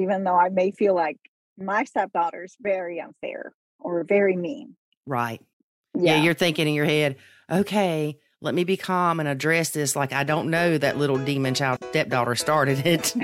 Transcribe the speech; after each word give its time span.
even 0.00 0.24
though 0.24 0.36
I 0.36 0.48
may 0.48 0.70
feel 0.70 0.94
like 0.94 1.18
my 1.58 1.84
stepdaughter 1.84 2.44
is 2.44 2.56
very 2.60 3.00
unfair 3.00 3.52
or 3.78 4.04
very 4.04 4.36
mean. 4.36 4.76
Right. 5.06 5.40
Yeah. 5.94 6.16
Yeah. 6.16 6.22
you're 6.22 6.34
thinking 6.34 6.68
in 6.68 6.74
your 6.74 6.84
head, 6.84 7.16
okay, 7.50 8.18
let 8.40 8.54
me 8.54 8.64
be 8.64 8.76
calm 8.76 9.20
and 9.20 9.28
address 9.28 9.70
this 9.70 9.94
like 9.94 10.12
I 10.12 10.24
don't 10.24 10.50
know 10.50 10.78
that 10.78 10.96
little 10.96 11.18
demon 11.18 11.54
child 11.54 11.84
stepdaughter 11.90 12.34
started 12.34 12.86
it. 12.86 13.14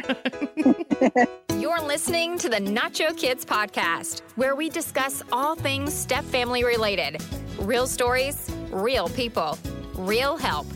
You're 1.59 1.83
listening 1.83 2.39
to 2.39 2.49
the 2.49 2.57
Nacho 2.59 3.17
Kids 3.17 3.45
podcast, 3.45 4.21
where 4.37 4.55
we 4.55 4.69
discuss 4.69 5.23
all 5.33 5.55
things 5.55 5.95
step 5.95 6.25
family 6.25 6.65
related 6.65 7.23
real 7.61 7.87
stories, 7.87 8.51
real 8.71 9.09
people, 9.09 9.59
real 9.95 10.37
help. 10.37 10.67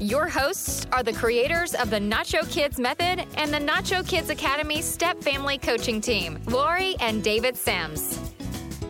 Your 0.00 0.28
hosts 0.28 0.86
are 0.92 1.02
the 1.02 1.14
creators 1.14 1.74
of 1.74 1.88
the 1.88 1.98
Nacho 1.98 2.46
Kids 2.50 2.78
Method 2.78 3.24
and 3.38 3.50
the 3.50 3.56
Nacho 3.56 4.06
Kids 4.06 4.28
Academy 4.28 4.82
Step 4.82 5.22
Family 5.22 5.56
Coaching 5.56 6.02
Team, 6.02 6.38
Lori 6.48 6.96
and 7.00 7.24
David 7.24 7.56
Sims. 7.56 8.20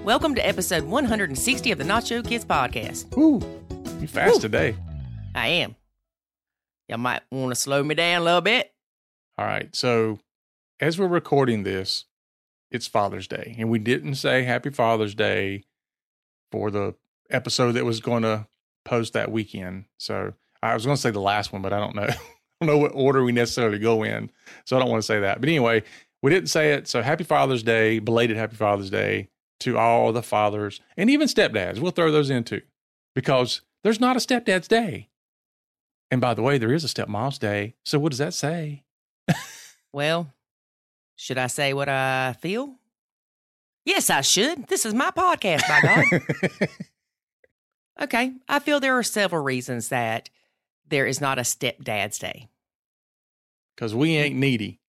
Welcome 0.03 0.35
to 0.35 0.45
episode 0.45 0.83
160 0.83 1.71
of 1.71 1.79
the 1.79 1.85
Nacho 1.85 2.27
Kids 2.27 2.45
podcast. 2.45 3.16
Ooh, 3.16 3.41
you 4.01 4.09
fast 4.09 4.41
today. 4.41 4.75
I 5.33 5.47
am. 5.47 5.77
Y'all 6.89 6.99
might 6.99 7.23
want 7.30 7.52
to 7.52 7.61
slow 7.61 7.85
me 7.85 7.95
down 7.95 8.23
a 8.23 8.25
little 8.25 8.41
bit. 8.41 8.75
All 9.38 9.47
right. 9.47 9.75
So, 9.77 10.19
as 10.80 10.99
we're 10.99 11.07
recording 11.07 11.63
this, 11.63 12.07
it's 12.73 12.88
Father's 12.88 13.29
Day, 13.29 13.55
and 13.61 13.71
we 13.71 13.79
didn't 13.79 14.16
say 14.16 14.43
Happy 14.43 14.71
Father's 14.71 15.15
Day 15.15 15.63
for 16.51 16.73
the 16.73 16.97
episode 17.30 17.73
that 17.73 17.85
was 17.85 18.01
going 18.01 18.25
to 18.25 18.49
post 18.85 19.13
that 19.13 19.30
weekend. 19.30 19.85
So, 19.99 20.35
I 20.62 20.74
was 20.74 20.84
going 20.84 20.96
to 20.96 21.01
say 21.01 21.10
the 21.10 21.20
last 21.20 21.52
one, 21.52 21.62
but 21.62 21.73
I 21.73 21.78
don't 21.78 21.95
know. 21.95 22.02
I 22.60 22.65
don't 22.65 22.74
know 22.74 22.78
what 22.78 22.92
order 22.95 23.23
we 23.23 23.33
necessarily 23.33 23.78
go 23.78 24.02
in, 24.02 24.30
so 24.65 24.77
I 24.77 24.80
don't 24.80 24.88
want 24.88 25.02
to 25.02 25.06
say 25.06 25.20
that. 25.20 25.41
But 25.41 25.48
anyway, 25.48 25.82
we 26.23 26.30
didn't 26.30 26.48
say 26.48 26.73
it. 26.73 26.88
So, 26.88 27.02
Happy 27.02 27.24
Father's 27.24 27.62
Day, 27.62 27.98
belated 27.98 28.37
Happy 28.37 28.56
Father's 28.56 28.88
Day 28.88 29.29
to 29.60 29.77
all 29.77 30.12
the 30.12 30.23
fathers 30.23 30.80
and 30.96 31.10
even 31.10 31.29
stepdads. 31.29 31.79
We'll 31.79 31.93
throw 31.93 32.10
those 32.10 32.30
in 32.30 32.45
too, 32.45 32.63
because 33.15 33.60
there's 33.85 34.01
not 34.01 34.16
a 34.16 34.21
stepdad's 34.21 34.68
day. 34.68 35.10
And 36.10 36.21
by 36.21 36.35
the 36.35 36.43
way, 36.43 36.57
there 36.57 36.73
is 36.73 36.85
a 36.85 36.88
stepmom's 36.88 37.38
day. 37.38 37.74
So, 37.85 37.98
what 37.98 38.10
does 38.10 38.18
that 38.18 38.35
say? 38.35 38.85
Well, 39.96 40.30
should 41.16 41.38
I 41.38 41.46
say 41.46 41.73
what 41.73 41.88
I 41.88 42.35
feel? 42.43 42.74
Yes, 43.87 44.10
I 44.10 44.20
should. 44.20 44.66
This 44.66 44.85
is 44.85 44.93
my 44.93 45.10
podcast, 45.10 45.66
by 45.66 45.80
God. 45.80 46.68
okay. 48.02 48.32
I 48.46 48.59
feel 48.59 48.79
there 48.79 48.98
are 48.98 49.02
several 49.02 49.43
reasons 49.43 49.88
that 49.88 50.29
there 50.88 51.06
is 51.06 51.20
not 51.20 51.38
a 51.38 51.42
stepdad's 51.42 52.18
day. 52.18 52.48
Because 53.74 53.95
we 53.95 54.16
ain't 54.16 54.37
mm. 54.37 54.40
needy. 54.40 54.80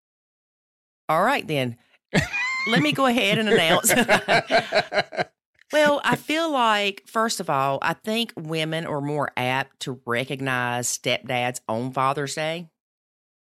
All 1.09 1.23
right, 1.23 1.45
then. 1.45 1.77
Let 2.67 2.81
me 2.81 2.91
go 2.91 3.05
ahead 3.05 3.37
and 3.37 3.49
announce. 3.49 3.93
well, 5.73 6.01
I 6.03 6.15
feel 6.15 6.51
like, 6.51 7.03
first 7.07 7.39
of 7.39 7.49
all, 7.49 7.79
I 7.81 7.93
think 7.93 8.33
women 8.35 8.85
are 8.85 9.01
more 9.01 9.31
apt 9.37 9.81
to 9.81 10.01
recognize 10.05 10.87
stepdads 10.97 11.61
on 11.67 11.91
Father's 11.91 12.35
Day. 12.35 12.69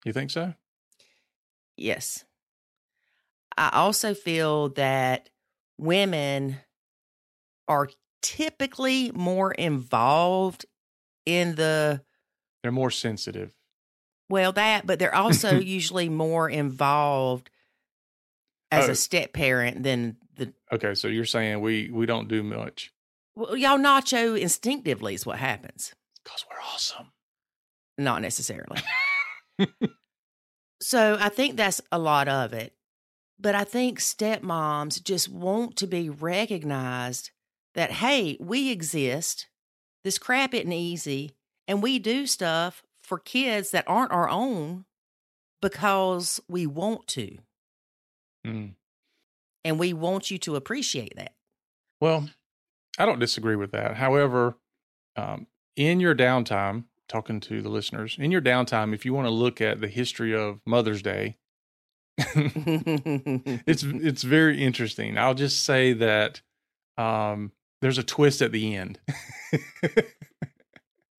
you 0.05 0.13
think 0.13 0.31
so? 0.31 0.55
Yes. 1.77 2.25
I 3.57 3.71
also 3.75 4.15
feel 4.15 4.71
that 4.71 5.29
women 5.77 6.57
are 7.69 7.91
typically 8.23 9.13
more 9.13 9.53
involved 9.53 10.65
in 11.27 11.57
the, 11.57 12.03
They're 12.63 12.73
more 12.73 12.91
sensitive. 12.91 13.55
well, 14.29 14.53
that, 14.53 14.87
but 14.87 14.99
they're 14.99 15.15
also 15.15 15.59
usually 15.79 16.09
more 16.09 16.49
involved 16.49 17.51
as 18.71 18.89
Oh. 18.89 18.93
a 18.93 18.95
step 18.95 19.33
parent 19.33 19.83
than 19.83 20.17
the, 20.37 20.53
Okay, 20.73 20.95
so 20.95 21.09
you're 21.09 21.25
saying 21.25 21.61
we 21.61 21.91
we 21.91 22.07
don't 22.07 22.29
do 22.29 22.43
much 22.43 22.93
well, 23.35 23.57
y'all 23.57 23.79
nacho 23.79 24.39
instinctively 24.39 25.15
is 25.15 25.25
what 25.27 25.39
happens. 25.39 25.95
because 26.23 26.45
we're 26.51 26.61
awesome. 26.75 27.13
Not 27.99 28.23
necessarily. 28.23 28.81
so 30.81 31.17
I 31.21 31.29
think 31.29 31.57
that's 31.57 31.81
a 31.93 31.99
lot 31.99 32.29
of 32.29 32.53
it. 32.53 32.75
But 33.39 33.55
I 33.55 33.65
think 33.65 33.99
stepmoms 34.01 35.03
just 35.03 35.29
want 35.29 35.77
to 35.77 35.87
be 35.87 36.11
recognized 36.11 37.31
that, 37.75 37.91
hey, 37.91 38.37
we 38.41 38.71
exist. 38.71 39.47
This 40.05 40.19
crap 40.19 40.53
isn't 40.55 40.73
easy. 40.73 41.33
And 41.71 41.85
we 41.85 42.01
do 42.01 42.27
stuff 42.27 42.83
for 43.05 43.21
kids 43.21 43.71
that 43.71 43.85
aren't 43.87 44.11
our 44.11 44.29
own 44.29 44.87
because 45.63 46.41
we 46.49 46.67
want 46.67 47.07
to. 47.07 47.39
Mm. 48.45 48.73
And 49.65 49.79
we 49.79 49.93
want 49.93 50.33
you 50.33 50.39
to 50.39 50.57
appreciate 50.57 51.15
that. 51.15 51.33
Well, 52.01 52.29
I 52.99 53.07
don't 53.07 53.21
disagree 53.21 53.55
with 53.55 53.71
that. 53.71 53.99
However, 53.99 54.57
um, 55.15 55.47
in 55.77 56.01
your 56.01 56.13
downtime, 56.13 56.87
talking 57.09 57.39
to 57.39 57.63
the 57.63 57.69
listeners, 57.69 58.17
in 58.19 58.33
your 58.33 58.43
downtime, 58.43 58.93
if 58.93 59.05
you 59.05 59.15
want 59.15 59.29
to 59.29 59.33
look 59.33 59.61
at 59.61 59.81
the 59.81 59.87
history 59.87 60.35
of 60.35 60.59
Mother's 60.67 61.03
Day, 61.03 61.37
it's 62.19 63.83
it's 63.87 64.25
very 64.25 64.61
interesting. 64.61 65.17
I'll 65.17 65.35
just 65.35 65.63
say 65.63 65.93
that 65.93 66.43
um, 66.99 67.53
there's 67.81 67.99
a 67.99 68.03
twist 68.03 68.43
at 68.43 68.51
the 68.51 68.75
end. 68.75 68.99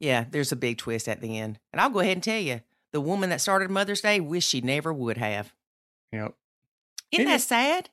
yeah, 0.01 0.25
there's 0.29 0.51
a 0.51 0.55
big 0.57 0.77
twist 0.77 1.07
at 1.07 1.21
the 1.21 1.37
end. 1.39 1.59
And 1.71 1.79
I'll 1.79 1.89
go 1.89 1.99
ahead 1.99 2.17
and 2.17 2.23
tell 2.23 2.39
you 2.39 2.59
the 2.91 2.99
woman 2.99 3.29
that 3.29 3.39
started 3.39 3.69
Mother's 3.71 4.01
Day 4.01 4.19
wished 4.19 4.49
she 4.49 4.59
never 4.59 4.91
would 4.91 5.17
have. 5.17 5.53
yep. 6.11 6.33
Isn't 7.13 7.27
Yeah. 7.27 7.33
that 7.35 7.41
sad? 7.41 7.89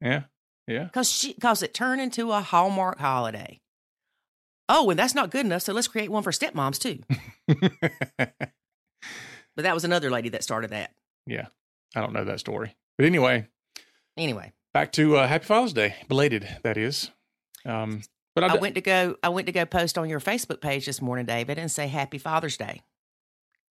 Yeah. 0.00 0.22
Yeah. 0.66 0.84
Because 0.84 1.10
she 1.10 1.32
because 1.34 1.62
it 1.62 1.74
turned 1.74 2.00
into 2.00 2.32
a 2.32 2.40
Hallmark 2.40 2.98
holiday. 2.98 3.60
Oh, 4.68 4.88
and 4.90 4.98
that's 4.98 5.14
not 5.14 5.30
good 5.30 5.46
enough. 5.46 5.62
So 5.62 5.72
let's 5.72 5.88
create 5.88 6.10
one 6.10 6.22
for 6.22 6.30
stepmoms 6.32 6.78
too. 6.78 7.02
But 9.56 9.62
that 9.64 9.74
was 9.74 9.84
another 9.84 10.08
lady 10.10 10.28
that 10.30 10.44
started 10.44 10.70
that. 10.70 10.92
yeah. 11.26 11.46
I 11.96 12.00
don't 12.00 12.12
know 12.12 12.24
that 12.24 12.38
story. 12.38 12.76
But 12.96 13.06
anyway, 13.06 13.48
Anyway, 14.16 14.52
back 14.74 14.92
to 14.92 15.16
uh, 15.16 15.26
Happy 15.26 15.46
Father's 15.46 15.72
Day, 15.72 15.94
belated 16.08 16.46
that 16.62 16.76
is. 16.76 17.10
Um, 17.64 18.02
but 18.40 18.50
I, 18.50 18.54
I 18.54 18.56
d- 18.56 18.60
went 18.60 18.74
to 18.76 18.80
go. 18.80 19.16
I 19.22 19.28
went 19.28 19.46
to 19.46 19.52
go 19.52 19.64
post 19.64 19.98
on 19.98 20.08
your 20.08 20.20
Facebook 20.20 20.60
page 20.60 20.86
this 20.86 21.02
morning, 21.02 21.26
David, 21.26 21.58
and 21.58 21.70
say 21.70 21.88
Happy 21.88 22.18
Father's 22.18 22.56
Day. 22.56 22.82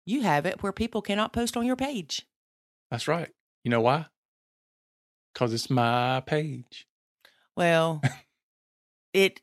You 0.05 0.23
have 0.23 0.47
it 0.47 0.63
where 0.63 0.73
people 0.73 1.03
cannot 1.03 1.33
post 1.33 1.57
on 1.57 1.67
your 1.67 1.77
page. 1.77 2.27
That's 2.91 3.09
right. 3.09 3.31
You 3.65 3.71
know 3.71 3.81
why? 3.81 4.07
Because 5.33 5.53
it's 5.53 5.69
my 5.69 6.23
page. 6.25 6.87
Well, 7.57 8.01
it 9.13 9.41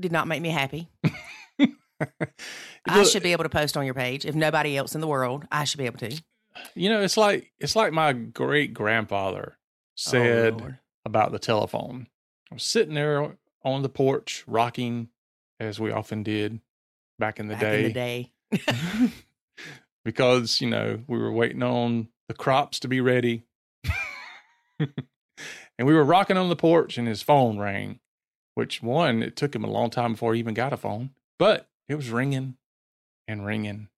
did 0.00 0.12
not 0.12 0.28
make 0.28 0.42
me 0.42 0.50
happy. 0.50 0.88
I 2.88 3.02
should 3.04 3.22
be 3.22 3.32
able 3.32 3.44
to 3.44 3.50
post 3.50 3.76
on 3.76 3.84
your 3.84 3.94
page. 3.94 4.24
If 4.24 4.34
nobody 4.34 4.76
else 4.76 4.94
in 4.94 5.00
the 5.00 5.06
world, 5.06 5.44
I 5.50 5.64
should 5.64 5.78
be 5.78 5.86
able 5.86 5.98
to. 5.98 6.22
You 6.74 6.88
know, 6.88 7.02
it's 7.02 7.16
like 7.16 7.52
it's 7.58 7.76
like 7.76 7.92
my 7.92 8.12
great 8.12 8.72
grandfather 8.72 9.56
oh, 9.56 9.60
said 9.96 10.54
Oh, 10.60 10.74
about 11.04 11.32
the 11.32 11.38
telephone. 11.38 12.06
I 12.50 12.54
was 12.54 12.62
sitting 12.62 12.94
there 12.94 13.36
on 13.66 13.82
the 13.82 13.88
porch, 13.90 14.44
rocking, 14.46 15.08
as 15.60 15.78
we 15.78 15.90
often 15.90 16.22
did 16.22 16.60
back 17.18 17.38
in 17.38 17.48
the 17.48 17.54
back 17.54 17.62
day. 17.62 17.78
in 17.78 17.82
the 17.84 17.92
day. 17.92 19.12
because 20.04 20.60
you 20.60 20.70
know 20.70 21.00
we 21.08 21.18
were 21.18 21.32
waiting 21.32 21.64
on 21.64 22.08
the 22.28 22.34
crops 22.34 22.78
to 22.78 22.86
be 22.86 23.00
ready 23.00 23.42
and 24.78 24.88
we 25.80 25.92
were 25.92 26.04
rocking 26.04 26.36
on 26.36 26.48
the 26.48 26.56
porch 26.56 26.96
and 26.96 27.08
his 27.08 27.22
phone 27.22 27.58
rang 27.58 27.98
which 28.54 28.80
one 28.80 29.20
it 29.22 29.34
took 29.34 29.54
him 29.54 29.64
a 29.64 29.70
long 29.70 29.90
time 29.90 30.12
before 30.12 30.32
he 30.32 30.38
even 30.38 30.54
got 30.54 30.72
a 30.72 30.76
phone 30.76 31.10
but 31.40 31.68
it 31.88 31.96
was 31.96 32.10
ringing 32.10 32.56
and 33.26 33.44
ringing 33.44 33.88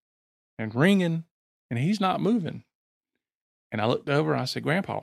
and 0.57 0.73
ringing 0.73 1.25
and 1.69 1.79
he's 1.79 2.01
not 2.01 2.19
moving 2.19 2.63
and 3.71 3.79
i 3.79 3.85
looked 3.85 4.09
over 4.09 4.33
and 4.33 4.41
i 4.41 4.45
said 4.45 4.63
grandpa 4.63 5.01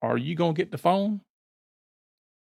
are 0.00 0.16
you 0.16 0.34
going 0.34 0.54
to 0.54 0.58
get 0.58 0.70
the 0.70 0.78
phone 0.78 1.20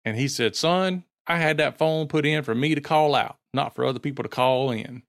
and 0.05 0.19
he 0.19 0.29
said 0.29 0.55
son 0.55 1.05
i 1.26 1.38
had 1.38 1.58
that 1.58 1.78
phone 1.78 2.06
put 2.06 2.26
in 2.26 2.42
for 2.42 2.54
me 2.54 2.74
to 2.74 2.80
call 2.80 3.14
out 3.14 3.38
not 3.54 3.74
for 3.74 3.84
other 3.84 3.98
people 3.98 4.22
to 4.22 4.28
call 4.28 4.70
in 4.70 5.02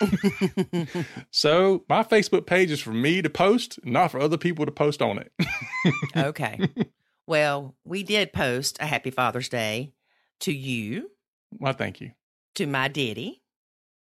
so 1.30 1.84
my 1.88 2.02
Facebook 2.02 2.46
page 2.46 2.70
is 2.70 2.80
for 2.80 2.92
me 2.92 3.22
to 3.22 3.30
post, 3.30 3.78
not 3.84 4.10
for 4.10 4.20
other 4.20 4.36
people 4.36 4.64
to 4.66 4.72
post 4.72 5.02
on 5.02 5.18
it. 5.18 5.32
okay. 6.16 6.68
Well, 7.26 7.74
we 7.84 8.02
did 8.02 8.32
post 8.32 8.78
a 8.80 8.86
Happy 8.86 9.10
Father's 9.10 9.48
Day 9.48 9.92
to 10.40 10.52
you, 10.52 11.10
well, 11.58 11.72
thank 11.72 12.00
you. 12.00 12.12
to 12.54 12.66
my 12.66 12.88
daddy, 12.88 13.42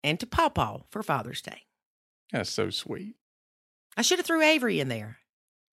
and 0.03 0.19
to 0.21 0.27
Pawpaw 0.27 0.83
for 0.91 1.03
Father's 1.03 1.43
Day. 1.43 1.63
That's 2.33 2.51
so 2.51 2.71
sweet. 2.71 3.17
I 3.97 4.03
should 4.03 4.19
have 4.19 4.27
threw 4.27 4.43
Avery 4.43 4.81
in 4.81 4.89
there. 4.89 5.19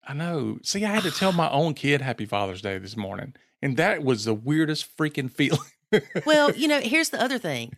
I 0.05 0.15
know. 0.15 0.59
See, 0.63 0.85
I 0.85 0.89
had 0.95 1.03
to 1.03 1.11
tell 1.11 1.33
my 1.33 1.51
own 1.51 1.75
kid 1.75 2.01
Happy 2.01 2.25
Father's 2.25 2.63
Day 2.63 2.79
this 2.79 2.97
morning, 2.97 3.35
and 3.61 3.77
that 3.77 4.03
was 4.03 4.25
the 4.25 4.35
weirdest 4.35 4.97
freaking 4.97 5.31
feeling. 5.33 5.61
Well, 6.25 6.53
you 6.55 6.69
know, 6.69 6.81
here's 6.83 7.11
the 7.11 7.21
other 7.21 7.39
thing 7.39 7.73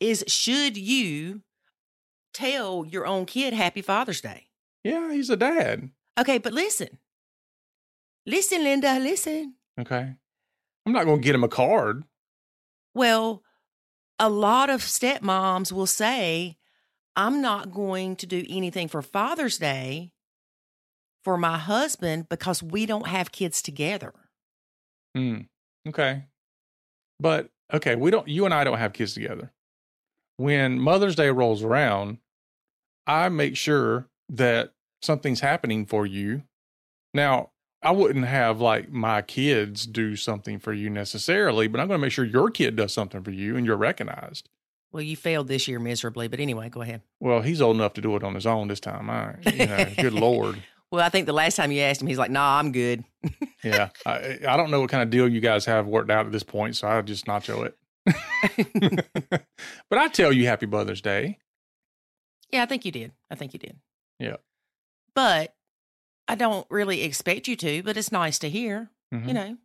is 0.00 0.24
should 0.26 0.76
you 0.76 1.42
tell 2.32 2.84
your 2.84 3.06
own 3.06 3.26
kid 3.26 3.54
Happy 3.54 3.82
Father's 3.82 4.20
Day? 4.20 4.46
yeah, 4.82 5.12
he's 5.12 5.30
a 5.30 5.36
dad. 5.36 5.90
Okay, 6.18 6.38
but 6.38 6.52
listen. 6.52 6.98
Listen, 8.26 8.62
Linda, 8.62 8.98
listen. 8.98 9.54
Okay. 9.80 10.14
I'm 10.86 10.92
not 10.92 11.04
going 11.04 11.20
to 11.20 11.24
get 11.24 11.34
him 11.34 11.44
a 11.44 11.48
card. 11.48 12.04
Well, 12.94 13.42
a 14.18 14.28
lot 14.28 14.70
of 14.70 14.80
stepmoms 14.82 15.72
will 15.72 15.86
say, 15.86 16.56
I'm 17.16 17.40
not 17.40 17.72
going 17.72 18.16
to 18.16 18.26
do 18.26 18.44
anything 18.48 18.88
for 18.88 19.02
Father's 19.02 19.58
Day 19.58 20.12
for 21.22 21.36
my 21.36 21.58
husband 21.58 22.28
because 22.28 22.62
we 22.62 22.86
don't 22.86 23.08
have 23.08 23.32
kids 23.32 23.62
together. 23.62 24.12
Hmm. 25.16 25.40
Okay. 25.88 26.24
But 27.18 27.48
okay, 27.72 27.94
we 27.94 28.10
don't 28.10 28.28
you 28.28 28.44
and 28.44 28.54
I 28.54 28.64
don't 28.64 28.78
have 28.78 28.92
kids 28.92 29.14
together. 29.14 29.52
When 30.36 30.78
Mother's 30.80 31.14
Day 31.14 31.30
rolls 31.30 31.62
around, 31.62 32.18
I 33.06 33.28
make 33.28 33.56
sure 33.56 34.08
that 34.28 34.72
something's 35.02 35.40
happening 35.40 35.86
for 35.86 36.06
you. 36.06 36.42
Now, 37.12 37.50
I 37.82 37.90
wouldn't 37.90 38.24
have 38.24 38.60
like 38.60 38.90
my 38.90 39.22
kids 39.22 39.86
do 39.86 40.16
something 40.16 40.58
for 40.58 40.72
you 40.72 40.88
necessarily, 40.88 41.68
but 41.68 41.80
I'm 41.80 41.86
going 41.88 42.00
to 42.00 42.02
make 42.02 42.12
sure 42.12 42.24
your 42.24 42.50
kid 42.50 42.76
does 42.76 42.92
something 42.92 43.22
for 43.22 43.30
you 43.30 43.56
and 43.56 43.66
you're 43.66 43.76
recognized. 43.76 44.48
Well, 44.90 45.02
you 45.02 45.16
failed 45.16 45.48
this 45.48 45.68
year 45.68 45.78
miserably, 45.78 46.28
but 46.28 46.40
anyway, 46.40 46.68
go 46.70 46.80
ahead. 46.80 47.02
Well, 47.20 47.42
he's 47.42 47.60
old 47.60 47.76
enough 47.76 47.94
to 47.94 48.00
do 48.00 48.16
it 48.16 48.24
on 48.24 48.34
his 48.34 48.46
own 48.46 48.68
this 48.68 48.80
time. 48.80 49.10
I, 49.10 49.34
you 49.52 49.66
know, 49.66 49.86
good 49.98 50.12
lord. 50.14 50.62
Well, 50.94 51.04
I 51.04 51.08
think 51.08 51.26
the 51.26 51.32
last 51.32 51.56
time 51.56 51.72
you 51.72 51.80
asked 51.82 52.00
him, 52.00 52.06
he's 52.06 52.18
like, 52.18 52.30
"Nah, 52.30 52.58
I'm 52.58 52.70
good." 52.70 53.04
yeah, 53.64 53.88
I, 54.06 54.38
I 54.46 54.56
don't 54.56 54.70
know 54.70 54.80
what 54.80 54.90
kind 54.90 55.02
of 55.02 55.10
deal 55.10 55.28
you 55.28 55.40
guys 55.40 55.64
have 55.64 55.88
worked 55.88 56.08
out 56.08 56.24
at 56.24 56.30
this 56.30 56.44
point, 56.44 56.76
so 56.76 56.86
I'll 56.86 57.02
just 57.02 57.26
nacho 57.26 57.66
it. 57.66 57.76
but 59.90 59.98
I 59.98 60.06
tell 60.08 60.32
you, 60.32 60.46
Happy 60.46 60.66
Mother's 60.66 61.00
Day. 61.00 61.38
Yeah, 62.52 62.62
I 62.62 62.66
think 62.66 62.84
you 62.84 62.92
did. 62.92 63.10
I 63.28 63.34
think 63.34 63.54
you 63.54 63.58
did. 63.58 63.76
Yeah. 64.20 64.36
But 65.16 65.56
I 66.28 66.36
don't 66.36 66.66
really 66.70 67.02
expect 67.02 67.48
you 67.48 67.56
to, 67.56 67.82
but 67.82 67.96
it's 67.96 68.12
nice 68.12 68.38
to 68.40 68.48
hear. 68.48 68.90
Mhm. 69.12 69.26
You 69.26 69.34
know, 69.34 69.56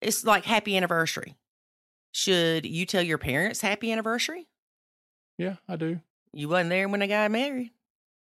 it's 0.00 0.24
like 0.24 0.44
happy 0.44 0.76
anniversary. 0.76 1.36
Should 2.12 2.66
you 2.66 2.86
tell 2.86 3.02
your 3.02 3.18
parents 3.18 3.62
happy 3.62 3.90
anniversary? 3.90 4.46
Yeah, 5.38 5.56
I 5.68 5.74
do. 5.74 6.00
You 6.32 6.48
wasn't 6.48 6.70
there 6.70 6.88
when 6.88 7.00
they 7.00 7.08
got 7.08 7.30
married. 7.32 7.72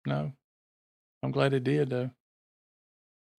No, 0.08 0.32
I'm 1.24 1.32
glad 1.32 1.54
it 1.54 1.64
did 1.64 1.90
though. 1.90 2.12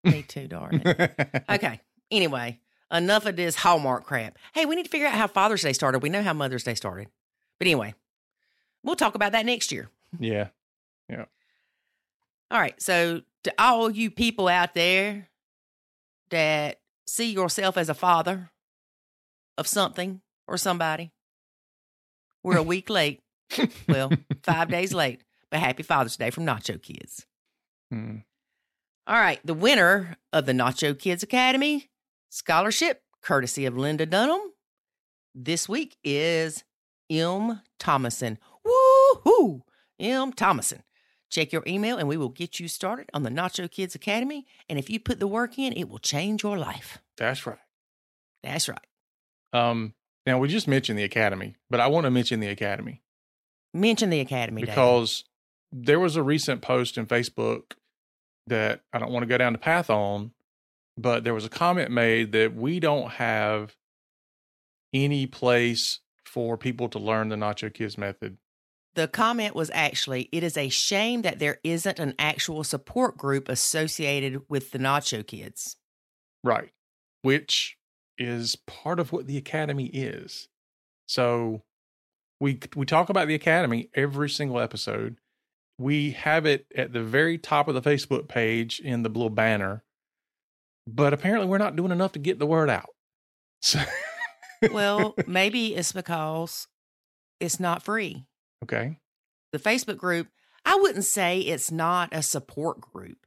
Me 0.04 0.22
too, 0.22 0.46
darling. 0.48 0.82
Okay. 1.48 1.80
Anyway, 2.10 2.60
enough 2.92 3.26
of 3.26 3.34
this 3.36 3.56
Hallmark 3.56 4.04
crap. 4.04 4.38
Hey, 4.54 4.64
we 4.64 4.76
need 4.76 4.84
to 4.84 4.90
figure 4.90 5.06
out 5.08 5.14
how 5.14 5.26
Father's 5.26 5.62
Day 5.62 5.72
started. 5.72 6.02
We 6.02 6.08
know 6.08 6.22
how 6.22 6.32
Mother's 6.32 6.62
Day 6.64 6.74
started. 6.74 7.08
But 7.58 7.66
anyway, 7.66 7.94
we'll 8.84 8.94
talk 8.96 9.14
about 9.16 9.32
that 9.32 9.46
next 9.46 9.72
year. 9.72 9.88
Yeah. 10.20 10.48
Yeah. 11.08 11.24
All 12.50 12.60
right. 12.60 12.80
So, 12.80 13.22
to 13.44 13.54
all 13.58 13.90
you 13.90 14.10
people 14.10 14.46
out 14.48 14.74
there 14.74 15.28
that 16.30 16.80
see 17.06 17.32
yourself 17.32 17.76
as 17.76 17.88
a 17.88 17.94
father 17.94 18.50
of 19.58 19.66
something 19.66 20.20
or 20.46 20.56
somebody, 20.56 21.12
we're 22.44 22.56
a 22.58 22.62
week 22.62 22.88
late. 22.90 23.22
Well, 23.88 24.12
five 24.42 24.68
days 24.68 24.92
late, 24.94 25.22
but 25.50 25.60
happy 25.60 25.82
Father's 25.82 26.16
Day 26.16 26.30
from 26.30 26.44
Nacho 26.46 26.80
Kids. 26.80 27.26
Hmm. 27.90 28.18
All 29.06 29.16
right. 29.20 29.40
The 29.44 29.54
winner 29.54 30.16
of 30.32 30.46
the 30.46 30.52
Nacho 30.52 30.98
Kids 30.98 31.22
Academy 31.22 31.90
scholarship, 32.28 33.02
courtesy 33.22 33.64
of 33.66 33.76
Linda 33.76 34.04
Dunham, 34.06 34.40
this 35.34 35.68
week 35.68 35.96
is 36.04 36.64
M. 37.10 37.60
Thomason. 37.78 38.38
Woo-hoo! 38.64 39.62
M. 40.00 40.32
Thomason. 40.32 40.82
Check 41.30 41.52
your 41.52 41.62
email 41.66 41.98
and 41.98 42.08
we 42.08 42.16
will 42.16 42.28
get 42.28 42.60
you 42.60 42.68
started 42.68 43.08
on 43.14 43.22
the 43.22 43.30
Nacho 43.30 43.70
Kids 43.70 43.94
Academy. 43.94 44.46
And 44.68 44.78
if 44.78 44.90
you 44.90 45.00
put 45.00 45.18
the 45.20 45.26
work 45.26 45.58
in, 45.58 45.72
it 45.72 45.88
will 45.88 45.98
change 45.98 46.42
your 46.42 46.58
life. 46.58 46.98
That's 47.16 47.46
right. 47.46 47.58
That's 48.42 48.68
right. 48.68 48.86
Um. 49.52 49.94
Now 50.24 50.38
we 50.38 50.48
just 50.48 50.66
mentioned 50.66 50.98
the 50.98 51.04
academy, 51.04 51.54
but 51.70 51.78
I 51.78 51.86
want 51.86 52.04
to 52.04 52.10
mention 52.10 52.40
the 52.40 52.48
academy 52.48 53.02
Mention 53.72 54.10
the 54.10 54.20
Academy 54.20 54.62
because 54.62 55.24
there 55.72 56.00
was 56.00 56.16
a 56.16 56.22
recent 56.22 56.62
post 56.62 56.96
in 56.96 57.06
Facebook 57.06 57.72
that 58.46 58.80
I 58.92 58.98
don't 58.98 59.12
want 59.12 59.22
to 59.24 59.28
go 59.28 59.38
down 59.38 59.52
the 59.52 59.58
path 59.58 59.90
on, 59.90 60.32
but 60.96 61.24
there 61.24 61.34
was 61.34 61.44
a 61.44 61.50
comment 61.50 61.90
made 61.90 62.32
that 62.32 62.54
we 62.54 62.80
don't 62.80 63.10
have 63.12 63.74
any 64.94 65.26
place 65.26 66.00
for 66.24 66.56
people 66.56 66.88
to 66.90 66.98
learn 66.98 67.28
the 67.28 67.36
Nacho 67.36 67.72
Kids 67.72 67.98
method. 67.98 68.38
the 68.94 69.06
comment 69.06 69.54
was 69.54 69.70
actually, 69.74 70.28
it 70.32 70.42
is 70.42 70.56
a 70.56 70.70
shame 70.70 71.22
that 71.22 71.38
there 71.38 71.58
isn't 71.62 71.98
an 71.98 72.14
actual 72.18 72.64
support 72.64 73.16
group 73.18 73.48
associated 73.48 74.40
with 74.48 74.70
the 74.70 74.78
Nacho 74.78 75.26
Kids. 75.26 75.76
Right. 76.42 76.70
Which 77.22 77.76
is 78.16 78.56
part 78.66 78.98
of 78.98 79.12
what 79.12 79.26
the 79.26 79.36
academy 79.36 79.86
is. 79.86 80.48
So 81.06 81.62
we 82.40 82.58
we 82.74 82.86
talk 82.86 83.10
about 83.10 83.28
the 83.28 83.34
academy 83.34 83.90
every 83.94 84.30
single 84.30 84.58
episode. 84.60 85.16
We 85.78 86.12
have 86.12 86.46
it 86.46 86.66
at 86.74 86.92
the 86.92 87.02
very 87.02 87.38
top 87.38 87.68
of 87.68 87.74
the 87.74 87.82
Facebook 87.82 88.28
page 88.28 88.80
in 88.80 89.02
the 89.02 89.08
little 89.08 89.30
banner. 89.30 89.84
But 90.86 91.12
apparently 91.12 91.48
we're 91.48 91.58
not 91.58 91.76
doing 91.76 91.92
enough 91.92 92.12
to 92.12 92.18
get 92.18 92.38
the 92.38 92.46
word 92.46 92.70
out. 92.70 92.90
So 93.60 93.80
Well, 94.70 95.14
maybe 95.26 95.74
it's 95.74 95.92
because 95.92 96.66
it's 97.40 97.60
not 97.60 97.82
free. 97.82 98.24
okay. 98.62 98.98
the 99.52 99.58
Facebook 99.58 99.96
group, 99.98 100.28
I 100.64 100.76
wouldn't 100.80 101.04
say 101.04 101.40
it's 101.40 101.70
not 101.70 102.08
a 102.12 102.22
support 102.22 102.80
group 102.80 103.18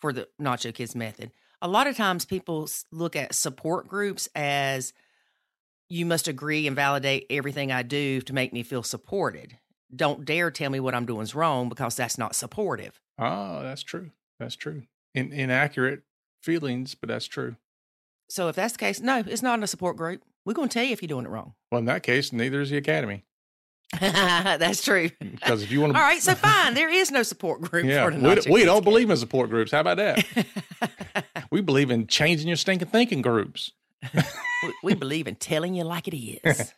for 0.00 0.12
the 0.12 0.28
Nacho 0.40 0.72
Kids 0.72 0.94
method. 0.94 1.32
A 1.60 1.68
lot 1.68 1.86
of 1.86 1.96
times 1.96 2.24
people 2.24 2.68
look 2.90 3.16
at 3.16 3.34
support 3.34 3.86
groups 3.88 4.28
as 4.34 4.92
you 5.88 6.06
must 6.06 6.28
agree 6.28 6.66
and 6.66 6.76
validate 6.76 7.26
everything 7.28 7.70
I 7.72 7.82
do 7.82 8.20
to 8.22 8.32
make 8.32 8.52
me 8.52 8.62
feel 8.62 8.82
supported. 8.82 9.58
Don't 9.94 10.24
dare 10.24 10.50
tell 10.50 10.70
me 10.70 10.80
what 10.80 10.94
I'm 10.94 11.06
doing 11.06 11.22
is 11.22 11.34
wrong 11.34 11.68
because 11.68 11.96
that's 11.96 12.18
not 12.18 12.34
supportive. 12.34 13.00
Oh, 13.18 13.62
that's 13.62 13.82
true. 13.82 14.10
That's 14.38 14.56
true. 14.56 14.84
In 15.14 15.32
inaccurate 15.32 16.02
feelings, 16.42 16.94
but 16.94 17.08
that's 17.08 17.26
true. 17.26 17.56
So 18.28 18.48
if 18.48 18.56
that's 18.56 18.72
the 18.74 18.78
case, 18.78 19.00
no, 19.00 19.22
it's 19.26 19.42
not 19.42 19.58
in 19.58 19.64
a 19.64 19.66
support 19.66 19.96
group. 19.96 20.22
We're 20.44 20.54
going 20.54 20.68
to 20.68 20.72
tell 20.72 20.84
you 20.84 20.92
if 20.92 21.02
you're 21.02 21.08
doing 21.08 21.26
it 21.26 21.30
wrong. 21.30 21.54
Well, 21.70 21.80
in 21.80 21.84
that 21.86 22.02
case, 22.02 22.32
neither 22.32 22.60
is 22.60 22.70
the 22.70 22.76
academy. 22.76 23.24
that's 24.00 24.82
true. 24.84 25.08
Mm, 25.08 25.32
because 25.32 25.62
if 25.62 25.72
you 25.72 25.80
want 25.80 25.94
to, 25.94 25.98
all 25.98 26.04
right, 26.04 26.22
so 26.22 26.34
fine. 26.36 26.74
There 26.74 26.88
is 26.88 27.10
no 27.10 27.24
support 27.24 27.60
group 27.60 27.86
yeah, 27.86 28.04
for 28.04 28.12
the 28.12 28.44
we, 28.46 28.60
we 28.60 28.64
don't 28.64 28.84
believe 28.84 29.10
in 29.10 29.16
support 29.16 29.50
groups. 29.50 29.72
How 29.72 29.80
about 29.80 29.96
that? 29.96 30.24
We 31.50 31.60
believe 31.60 31.90
in 31.90 32.06
changing 32.06 32.46
your 32.46 32.56
stinking 32.56 32.88
thinking 32.88 33.22
groups. 33.22 33.72
we, 34.14 34.72
we 34.84 34.94
believe 34.94 35.26
in 35.26 35.34
telling 35.34 35.74
you 35.74 35.82
like 35.82 36.06
it 36.06 36.16
is. 36.16 36.72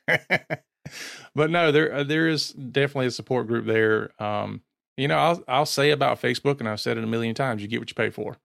But 1.34 1.50
no, 1.50 1.72
there 1.72 1.92
uh, 1.92 2.04
there 2.04 2.28
is 2.28 2.50
definitely 2.52 3.06
a 3.06 3.10
support 3.10 3.46
group 3.46 3.66
there. 3.66 4.10
Um, 4.22 4.62
you 4.96 5.08
know, 5.08 5.16
I'll 5.16 5.44
I'll 5.48 5.66
say 5.66 5.90
about 5.90 6.20
Facebook, 6.20 6.60
and 6.60 6.68
I've 6.68 6.80
said 6.80 6.98
it 6.98 7.04
a 7.04 7.06
million 7.06 7.34
times: 7.34 7.62
you 7.62 7.68
get 7.68 7.80
what 7.80 7.90
you 7.90 7.94
pay 7.94 8.10
for. 8.10 8.36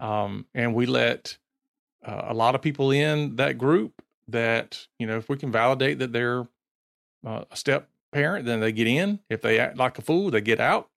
Um, 0.00 0.46
and 0.54 0.74
we 0.74 0.86
let 0.86 1.38
uh, 2.04 2.22
a 2.28 2.34
lot 2.34 2.54
of 2.54 2.62
people 2.62 2.90
in 2.90 3.36
that 3.36 3.58
group. 3.58 4.02
That 4.28 4.86
you 4.98 5.06
know, 5.06 5.16
if 5.16 5.28
we 5.28 5.36
can 5.36 5.52
validate 5.52 5.98
that 5.98 6.12
they're 6.12 6.46
uh, 7.26 7.44
a 7.50 7.56
step 7.56 7.88
parent, 8.12 8.46
then 8.46 8.60
they 8.60 8.72
get 8.72 8.86
in. 8.86 9.20
If 9.28 9.42
they 9.42 9.58
act 9.58 9.76
like 9.76 9.98
a 9.98 10.02
fool, 10.02 10.30
they 10.30 10.40
get 10.40 10.60
out. 10.60 10.88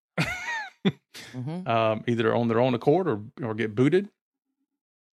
hmm 1.31 1.67
um, 1.67 2.03
either 2.07 2.33
on 2.33 2.47
their 2.47 2.59
own 2.59 2.73
accord 2.73 3.07
or 3.07 3.21
or 3.41 3.53
get 3.53 3.75
booted. 3.75 4.09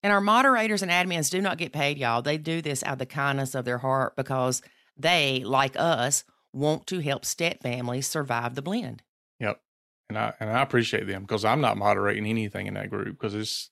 And 0.03 0.13
our 0.13 0.21
moderators 0.21 0.83
and 0.83 0.91
admins 0.91 1.31
do 1.31 1.41
not 1.41 1.59
get 1.59 1.73
paid, 1.73 1.97
y'all. 1.97 2.23
They 2.23 2.37
do 2.37 2.61
this 2.61 2.83
out 2.83 2.95
of 2.95 2.99
the 2.99 3.07
kindness 3.07 3.55
of 3.55 3.65
their 3.65 3.79
heart 3.79 4.17
because 4.17 4.61
they, 4.97 5.43
like 5.45 5.75
us, 5.77 6.25
want 6.53 6.87
to 6.89 7.01
help 7.01 7.25
step 7.25 7.63
families 7.63 8.07
survive 8.07 8.55
the 8.55 8.63
blend. 8.63 9.03
Yep. 9.41 9.61
And 10.09 10.19
I 10.19 10.35
and 10.41 10.51
I 10.51 10.63
appreciate 10.63 11.07
them 11.07 11.23
because 11.23 11.45
I'm 11.45 11.61
not 11.61 11.77
moderating 11.79 12.27
anything 12.27 12.67
in 12.67 12.75
that 12.75 12.91
group 12.91 13.19
because 13.19 13.35
it's 13.35 13.71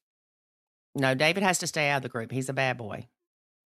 No, 0.94 1.14
David 1.14 1.42
has 1.42 1.58
to 1.58 1.66
stay 1.66 1.90
out 1.90 1.98
of 1.98 2.02
the 2.02 2.08
group. 2.08 2.32
He's 2.32 2.48
a 2.48 2.54
bad 2.54 2.78
boy. 2.78 3.08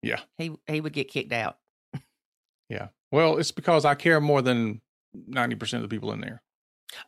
Yeah. 0.01 0.22
He 0.38 0.55
he 0.67 0.79
would 0.79 0.93
get 0.93 1.10
kicked 1.10 1.34
out. 1.34 1.58
yeah. 2.70 2.88
Well, 3.12 3.38
it's 3.38 3.51
because 3.51 3.84
I 3.84 3.96
care 3.96 4.22
more 4.22 4.41
than 4.41 4.81
ninety 5.13 5.55
percent 5.55 5.84
of 5.84 5.89
the 5.89 5.93
people 5.93 6.13
in 6.13 6.22
there. 6.22 6.41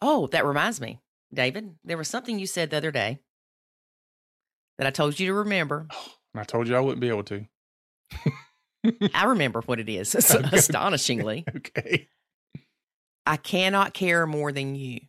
Oh, 0.01 0.27
that 0.27 0.45
reminds 0.45 0.81
me, 0.81 1.00
David, 1.33 1.75
there 1.83 1.97
was 1.97 2.07
something 2.07 2.39
you 2.39 2.47
said 2.47 2.69
the 2.69 2.77
other 2.77 2.91
day 2.91 3.19
that 4.77 4.88
I 4.88 4.91
told 4.91 5.19
you 5.19 5.27
to 5.27 5.33
remember. 5.33 5.88
And 6.35 6.41
I 6.41 6.45
told 6.45 6.67
you 6.67 6.75
I 6.75 6.79
wouldn't 6.79 7.00
be 7.00 7.09
able 7.09 7.23
to. 7.25 7.45
I 9.13 9.25
remember 9.25 9.61
what 9.65 9.79
it 9.79 9.89
is, 9.89 10.15
Okay. 10.31 10.49
astonishingly. 10.57 11.45
Okay. 11.55 12.07
I 13.25 13.37
cannot 13.37 13.93
care 13.93 14.27
more 14.27 14.51
than 14.51 14.75
you. 14.75 14.99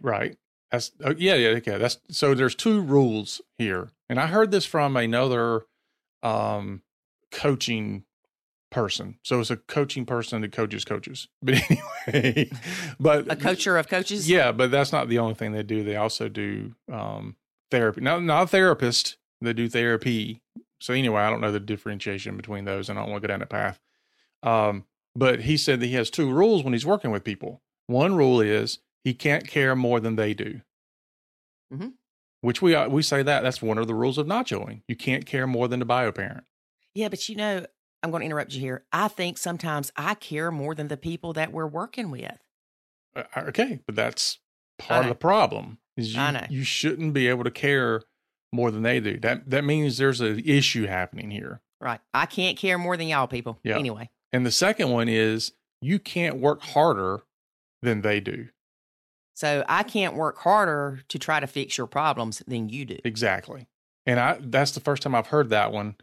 Right. 0.00 0.36
That's 0.72 0.90
oh, 1.04 1.14
yeah, 1.16 1.36
yeah, 1.36 1.48
okay. 1.58 1.78
That's 1.78 1.98
so 2.10 2.34
there's 2.34 2.56
two 2.56 2.80
rules 2.80 3.40
here. 3.58 3.90
And 4.08 4.18
I 4.18 4.26
heard 4.26 4.50
this 4.50 4.64
from 4.64 4.96
another 4.96 5.62
um 6.24 6.82
coaching 7.30 8.04
person. 8.72 9.18
So 9.22 9.38
it's 9.38 9.50
a 9.52 9.56
coaching 9.56 10.04
person 10.04 10.40
that 10.42 10.50
coaches 10.50 10.84
coaches. 10.84 11.28
But 11.42 11.62
anyway, 12.08 12.50
but 12.98 13.30
A 13.30 13.36
coacher 13.36 13.78
of 13.78 13.86
coaches? 13.88 14.28
Yeah, 14.28 14.50
but 14.50 14.72
that's 14.72 14.90
not 14.90 15.08
the 15.08 15.20
only 15.20 15.34
thing 15.34 15.52
they 15.52 15.62
do. 15.62 15.84
They 15.84 15.94
also 15.94 16.28
do 16.28 16.74
um 16.92 17.36
therapy. 17.70 18.00
Now 18.00 18.18
not 18.18 18.42
a 18.42 18.46
therapist. 18.48 19.16
they 19.40 19.52
do 19.52 19.68
therapy. 19.68 20.40
So 20.80 20.92
anyway, 20.94 21.22
I 21.22 21.30
don't 21.30 21.40
know 21.40 21.52
the 21.52 21.60
differentiation 21.60 22.36
between 22.36 22.64
those, 22.64 22.88
and 22.88 22.98
I 22.98 23.02
don't 23.02 23.10
want 23.10 23.22
to 23.22 23.28
go 23.28 23.32
down 23.32 23.40
that 23.40 23.50
path. 23.50 23.80
Um, 24.42 24.84
but 25.16 25.42
he 25.42 25.56
said 25.56 25.80
that 25.80 25.86
he 25.86 25.94
has 25.94 26.10
two 26.10 26.30
rules 26.30 26.62
when 26.64 26.72
he's 26.72 26.84
working 26.86 27.10
with 27.10 27.24
people. 27.24 27.62
One 27.86 28.16
rule 28.16 28.40
is 28.40 28.78
he 29.02 29.14
can't 29.14 29.46
care 29.46 29.76
more 29.76 30.00
than 30.00 30.16
they 30.16 30.34
do. 30.34 30.60
Mhm. 31.72 31.94
Which 32.40 32.60
we 32.60 32.74
uh, 32.74 32.88
we 32.88 33.02
say 33.02 33.22
that 33.22 33.42
that's 33.42 33.62
one 33.62 33.78
of 33.78 33.86
the 33.86 33.94
rules 33.94 34.18
of 34.18 34.26
nachoing. 34.26 34.82
You 34.86 34.96
can't 34.96 35.24
care 35.24 35.46
more 35.46 35.66
than 35.68 35.78
the 35.78 35.86
bio 35.86 36.12
parent. 36.12 36.44
Yeah, 36.94 37.08
but 37.08 37.26
you 37.28 37.36
know, 37.36 37.64
I'm 38.02 38.10
going 38.10 38.20
to 38.20 38.26
interrupt 38.26 38.52
you 38.52 38.60
here. 38.60 38.84
I 38.92 39.08
think 39.08 39.38
sometimes 39.38 39.90
I 39.96 40.14
care 40.14 40.50
more 40.50 40.74
than 40.74 40.88
the 40.88 40.96
people 40.98 41.32
that 41.32 41.52
we're 41.52 41.66
working 41.66 42.10
with. 42.10 42.36
Uh, 43.16 43.22
okay, 43.48 43.80
but 43.86 43.94
that's 43.96 44.38
part 44.78 45.04
of 45.04 45.08
the 45.08 45.14
problem. 45.14 45.78
Is 45.96 46.14
you, 46.14 46.20
I 46.20 46.30
know. 46.32 46.46
you 46.50 46.64
shouldn't 46.64 47.14
be 47.14 47.28
able 47.28 47.44
to 47.44 47.50
care 47.50 48.02
more 48.54 48.70
than 48.70 48.82
they 48.82 49.00
do. 49.00 49.18
That 49.18 49.50
that 49.50 49.64
means 49.64 49.98
there's 49.98 50.20
an 50.20 50.40
issue 50.44 50.86
happening 50.86 51.30
here. 51.30 51.60
Right. 51.80 52.00
I 52.14 52.26
can't 52.26 52.56
care 52.56 52.78
more 52.78 52.96
than 52.96 53.08
y'all 53.08 53.26
people. 53.26 53.58
Yeah. 53.62 53.78
Anyway. 53.78 54.10
And 54.32 54.46
the 54.46 54.52
second 54.52 54.90
one 54.90 55.08
is 55.08 55.52
you 55.82 55.98
can't 55.98 56.38
work 56.38 56.62
harder 56.62 57.24
than 57.82 58.00
they 58.00 58.20
do. 58.20 58.48
So 59.34 59.64
I 59.68 59.82
can't 59.82 60.14
work 60.14 60.38
harder 60.38 61.00
to 61.08 61.18
try 61.18 61.40
to 61.40 61.46
fix 61.46 61.76
your 61.76 61.88
problems 61.88 62.42
than 62.46 62.68
you 62.68 62.84
do. 62.84 62.98
Exactly. 63.04 63.66
And 64.06 64.20
I 64.20 64.38
that's 64.40 64.70
the 64.70 64.80
first 64.80 65.02
time 65.02 65.14
I've 65.14 65.26
heard 65.26 65.50
that 65.50 65.72
one 65.72 65.96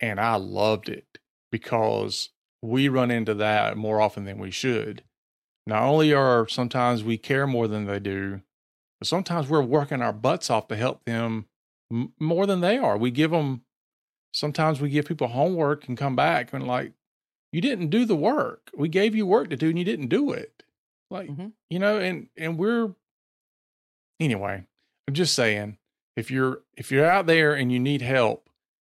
and 0.00 0.20
I 0.20 0.36
loved 0.36 0.88
it 0.88 1.18
because 1.50 2.30
we 2.62 2.88
run 2.88 3.10
into 3.10 3.34
that 3.34 3.76
more 3.76 4.00
often 4.00 4.24
than 4.24 4.38
we 4.38 4.50
should. 4.50 5.02
Not 5.66 5.82
only 5.82 6.12
are 6.12 6.46
sometimes 6.46 7.02
we 7.02 7.16
care 7.16 7.46
more 7.46 7.66
than 7.66 7.86
they 7.86 7.98
do, 7.98 8.42
but 9.00 9.08
sometimes 9.08 9.48
we're 9.48 9.62
working 9.62 10.02
our 10.02 10.12
butts 10.12 10.50
off 10.50 10.68
to 10.68 10.76
help 10.76 11.04
them 11.04 11.46
m- 11.92 12.12
more 12.20 12.46
than 12.46 12.60
they 12.60 12.76
are. 12.78 12.96
We 12.96 13.10
give 13.10 13.30
them 13.30 13.62
sometimes 14.32 14.80
we 14.80 14.90
give 14.90 15.06
people 15.06 15.28
homework 15.28 15.86
and 15.88 15.96
come 15.96 16.16
back 16.16 16.52
and 16.52 16.66
like 16.66 16.92
you 17.52 17.60
didn't 17.60 17.88
do 17.90 18.04
the 18.04 18.16
work. 18.16 18.70
We 18.76 18.88
gave 18.88 19.14
you 19.14 19.26
work 19.26 19.48
to 19.50 19.56
do 19.56 19.68
and 19.68 19.78
you 19.78 19.84
didn't 19.84 20.08
do 20.08 20.32
it. 20.32 20.62
Like 21.10 21.28
Mhm. 21.30 21.52
you 21.70 21.78
know 21.78 21.98
and 21.98 22.28
and 22.36 22.58
we're 22.58 22.94
anyway 24.20 24.64
i'm 25.08 25.14
just 25.14 25.34
saying 25.34 25.76
if 26.16 26.30
you're 26.30 26.60
if 26.76 26.90
you're 26.90 27.04
out 27.08 27.26
there 27.26 27.54
and 27.54 27.70
you 27.72 27.78
need 27.80 28.00
help 28.02 28.48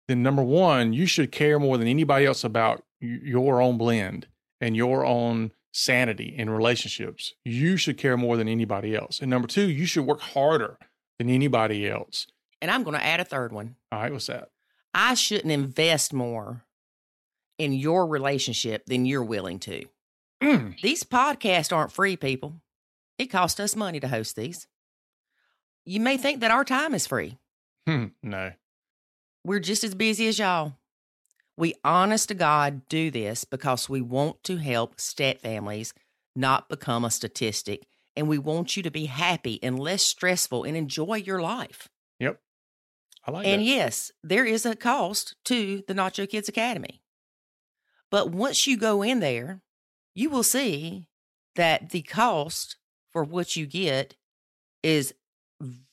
then 0.07 0.23
number 0.23 0.43
one 0.43 0.93
you 0.93 1.05
should 1.05 1.31
care 1.31 1.59
more 1.59 1.77
than 1.77 1.87
anybody 1.87 2.25
else 2.25 2.43
about 2.43 2.83
your 3.01 3.61
own 3.61 3.77
blend 3.77 4.27
and 4.61 4.75
your 4.75 5.05
own 5.05 5.51
sanity 5.73 6.33
in 6.37 6.49
relationships 6.49 7.33
you 7.43 7.77
should 7.77 7.97
care 7.97 8.17
more 8.17 8.37
than 8.37 8.47
anybody 8.47 8.95
else 8.95 9.19
and 9.19 9.29
number 9.29 9.47
two 9.47 9.69
you 9.69 9.85
should 9.85 10.05
work 10.05 10.21
harder 10.21 10.77
than 11.19 11.29
anybody 11.29 11.87
else 11.87 12.27
And 12.61 12.71
I'm 12.71 12.83
going 12.83 12.97
to 12.97 13.05
add 13.05 13.19
a 13.19 13.25
third 13.25 13.51
one. 13.51 13.75
all 13.91 14.01
right 14.01 14.11
what's 14.11 14.27
that 14.27 14.49
I 14.93 15.13
shouldn't 15.13 15.51
invest 15.51 16.11
more 16.13 16.63
in 17.59 17.73
your 17.73 18.07
relationship 18.07 18.85
than 18.85 19.05
you're 19.05 19.23
willing 19.23 19.59
to. 19.59 19.85
Mm, 20.41 20.79
These 20.81 21.03
podcasts 21.03 21.75
aren't 21.75 21.91
free, 21.91 22.15
people. 22.15 22.61
It 23.17 23.27
costs 23.27 23.59
us 23.59 23.75
money 23.75 23.99
to 23.99 24.07
host 24.07 24.35
these. 24.35 24.67
You 25.85 25.99
may 25.99 26.17
think 26.17 26.41
that 26.41 26.51
our 26.51 26.63
time 26.65 26.93
is 26.93 27.07
free. 27.07 27.37
hmm, 27.87 28.05
no 28.23 28.51
We're 29.43 29.59
just 29.59 29.83
as 29.83 29.95
busy 29.95 30.27
as 30.27 30.37
y'all. 30.39 30.73
We 31.55 31.73
honest 31.83 32.27
to 32.29 32.35
God 32.35 32.87
do 32.89 33.09
this 33.09 33.43
because 33.45 33.89
we 33.89 34.01
want 34.01 34.43
to 34.43 34.57
help 34.57 34.99
step 34.99 35.41
families 35.41 35.93
not 36.35 36.69
become 36.69 37.03
a 37.03 37.09
statistic 37.11 37.87
and 38.15 38.27
we 38.27 38.37
want 38.37 38.77
you 38.77 38.83
to 38.83 38.91
be 38.91 39.05
happy 39.05 39.59
and 39.63 39.79
less 39.79 40.03
stressful 40.03 40.63
and 40.63 40.77
enjoy 40.77 41.15
your 41.15 41.41
life. 41.41 41.87
yep 42.19 42.39
i 43.27 43.31
like 43.31 43.45
And 43.45 43.61
that 43.61 43.65
yes, 43.65 44.11
there 44.23 44.45
is 44.45 44.65
a 44.65 44.75
cost 44.75 45.35
to 45.45 45.83
the 45.87 45.93
Nacho 45.93 46.27
Kids 46.29 46.47
Academy. 46.49 47.01
But 48.09 48.31
once 48.31 48.65
you 48.65 48.77
go 48.77 49.01
in 49.01 49.19
there, 49.19 49.61
you 50.15 50.29
will 50.29 50.43
see 50.43 51.09
that 51.55 51.89
the 51.89 52.01
cost 52.03 52.77
for 53.11 53.23
what 53.23 53.55
you 53.55 53.65
get 53.65 54.15
is 54.81 55.13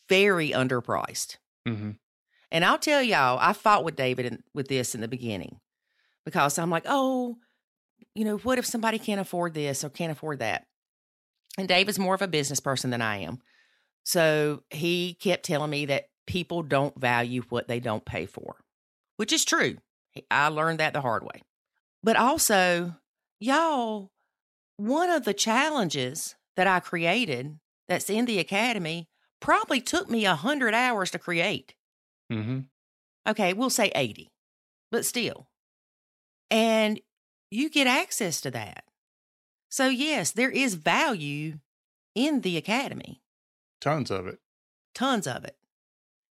very 0.08 0.50
underpriced. 0.50 1.38
Mm-hmm. 1.66 1.92
And 2.52 2.64
I'll 2.64 2.78
tell 2.78 3.02
y'all, 3.02 3.38
I 3.40 3.52
fought 3.52 3.84
with 3.84 3.96
David 3.96 4.26
in, 4.26 4.42
with 4.54 4.68
this 4.68 4.94
in 4.94 5.00
the 5.00 5.08
beginning 5.08 5.58
because 6.24 6.58
I'm 6.58 6.70
like, 6.70 6.84
oh, 6.86 7.36
you 8.14 8.24
know, 8.24 8.36
what 8.38 8.58
if 8.58 8.66
somebody 8.66 8.98
can't 8.98 9.20
afford 9.20 9.54
this 9.54 9.82
or 9.82 9.88
can't 9.88 10.12
afford 10.12 10.38
that? 10.38 10.66
And 11.58 11.66
David's 11.66 11.98
more 11.98 12.14
of 12.14 12.22
a 12.22 12.28
business 12.28 12.60
person 12.60 12.90
than 12.90 13.02
I 13.02 13.18
am. 13.18 13.40
So 14.04 14.62
he 14.70 15.14
kept 15.14 15.44
telling 15.44 15.70
me 15.70 15.86
that 15.86 16.08
people 16.26 16.62
don't 16.62 16.98
value 16.98 17.42
what 17.48 17.68
they 17.68 17.80
don't 17.80 18.04
pay 18.04 18.26
for, 18.26 18.56
which 19.16 19.32
is 19.32 19.44
true. 19.44 19.76
I 20.30 20.48
learned 20.48 20.80
that 20.80 20.92
the 20.92 21.00
hard 21.00 21.24
way. 21.24 21.42
But 22.02 22.16
also, 22.16 22.96
y'all, 23.40 24.10
one 24.76 25.10
of 25.10 25.24
the 25.24 25.34
challenges 25.34 26.36
that 26.56 26.66
I 26.66 26.80
created 26.80 27.58
that's 27.88 28.10
in 28.10 28.26
the 28.26 28.38
academy 28.38 29.08
probably 29.40 29.80
took 29.80 30.08
me 30.08 30.24
a 30.24 30.34
hundred 30.34 30.74
hours 30.74 31.10
to 31.12 31.18
create. 31.18 31.74
Mm-hmm. 32.32 32.60
Okay, 33.26 33.52
we'll 33.52 33.70
say 33.70 33.90
80, 33.94 34.30
but 34.90 35.04
still. 35.04 35.48
And 36.50 37.00
you 37.50 37.70
get 37.70 37.86
access 37.86 38.40
to 38.42 38.50
that. 38.52 38.84
So, 39.70 39.88
yes, 39.88 40.30
there 40.30 40.50
is 40.50 40.74
value 40.74 41.58
in 42.14 42.42
the 42.42 42.56
academy, 42.56 43.22
tons 43.80 44.10
of 44.10 44.28
it 44.28 44.38
tons 44.94 45.26
of 45.26 45.44
it. 45.44 45.56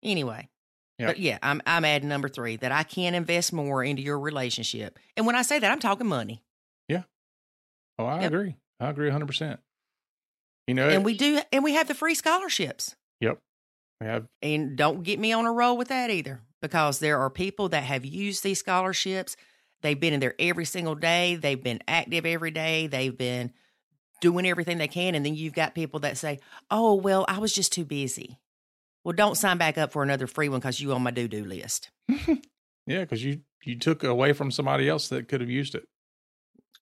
Anyway, 0.03 0.49
Yeah. 0.97 1.07
but 1.07 1.19
yeah, 1.19 1.37
I'm, 1.43 1.61
I'm 1.65 1.85
adding 1.85 2.09
number 2.09 2.29
three 2.29 2.55
that 2.57 2.71
I 2.71 2.83
can 2.83 3.13
invest 3.15 3.53
more 3.53 3.83
into 3.83 4.01
your 4.01 4.19
relationship. 4.19 4.97
And 5.15 5.25
when 5.25 5.35
I 5.35 5.41
say 5.41 5.59
that, 5.59 5.71
I'm 5.71 5.79
talking 5.79 6.07
money. 6.07 6.43
Yeah. 6.87 7.03
Oh 7.99 8.05
i 8.05 8.21
Yep. 8.21 8.31
agree 8.33 8.55
i 8.79 8.89
agree 8.89 9.09
100% 9.11 9.57
you 10.67 10.73
know 10.73 10.89
And 10.89 11.05
we 11.05 11.15
do, 11.15 11.39
and 11.51 11.63
we 11.63 11.73
have 11.75 11.87
the 11.87 11.93
free 11.93 12.15
scholarships. 12.15 12.95
yep 13.19 13.37
we 13.99 14.07
have 14.07 14.25
And 14.41 14.75
don't 14.75 15.03
get 15.03 15.19
me 15.19 15.31
on 15.33 15.45
a 15.45 15.51
roll 15.51 15.77
with 15.77 15.89
that 15.89 16.09
either, 16.09 16.41
because 16.61 16.99
there 16.99 17.19
are 17.19 17.29
people 17.29 17.69
that 17.69 17.83
have 17.83 18.03
used 18.05 18.43
these 18.43 18.59
scholarships. 18.59 19.35
They've 19.81 19.99
been 19.99 20.13
in 20.13 20.19
there 20.19 20.35
every 20.39 20.65
single 20.65 20.95
day. 20.95 21.35
They've 21.35 21.61
been 21.61 21.81
active 21.87 22.25
every 22.25 22.51
day. 22.51 22.87
They've 22.87 23.15
been 23.15 23.51
doing 24.19 24.45
everything 24.47 24.77
they 24.79 24.87
can. 24.87 25.13
And 25.15 25.23
then 25.25 25.35
you've 25.35 25.53
got 25.53 25.73
people 25.75 25.99
that 26.01 26.17
say, 26.17 26.39
oh, 26.71 26.93
well, 26.95 27.25
I 27.27 27.37
was 27.39 27.51
just 27.53 27.71
too 27.73 27.85
busy. 27.85 28.37
Well, 29.03 29.13
don't 29.13 29.35
sign 29.35 29.57
back 29.57 29.77
up 29.77 29.91
for 29.91 30.03
another 30.03 30.27
free 30.27 30.49
one 30.49 30.59
because 30.59 30.79
you 30.79 30.93
on 30.93 31.01
my 31.01 31.11
do 31.11 31.27
do 31.27 31.43
list. 31.43 31.89
Yeah, 32.87 33.01
because 33.01 33.23
you 33.23 33.41
you 33.63 33.77
took 33.77 34.03
away 34.03 34.33
from 34.33 34.49
somebody 34.49 34.89
else 34.89 35.07
that 35.09 35.27
could 35.27 35.39
have 35.39 35.49
used 35.51 35.75
it. 35.75 35.83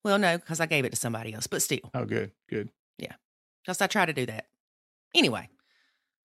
Well, 0.04 0.18
no, 0.18 0.38
because 0.38 0.62
I 0.62 0.66
gave 0.66 0.86
it 0.86 0.92
to 0.92 0.96
somebody 0.96 1.34
else, 1.34 1.46
but 1.46 1.62
still, 1.62 1.92
Oh, 1.94 2.06
good, 2.06 2.32
good. 2.50 2.70
Yeah, 2.98 3.16
because 3.62 3.82
I 3.82 3.88
try 3.88 4.06
to 4.06 4.14
do 4.14 4.26
that. 4.28 4.46
Anyway, 5.14 5.50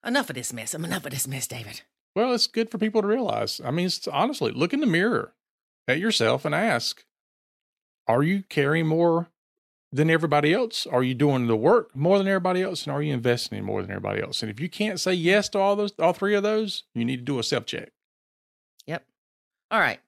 enough 0.07 0.31
of 0.31 0.37
this 0.37 0.53
mess. 0.53 0.75
I'm 0.75 0.85
enough 0.85 1.05
of 1.05 1.11
this 1.11 1.27
mess, 1.27 1.49
David. 1.49 1.83
Well, 2.15 2.33
it's 2.33 2.47
good 2.47 2.71
for 2.71 2.79
people 2.79 3.03
to 3.03 3.09
realize. 3.09 3.61
I 3.65 3.73
mean, 3.73 3.87
it's, 3.87 4.07
honestly, 4.07 4.53
look 4.53 4.73
in 4.73 4.79
the 4.81 4.87
mirror 4.87 5.35
at 5.89 5.99
yourself 5.99 6.45
and 6.45 6.55
ask: 6.55 7.03
Are 8.07 8.23
you 8.23 8.45
carrying 8.49 8.87
more 8.87 9.29
than 9.95 10.11
everybody 10.11 10.53
else? 10.53 10.87
Are 10.87 11.05
you 11.05 11.15
doing 11.15 11.47
the 11.47 11.57
work 11.57 11.95
more 11.95 12.19
than 12.19 12.27
everybody 12.27 12.63
else, 12.63 12.85
and 12.85 12.93
are 12.93 13.01
you 13.01 13.15
investing 13.15 13.59
in 13.59 13.65
more 13.65 13.81
than 13.81 13.93
everybody 13.93 14.21
else? 14.21 14.43
And 14.43 14.51
if 14.51 14.59
you 14.59 14.69
can't 14.69 14.99
say 14.99 15.15
yes 15.15 15.49
to 15.51 15.59
all 15.61 15.77
those, 15.77 15.93
all 16.01 16.13
three 16.13 16.35
of 16.35 16.43
those, 16.43 16.83
you 16.95 17.05
need 17.05 17.19
to 17.19 17.23
do 17.23 17.39
a 17.39 17.45
self 17.45 17.65
check. 17.65 17.91
Yep. 18.87 19.05
All 19.71 19.81
right. 19.81 20.01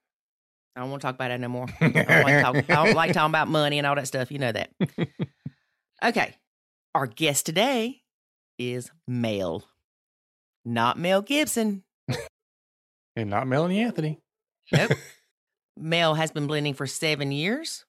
I 0.75 0.81
don't 0.81 0.91
want 0.91 1.01
to 1.01 1.07
talk 1.07 1.15
about 1.15 1.29
that 1.29 1.41
no 1.41 1.49
more. 1.49 1.67
I 1.81 1.89
don't, 1.89 2.07
like 2.07 2.43
talk, 2.43 2.57
I 2.57 2.85
don't 2.85 2.95
like 2.95 3.13
talking 3.15 3.31
about 3.31 3.49
money 3.49 3.79
and 3.79 3.87
all 3.87 3.95
that 3.95 4.09
stuff. 4.09 4.31
You 4.31 4.39
know 4.39 4.53
that. 4.53 4.71
Okay. 6.05 6.37
Our 6.95 7.07
guest 7.07 7.47
today 7.47 8.03
is 8.59 8.91
Mel, 9.09 9.65
not 10.63 10.99
Mel 10.99 11.23
Gibson. 11.23 11.85
and 13.17 13.31
not 13.31 13.47
Melanie 13.47 13.81
Anthony. 13.81 14.21
Nope. 14.73 14.93
Mel 15.79 16.15
has 16.15 16.31
been 16.31 16.47
blending 16.47 16.75
for 16.75 16.87
seven 16.87 17.33
years, 17.33 17.87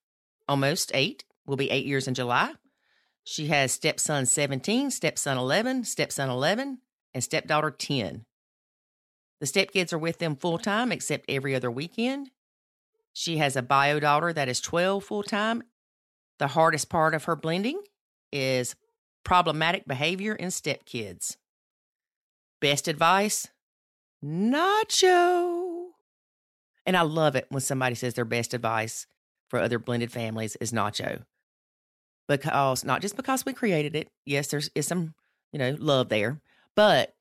almost 0.47 0.91
eight. 0.93 1.25
Will 1.47 1.57
be 1.57 1.71
eight 1.71 1.85
years 1.85 2.07
in 2.07 2.13
July. 2.13 2.53
She 3.23 3.47
has 3.47 3.71
stepson 3.71 4.25
17, 4.25 4.91
stepson 4.91 5.37
11, 5.37 5.85
stepson 5.85 6.29
11, 6.29 6.79
and 7.13 7.23
stepdaughter 7.23 7.71
10. 7.71 8.25
The 9.39 9.45
stepkids 9.45 9.93
are 9.93 9.97
with 9.97 10.19
them 10.19 10.35
full 10.35 10.57
time 10.57 10.91
except 10.91 11.25
every 11.29 11.55
other 11.55 11.71
weekend. 11.71 12.31
She 13.13 13.37
has 13.37 13.55
a 13.55 13.61
bio 13.61 13.99
daughter 13.99 14.31
that 14.33 14.47
is 14.47 14.61
12 14.61 15.03
full 15.03 15.23
time. 15.23 15.63
The 16.39 16.47
hardest 16.47 16.89
part 16.89 17.15
of 17.15 17.23
her 17.23 17.35
blending 17.35 17.81
is 18.31 18.75
problematic 19.23 19.87
behavior 19.87 20.35
in 20.35 20.49
stepkids. 20.49 21.37
Best 22.61 22.87
advice 22.87 23.47
Nacho. 24.23 25.87
And 26.85 26.95
I 26.95 27.01
love 27.01 27.35
it 27.35 27.47
when 27.49 27.61
somebody 27.61 27.95
says 27.95 28.13
their 28.13 28.25
best 28.25 28.53
advice 28.53 29.05
for 29.49 29.59
other 29.59 29.79
blended 29.79 30.11
families 30.11 30.55
is 30.57 30.71
nacho. 30.71 31.23
Because 32.27 32.83
not 32.83 33.01
just 33.01 33.15
because 33.15 33.45
we 33.45 33.53
created 33.53 33.95
it. 33.95 34.09
Yes, 34.25 34.47
there's 34.47 34.69
is 34.75 34.87
some, 34.87 35.13
you 35.51 35.59
know, 35.59 35.75
love 35.79 36.09
there, 36.09 36.41
but 36.75 37.15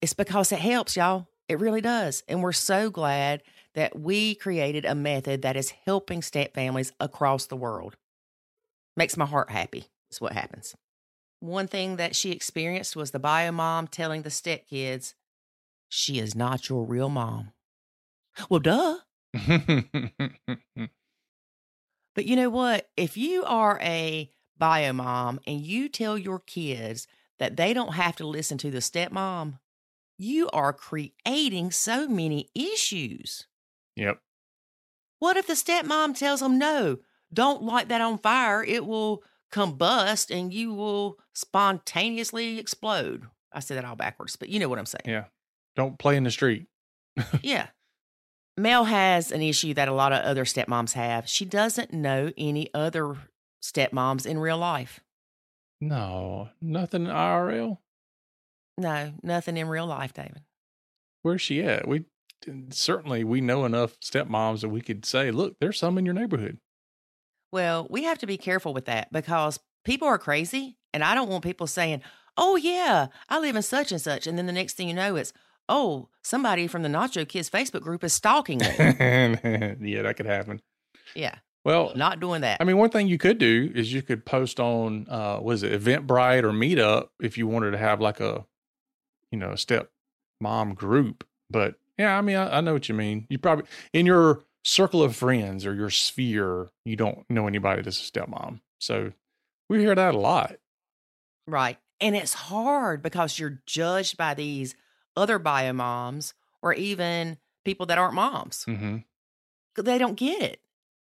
it's 0.00 0.14
because 0.14 0.52
it 0.52 0.60
helps, 0.60 0.96
y'all. 0.96 1.26
It 1.48 1.58
really 1.58 1.80
does. 1.80 2.22
And 2.28 2.42
we're 2.42 2.52
so 2.52 2.88
glad 2.90 3.42
that 3.74 3.98
we 3.98 4.34
created 4.34 4.84
a 4.84 4.94
method 4.94 5.42
that 5.42 5.56
is 5.56 5.70
helping 5.84 6.22
step 6.22 6.54
families 6.54 6.92
across 7.00 7.46
the 7.46 7.56
world. 7.56 7.96
Makes 8.96 9.16
my 9.16 9.26
heart 9.26 9.50
happy, 9.50 9.86
is 10.10 10.20
what 10.20 10.32
happens. 10.32 10.76
One 11.40 11.66
thing 11.66 11.96
that 11.96 12.14
she 12.14 12.30
experienced 12.30 12.96
was 12.96 13.10
the 13.10 13.18
bio 13.18 13.50
mom 13.50 13.88
telling 13.88 14.22
the 14.22 14.30
step 14.30 14.68
kids, 14.68 15.14
she 15.88 16.18
is 16.18 16.34
not 16.34 16.68
your 16.68 16.84
real 16.84 17.08
mom. 17.08 17.52
Well, 18.48 18.60
duh. 18.60 18.98
But 22.14 22.26
you 22.26 22.36
know 22.36 22.50
what? 22.50 22.88
If 22.96 23.16
you 23.16 23.44
are 23.44 23.78
a 23.82 24.30
bio 24.58 24.92
mom 24.92 25.40
and 25.46 25.60
you 25.60 25.88
tell 25.88 26.16
your 26.16 26.38
kids 26.38 27.06
that 27.38 27.56
they 27.56 27.74
don't 27.74 27.94
have 27.94 28.16
to 28.16 28.26
listen 28.26 28.58
to 28.58 28.70
the 28.70 28.78
stepmom, 28.78 29.58
you 30.18 30.48
are 30.50 30.72
creating 30.72 31.70
so 31.70 32.08
many 32.08 32.48
issues. 32.54 33.46
yep. 33.96 34.20
What 35.18 35.36
if 35.36 35.46
the 35.46 35.54
stepmom 35.54 36.16
tells 36.16 36.40
them, 36.40 36.58
no, 36.58 36.98
don't 37.32 37.62
light 37.62 37.88
that 37.88 38.00
on 38.00 38.18
fire? 38.18 38.62
It 38.62 38.84
will 38.84 39.22
combust 39.50 40.36
and 40.36 40.52
you 40.52 40.74
will 40.74 41.18
spontaneously 41.32 42.58
explode. 42.58 43.24
I 43.52 43.60
said 43.60 43.76
that 43.76 43.84
all 43.84 43.96
backwards, 43.96 44.36
but 44.36 44.48
you 44.48 44.58
know 44.58 44.68
what 44.68 44.78
I'm 44.78 44.86
saying. 44.86 45.02
Yeah. 45.06 45.24
Don't 45.76 45.98
play 45.98 46.16
in 46.16 46.24
the 46.24 46.30
street. 46.30 46.66
yeah. 47.42 47.68
Mel 48.56 48.84
has 48.84 49.32
an 49.32 49.42
issue 49.42 49.74
that 49.74 49.88
a 49.88 49.92
lot 49.92 50.12
of 50.12 50.22
other 50.22 50.44
stepmoms 50.44 50.92
have. 50.92 51.28
She 51.28 51.44
doesn't 51.44 51.92
know 51.92 52.32
any 52.36 52.72
other 52.72 53.16
stepmoms 53.64 54.26
in 54.26 54.38
real 54.38 54.58
life. 54.58 55.00
No, 55.80 56.50
nothing 56.60 57.06
IRL. 57.06 57.78
No, 58.76 59.12
nothing 59.22 59.56
in 59.56 59.68
real 59.68 59.86
life, 59.86 60.12
David. 60.12 60.42
Where's 61.22 61.40
she 61.40 61.62
at? 61.62 61.88
We 61.88 62.04
certainly 62.70 63.24
we 63.24 63.40
know 63.40 63.64
enough 63.64 63.98
stepmoms 64.00 64.60
that 64.60 64.68
we 64.68 64.82
could 64.82 65.06
say, 65.06 65.30
look, 65.30 65.56
there's 65.60 65.78
some 65.78 65.96
in 65.96 66.04
your 66.04 66.14
neighborhood. 66.14 66.58
Well, 67.52 67.86
we 67.88 68.02
have 68.04 68.18
to 68.18 68.26
be 68.26 68.36
careful 68.36 68.74
with 68.74 68.86
that 68.86 69.12
because 69.12 69.60
people 69.84 70.08
are 70.08 70.18
crazy. 70.18 70.76
And 70.92 71.02
I 71.04 71.14
don't 71.14 71.28
want 71.28 71.44
people 71.44 71.66
saying, 71.66 72.02
oh, 72.36 72.56
yeah, 72.56 73.08
I 73.28 73.38
live 73.38 73.56
in 73.56 73.62
such 73.62 73.92
and 73.92 74.00
such. 74.00 74.26
And 74.26 74.36
then 74.36 74.46
the 74.46 74.52
next 74.52 74.74
thing 74.74 74.88
you 74.88 74.94
know, 74.94 75.16
it's, 75.16 75.32
oh, 75.68 76.08
somebody 76.22 76.66
from 76.66 76.82
the 76.82 76.88
Nacho 76.88 77.26
Kids 77.26 77.48
Facebook 77.48 77.82
group 77.82 78.04
is 78.04 78.12
stalking 78.12 78.58
me. 78.58 78.66
yeah, 78.76 80.02
that 80.02 80.14
could 80.16 80.26
happen. 80.26 80.60
yeah, 81.14 81.36
Well, 81.64 81.92
not 81.96 82.20
doing 82.20 82.42
that. 82.42 82.60
I 82.60 82.64
mean, 82.64 82.76
one 82.76 82.90
thing 82.90 83.08
you 83.08 83.16
could 83.18 83.38
do 83.38 83.72
is 83.74 83.92
you 83.92 84.02
could 84.02 84.26
post 84.26 84.60
on, 84.60 85.06
uh, 85.08 85.38
was 85.40 85.62
it 85.62 85.80
Eventbrite 85.80 86.42
or 86.42 86.50
Meetup 86.50 87.08
if 87.20 87.38
you 87.38 87.46
wanted 87.46 87.70
to 87.70 87.78
have 87.78 88.00
like 88.00 88.20
a, 88.20 88.44
you 89.30 89.38
know, 89.38 89.52
a 89.52 89.56
step 89.56 89.90
mom 90.40 90.74
group. 90.74 91.26
But 91.50 91.76
yeah, 91.98 92.18
I 92.18 92.20
mean, 92.20 92.36
I, 92.36 92.58
I 92.58 92.60
know 92.60 92.74
what 92.74 92.88
you 92.88 92.94
mean. 92.94 93.26
You 93.30 93.38
probably 93.38 93.64
in 93.92 94.04
your 94.04 94.42
circle 94.62 95.02
of 95.02 95.16
friends 95.16 95.64
or 95.64 95.74
your 95.74 95.90
sphere, 95.90 96.70
you 96.84 96.96
don't 96.96 97.24
know 97.30 97.46
anybody 97.46 97.82
that's 97.82 97.98
a 97.98 98.12
stepmom. 98.12 98.60
So 98.78 99.12
we 99.68 99.80
hear 99.80 99.94
that 99.94 100.14
a 100.14 100.18
lot. 100.18 100.56
Right. 101.46 101.78
And 102.00 102.14
it's 102.14 102.34
hard 102.34 103.02
because 103.02 103.38
you're 103.38 103.62
judged 103.66 104.16
by 104.16 104.34
these 104.34 104.74
other 105.16 105.38
bio 105.38 105.72
moms 105.72 106.34
or 106.60 106.74
even 106.74 107.38
people 107.64 107.86
that 107.86 107.98
aren't 107.98 108.14
moms. 108.14 108.64
hmm 108.64 108.98
They 109.76 109.98
don't 109.98 110.16
get 110.16 110.42
it. 110.42 110.60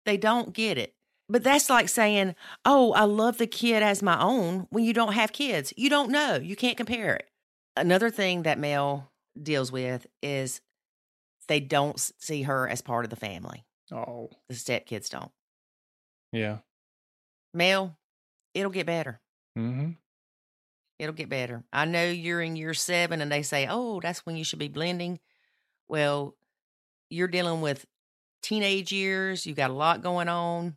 They 0.09 0.17
don't 0.17 0.55
get 0.55 0.79
it. 0.79 0.95
But 1.29 1.45
that's 1.45 1.69
like 1.69 1.91
saying, 1.91 2.35
oh, 2.65 2.95
I 2.95 3.05
love 3.05 3.37
the 3.37 3.47
kid 3.47 3.83
as 3.83 4.03
my 4.03 4.19
own 4.19 4.67
when 4.71 4.85
you 4.85 4.95
don't 4.95 5.13
have 5.13 5.33
kids. 5.35 5.75
You 5.77 5.91
don't 5.91 6.11
know. 6.11 6.37
You 6.37 6.57
can't 6.57 6.79
compare 6.79 7.15
it. 7.15 7.29
Another 7.77 8.09
thing 8.09 8.45
that 8.45 8.59
Mel 8.59 9.13
deals 9.41 9.71
with 9.71 10.07
is 10.23 10.63
they 11.47 11.61
don't 11.61 11.99
see 12.19 12.45
her 12.45 12.67
as 12.67 12.81
part 12.81 13.05
of 13.05 13.11
the 13.11 13.17
family. 13.17 13.67
Oh, 13.93 14.31
The 14.49 14.55
stepkids 14.55 15.11
don't. 15.11 15.31
yeah. 16.33 16.59
Mel, 17.53 17.99
it'll 18.55 18.71
get 18.73 18.87
better. 18.87 19.21
Mm-hmm. 19.59 19.91
It'll 20.99 21.15
get 21.15 21.29
better. 21.29 21.65
I 21.71 21.85
know 21.85 22.05
you're 22.07 22.41
in 22.41 22.57
year 22.57 22.73
seven 22.73 23.21
and 23.21 23.31
they 23.31 23.43
say, 23.43 23.67
oh, 23.69 24.01
that's 24.01 24.25
when 24.25 24.37
you 24.39 24.45
should 24.45 24.59
be 24.59 24.69
blending. 24.69 25.21
Well, 25.89 26.37
you're 27.11 27.29
dealing 27.29 27.61
with 27.61 27.85
teenage 28.43 28.93
years. 28.93 29.47
You 29.47 29.55
got 29.55 29.71
a 29.71 29.75
lot 29.75 30.03
going 30.03 30.29
on. 30.29 30.77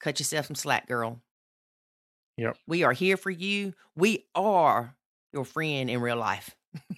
Cut 0.00 0.18
yourself 0.18 0.46
some 0.46 0.56
slack, 0.56 0.86
girl. 0.86 1.20
Yep. 2.36 2.56
We 2.66 2.82
are 2.82 2.92
here 2.92 3.16
for 3.16 3.30
you. 3.30 3.74
We 3.96 4.26
are 4.34 4.94
your 5.32 5.44
friend 5.44 5.88
in 5.88 6.00
real 6.00 6.16
life. 6.16 6.54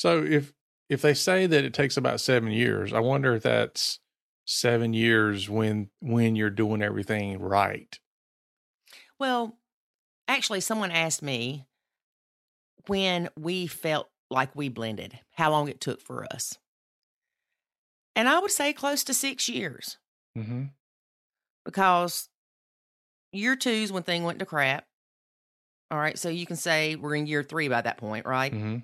So 0.00 0.24
if 0.24 0.54
if 0.88 1.02
they 1.02 1.12
say 1.12 1.46
that 1.46 1.64
it 1.64 1.74
takes 1.74 1.98
about 1.98 2.22
seven 2.22 2.50
years, 2.50 2.94
I 2.94 3.00
wonder 3.00 3.34
if 3.34 3.42
that's 3.42 3.98
seven 4.46 4.94
years 4.94 5.46
when 5.46 5.90
when 6.00 6.36
you're 6.36 6.48
doing 6.48 6.80
everything 6.80 7.38
right. 7.38 7.98
Well, 9.18 9.58
actually, 10.26 10.62
someone 10.62 10.90
asked 10.90 11.22
me 11.22 11.66
when 12.86 13.28
we 13.38 13.66
felt 13.66 14.08
like 14.30 14.56
we 14.56 14.70
blended, 14.70 15.18
how 15.32 15.50
long 15.50 15.68
it 15.68 15.82
took 15.82 16.00
for 16.00 16.24
us. 16.32 16.56
And 18.16 18.28
I 18.28 18.38
would 18.38 18.50
say 18.50 18.72
close 18.72 19.04
to 19.04 19.14
six 19.14 19.48
years. 19.48 19.98
hmm 20.36 20.64
because 21.64 22.28
year 23.32 23.54
two's 23.54 23.92
when 23.92 24.02
thing 24.02 24.24
went 24.24 24.38
to 24.38 24.46
crap. 24.46 24.86
All 25.90 25.98
right, 25.98 26.18
so 26.18 26.28
you 26.28 26.46
can 26.46 26.56
say 26.56 26.96
we're 26.96 27.14
in 27.16 27.26
year 27.26 27.42
three 27.42 27.68
by 27.68 27.80
that 27.82 27.98
point, 27.98 28.24
right? 28.26 28.52
hmm 28.52 28.78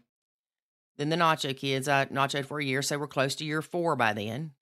Then 0.98 1.08
the 1.08 1.16
Nacho 1.16 1.56
kids, 1.56 1.88
I 1.88 2.04
nachoed 2.06 2.46
for 2.46 2.58
a 2.60 2.64
year, 2.64 2.82
so 2.82 2.98
we're 2.98 3.06
close 3.06 3.34
to 3.36 3.44
year 3.44 3.62
four 3.62 3.96
by 3.96 4.12
then, 4.12 4.52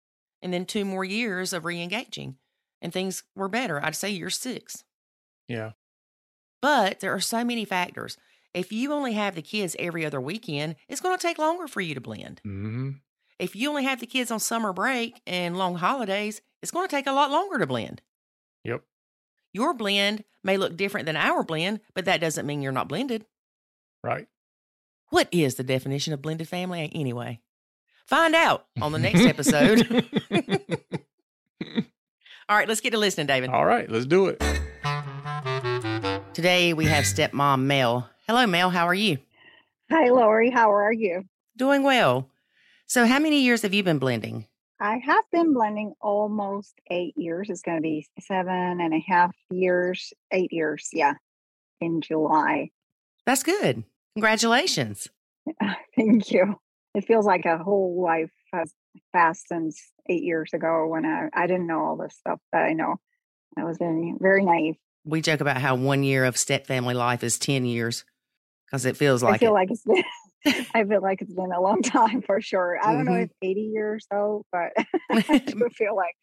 and 0.42 0.53
then 0.53 0.64
two 0.66 0.85
more 0.85 1.05
years 1.05 1.53
of 1.53 1.64
re-engaging, 1.64 2.37
and 2.81 2.92
things 2.92 3.24
were 3.35 3.48
better. 3.48 3.83
I'd 3.85 3.96
say 3.96 4.11
year 4.11 4.31
six, 4.31 4.85
Yeah. 5.48 5.72
but 6.62 7.00
there 7.00 7.12
are 7.14 7.20
so 7.20 7.44
many 7.44 7.64
factors. 7.64 8.16
If 8.53 8.72
you 8.72 8.92
only 8.92 9.14
have 9.14 9.35
the 9.35 9.42
kids 9.42 9.74
every 9.79 10.05
other 10.07 10.20
weekend, 10.20 10.77
it's 10.88 11.00
going 11.00 11.16
to 11.16 11.22
take 11.22 11.38
longer 11.38 11.66
for 11.66 11.81
you 11.81 11.94
to 11.94 12.00
blend. 12.00 12.40
hmm 12.44 12.90
If 13.38 13.57
you 13.57 13.68
only 13.68 13.85
have 13.85 14.01
the 14.01 14.07
kids 14.07 14.31
on 14.31 14.38
summer 14.38 14.73
break 14.73 15.20
and 15.27 15.59
long 15.59 15.75
holidays, 15.77 16.40
it's 16.62 16.70
going 16.70 16.87
to 16.87 16.90
take 16.90 17.07
a 17.07 17.12
lot 17.12 17.31
longer 17.31 17.59
to 17.59 17.66
blend. 17.66 18.01
Yep. 18.62 18.83
Your 19.53 19.75
blend 19.75 20.25
may 20.42 20.57
look 20.57 20.77
different 20.77 21.07
than 21.07 21.16
our 21.16 21.42
blend, 21.42 21.81
but 21.94 22.05
that 22.05 22.20
doesn't 22.20 22.47
mean 22.47 22.62
you're 22.62 22.73
not 22.73 22.88
blended. 22.88 23.27
Right. 24.03 24.29
What 25.09 25.29
is 25.33 25.57
the 25.57 25.64
definition 25.64 26.12
of 26.12 26.23
blended 26.23 26.49
family 26.49 26.90
anyway? 26.94 27.40
Find 28.07 28.35
out 28.35 28.66
on 28.81 28.92
the 28.92 28.99
next 28.99 29.23
episode. 29.23 29.81
All 32.49 32.57
right, 32.57 32.68
let's 32.68 32.81
get 32.81 32.90
to 32.90 32.99
listening, 32.99 33.27
David. 33.27 33.51
All 33.51 33.64
right, 33.64 33.90
let's 33.90 34.07
do 34.07 34.27
it. 34.27 34.40
Today 36.35 36.73
we 36.73 36.85
have 36.87 37.05
stepmom 37.05 37.62
Mel. 37.62 38.09
Hello, 38.29 38.47
Mel. 38.47 38.70
How 38.70 38.87
are 38.87 38.94
you? 38.94 39.18
Hi, 39.90 40.09
Lori. 40.11 40.51
How 40.51 40.73
are 40.73 40.92
you? 40.92 41.25
Doing 41.57 41.83
well. 41.83 42.29
So, 42.94 43.07
how 43.07 43.18
many 43.18 43.40
years 43.40 43.62
have 43.62 43.74
you 43.74 43.83
been 43.83 43.98
blending? 43.98 44.46
I 44.78 44.98
have 44.98 45.24
been 45.33 45.52
blending 45.52 45.94
almost 46.00 46.74
eight 46.92 47.14
years. 47.16 47.50
It's 47.50 47.61
going 47.61 47.78
to 47.78 47.83
be 47.83 48.07
seven 48.20 48.80
and 48.80 48.94
a 48.94 49.00
half 49.04 49.35
years, 49.50 50.12
eight 50.30 50.52
years. 50.52 50.90
Yeah, 50.92 51.14
in 51.80 52.02
July. 52.02 52.70
That's 53.26 53.42
good. 53.42 53.83
Congratulations. 54.14 55.09
Thank 55.96 56.30
you. 56.30 56.54
It 56.94 57.04
feels 57.04 57.26
like 57.26 57.46
a 57.46 57.59
whole 57.59 58.00
life 58.00 58.30
has 58.52 58.72
passed 59.12 59.48
since 59.48 59.90
eight 60.09 60.22
years 60.22 60.50
ago 60.54 60.87
when 60.87 61.04
I, 61.04 61.30
I 61.35 61.48
didn't 61.48 61.66
know 61.66 61.80
all 61.80 61.96
this 61.96 62.14
stuff 62.14 62.38
that 62.52 62.62
I 62.62 62.74
know. 62.74 62.94
I 63.59 63.64
was 63.64 63.76
very, 63.76 64.14
very 64.20 64.44
naive. 64.44 64.76
We 65.04 65.20
joke 65.20 65.40
about 65.40 65.57
how 65.57 65.74
one 65.74 66.04
year 66.04 66.24
of 66.24 66.37
step 66.37 66.68
family 66.68 66.94
life 66.94 67.24
is 67.24 67.40
10 67.40 67.64
years 67.64 68.04
because 68.66 68.85
it 68.85 68.96
feels 68.96 69.20
like 69.20 69.35
I 69.35 69.38
feel 69.38 69.50
it. 69.50 69.54
like 69.54 69.70
it's 69.72 69.83
been, 69.83 70.04
I 70.74 70.85
feel 70.85 71.02
like 71.02 71.22
it's 71.22 71.33
been 71.35 71.52
a 71.52 71.61
long 71.61 71.83
time 71.83 72.22
for 72.22 72.40
sure. 72.40 72.78
I 72.83 72.92
don't 72.92 73.04
know 73.07 73.14
Mhm. 73.14 73.24
if 73.24 73.30
80 73.42 73.61
years 73.61 74.07
so, 74.12 74.44
but 74.52 74.72
I 75.28 75.38
do 75.46 75.68
feel 75.74 75.96
like 75.96 76.16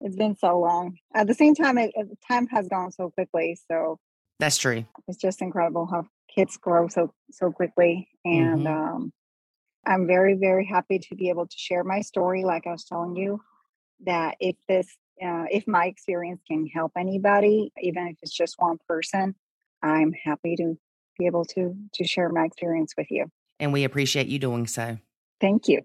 it's 0.00 0.16
been 0.16 0.36
so 0.36 0.58
long. 0.58 0.96
At 1.14 1.26
the 1.26 1.34
same 1.34 1.54
time, 1.54 1.78
it, 1.78 1.92
time 2.28 2.46
has 2.48 2.68
gone 2.68 2.92
so 2.92 3.10
quickly. 3.10 3.58
So 3.70 3.98
That's 4.38 4.58
true. 4.58 4.84
it's 5.08 5.18
just 5.18 5.40
incredible 5.42 5.86
how 5.86 6.04
kids 6.34 6.56
grow 6.56 6.88
so 6.88 7.12
so 7.30 7.50
quickly 7.50 8.08
and 8.24 8.66
Mhm. 8.66 8.66
um, 8.66 9.12
i'm 9.86 10.06
very 10.06 10.34
very 10.34 10.66
happy 10.66 10.98
to 10.98 11.14
be 11.14 11.28
able 11.30 11.46
to 11.46 11.56
share 11.56 11.84
my 11.84 12.00
story 12.00 12.44
like 12.44 12.66
i 12.66 12.72
was 12.72 12.84
telling 12.84 13.16
you 13.16 13.40
that 14.04 14.36
if 14.40 14.56
this 14.68 14.88
uh, 15.24 15.44
if 15.50 15.66
my 15.66 15.86
experience 15.86 16.42
can 16.46 16.66
help 16.66 16.92
anybody 16.98 17.72
even 17.80 18.08
if 18.08 18.16
it's 18.22 18.36
just 18.36 18.56
one 18.58 18.78
person 18.88 19.34
i'm 19.82 20.12
happy 20.12 20.56
to 20.56 20.76
be 21.18 21.26
able 21.26 21.44
to 21.44 21.74
to 21.94 22.04
share 22.04 22.28
my 22.28 22.44
experience 22.44 22.92
with 22.98 23.10
you 23.10 23.26
And 23.58 23.72
we 23.72 23.84
appreciate 23.84 24.26
you 24.28 24.38
doing 24.38 24.66
so. 24.66 24.98
thank 25.40 25.68
you 25.68 25.82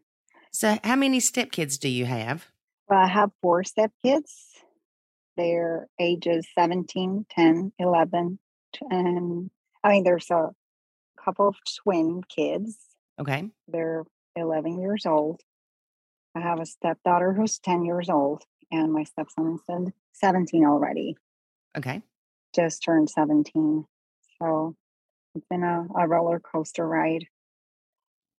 So, 0.52 0.78
how 0.84 0.96
many 0.96 1.20
stepkids 1.20 1.80
do 1.80 1.90
you 1.90 2.06
have? 2.06 2.48
well, 2.90 3.00
i 3.00 3.08
have 3.08 3.32
four 3.42 3.64
stepkids. 3.64 4.32
they're 5.38 5.88
ages 6.00 6.48
17 6.58 7.26
10 7.30 7.72
11 7.80 8.40
and 8.90 9.50
i 9.84 9.90
mean 9.92 10.04
there's 10.04 10.30
a 10.30 10.50
couple 11.24 11.48
of 11.48 11.56
twin 11.84 12.22
kids 12.28 12.78
Okay. 13.20 13.50
they're 13.68 14.04
11 14.36 14.80
years 14.82 15.06
old. 15.06 15.42
I 16.36 16.40
have 16.40 16.60
a 16.62 16.66
stepdaughter 16.66 17.34
who's 17.34 17.60
10 17.60 17.84
years 17.84 18.10
old, 18.10 18.44
and 18.72 18.92
my 18.94 19.04
stepson 19.04 19.60
is 19.70 19.92
17 20.14 20.66
already. 20.66 21.18
Okay. 21.78 22.02
Just 22.56 22.82
turned 22.84 23.10
17. 23.10 23.86
So 24.42 24.76
it's 25.36 25.46
been 25.50 25.64
a, 25.64 25.86
a 26.00 26.08
roller 26.08 26.40
coaster 26.40 26.88
ride. 26.88 27.26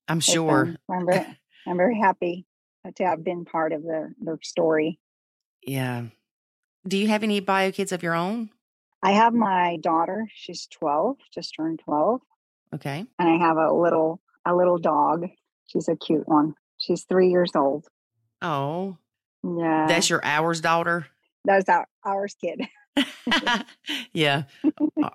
I'm 0.08 0.20
sure. 0.20 0.74
I'm 0.90 1.06
very, 1.06 1.26
I'm 1.66 1.76
very 1.76 1.98
happy 1.98 2.46
to 2.96 3.04
have 3.04 3.24
been 3.24 3.44
part 3.44 3.72
of 3.72 3.82
their, 3.82 4.14
their 4.20 4.38
story. 4.42 4.98
Yeah. 5.62 6.06
Do 6.86 6.96
you 6.96 7.08
have 7.08 7.22
any 7.22 7.40
bio 7.40 7.70
kids 7.70 7.92
of 7.92 8.02
your 8.02 8.14
own? 8.14 8.50
I 9.02 9.12
have 9.12 9.34
my 9.34 9.78
daughter. 9.80 10.28
She's 10.34 10.66
12, 10.66 11.16
just 11.32 11.54
turned 11.56 11.80
12. 11.84 12.20
Okay. 12.74 13.04
And 13.18 13.28
I 13.28 13.36
have 13.46 13.56
a 13.56 13.72
little 13.72 14.20
a 14.44 14.54
little 14.54 14.78
dog. 14.78 15.28
She's 15.66 15.88
a 15.88 15.96
cute 15.96 16.26
one. 16.26 16.54
She's 16.78 17.04
three 17.04 17.28
years 17.28 17.52
old. 17.54 17.86
Oh. 18.40 18.96
Yeah. 19.44 19.86
That's 19.86 20.10
your 20.10 20.24
hours 20.24 20.60
daughter? 20.60 21.06
That's 21.44 21.68
our 21.68 21.86
ours 22.04 22.36
kid. 22.40 22.62
yeah. 24.12 24.44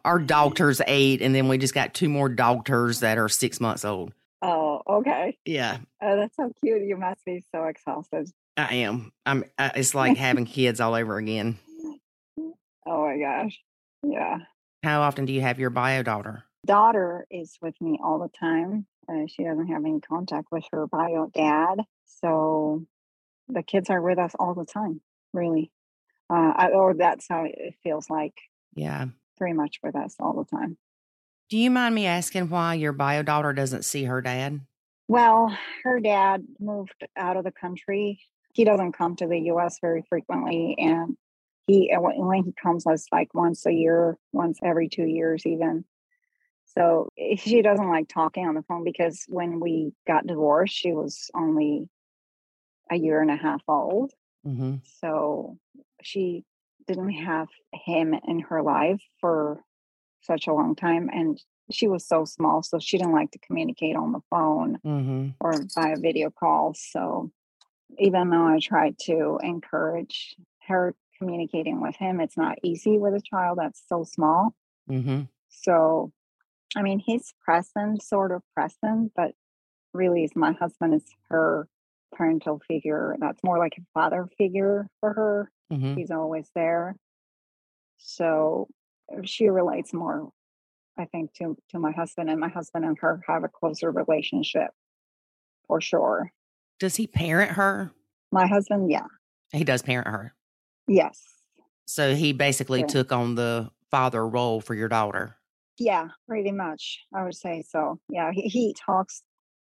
Our 0.04 0.20
doctor's 0.20 0.82
eight, 0.88 1.22
and 1.22 1.34
then 1.34 1.48
we 1.48 1.58
just 1.58 1.74
got 1.74 1.94
two 1.94 2.10
more 2.10 2.30
doctors 2.30 3.02
that 3.02 3.18
are 3.18 3.30
six 3.30 3.60
months 3.60 3.86
old. 3.86 4.14
Oh, 4.42 4.82
okay. 4.88 5.38
Yeah. 5.46 5.80
Oh, 6.02 6.16
that's 6.18 6.36
so 6.36 6.52
cute. 6.64 6.84
You 6.84 6.98
must 6.98 7.24
be 7.26 7.44
so 7.52 7.64
exhausted. 7.66 8.30
I 8.56 8.76
am. 8.76 9.12
I'm. 9.26 9.44
I, 9.58 9.72
it's 9.76 9.96
like 9.96 10.18
having 10.18 10.46
kids 10.58 10.80
all 10.80 10.94
over 10.94 11.18
again. 11.18 11.58
Oh 12.86 13.06
my 13.06 13.18
gosh. 13.18 13.60
Yeah. 14.04 14.38
How 14.84 15.02
often 15.02 15.26
do 15.26 15.34
you 15.34 15.42
have 15.42 15.60
your 15.60 15.70
bio 15.70 16.04
daughter? 16.04 16.44
Daughter 16.66 17.26
is 17.32 17.58
with 17.62 17.76
me 17.82 18.00
all 18.04 18.20
the 18.20 18.30
time. 18.30 18.86
Uh, 19.10 19.26
she 19.28 19.44
doesn't 19.44 19.68
have 19.68 19.84
any 19.86 20.00
contact 20.02 20.48
with 20.52 20.66
her 20.72 20.86
bio 20.88 21.28
dad, 21.34 21.80
so 22.06 22.84
the 23.48 23.64
kids 23.64 23.90
are 23.90 24.02
with 24.02 24.20
us 24.20 24.34
all 24.38 24.54
the 24.54 24.66
time. 24.66 25.02
Really, 25.34 25.72
uh, 26.30 26.54
I, 26.56 26.70
or 26.70 26.94
that's 26.94 27.28
how 27.30 27.46
it 27.46 27.76
feels 27.84 28.10
like. 28.10 28.34
Yeah. 28.76 29.06
Pretty 29.38 29.54
much 29.54 29.80
with 29.84 29.96
us 29.96 30.16
all 30.20 30.34
the 30.34 30.58
time. 30.58 30.78
Do 31.50 31.58
you 31.58 31.72
mind 31.72 31.96
me 31.96 32.06
asking 32.06 32.50
why 32.50 32.74
your 32.74 32.92
bio 32.92 33.24
daughter 33.24 33.54
doesn't 33.54 33.86
see 33.86 34.04
her 34.04 34.22
dad? 34.22 34.60
Well, 35.08 35.58
her 35.84 36.00
dad 36.00 36.44
moved 36.60 37.08
out 37.16 37.38
of 37.38 37.46
the 37.46 37.52
country. 37.52 38.20
He 38.54 38.66
doesn't 38.66 38.94
come 38.94 39.16
to 39.18 39.28
the 39.28 39.40
U.S. 39.52 39.78
very 39.80 40.04
frequently, 40.10 40.76
and 40.78 41.16
he 41.68 41.94
when 41.96 42.44
he 42.44 42.54
comes, 42.62 42.84
it's 42.86 43.08
like 43.12 43.34
once 43.34 43.66
a 43.66 43.72
year, 43.72 44.18
once 44.34 44.60
every 44.64 44.90
two 44.90 45.06
years, 45.06 45.46
even. 45.46 45.86
So 46.66 47.10
she 47.38 47.62
doesn't 47.62 47.90
like 47.90 48.10
talking 48.10 48.46
on 48.46 48.56
the 48.56 48.64
phone 48.64 48.84
because 48.84 49.24
when 49.28 49.60
we 49.60 49.94
got 50.06 50.28
divorced, 50.28 50.76
she 50.76 50.92
was 50.92 51.30
only 51.34 51.88
a 52.92 52.98
year 52.98 53.22
and 53.22 53.32
a 53.32 53.38
half 53.38 53.62
old. 53.68 54.12
Mm-hmm. 54.46 54.76
So 55.02 55.58
she 56.02 56.44
didn't 56.88 57.12
have 57.12 57.48
him 57.74 58.14
in 58.28 58.40
her 58.42 58.62
life 58.62 59.02
for 59.20 59.62
such 60.28 60.48
a 60.48 60.54
long 60.54 60.76
time. 60.76 61.10
And 61.12 61.42
she 61.72 61.88
was 61.88 62.06
so 62.08 62.26
small. 62.26 62.62
So 62.62 62.80
she 62.80 62.98
didn't 62.98 63.14
like 63.14 63.32
to 63.32 63.40
communicate 63.40 63.96
on 63.96 64.12
the 64.12 64.22
phone 64.30 64.78
mm-hmm. 64.86 65.30
or 65.40 65.54
via 65.76 65.96
video 65.98 66.30
calls. 66.30 66.80
So 66.92 67.32
even 67.98 68.30
though 68.30 68.48
I 68.48 68.60
tried 68.62 68.98
to 69.06 69.40
encourage 69.42 70.36
her 70.68 70.94
communicating 71.18 71.82
with 71.82 71.96
him, 71.96 72.20
it's 72.20 72.38
not 72.38 72.60
easy 72.64 72.98
with 72.98 73.16
a 73.16 73.22
child 73.22 73.58
that's 73.60 73.82
so 73.88 74.04
small. 74.04 74.54
Mm-hmm. 74.90 75.24
So 75.50 76.12
I 76.76 76.82
mean, 76.82 77.00
he's 77.00 77.34
present, 77.44 78.04
sort 78.04 78.32
of 78.32 78.42
present, 78.54 79.14
but 79.16 79.32
really, 79.94 80.24
is 80.24 80.36
my 80.36 80.52
husband 80.52 80.94
is 80.94 81.06
her 81.30 81.68
parental 82.14 82.62
figure. 82.68 83.16
That's 83.20 83.44
more 83.44 83.58
like 83.58 83.78
a 83.78 83.86
father 83.94 84.28
figure 84.38 84.88
for 85.00 85.14
her. 85.14 85.52
Mm-hmm. 85.72 85.96
He's 85.96 86.12
always 86.12 86.50
there. 86.56 86.96
So 87.98 88.68
she 89.24 89.50
relates 89.50 89.94
more, 89.94 90.30
I 90.98 91.06
think, 91.06 91.34
to 91.36 91.58
to 91.70 91.80
my 91.80 91.92
husband, 91.92 92.30
and 92.30 92.40
my 92.40 92.50
husband 92.50 92.86
and 92.86 92.98
her 93.00 93.22
have 93.28 93.44
a 93.44 93.50
closer 93.50 93.92
relationship 93.92 94.72
for 95.68 95.82
sure. 95.82 96.32
Does 96.80 96.96
he 96.96 97.08
parent 97.08 97.52
her? 97.52 97.92
My 98.32 98.48
husband, 98.48 98.92
yeah, 98.92 99.06
he 99.52 99.64
does 99.64 99.82
parent 99.82 100.08
her. 100.08 100.34
Yes. 100.88 101.22
So 101.86 102.16
he 102.16 102.34
basically 102.34 102.82
yeah. 102.82 102.88
took 102.88 103.12
on 103.12 103.36
the 103.36 103.70
father 103.90 104.28
role 104.28 104.60
for 104.62 104.74
your 104.74 104.90
daughter. 104.90 105.38
Yeah, 105.80 106.10
pretty 106.28 106.52
much. 106.52 107.06
I 107.14 107.24
would 107.24 107.36
say 107.36 107.64
so. 107.68 108.00
Yeah, 108.10 108.32
he, 108.34 108.42
he 108.42 108.76
talks 108.86 109.22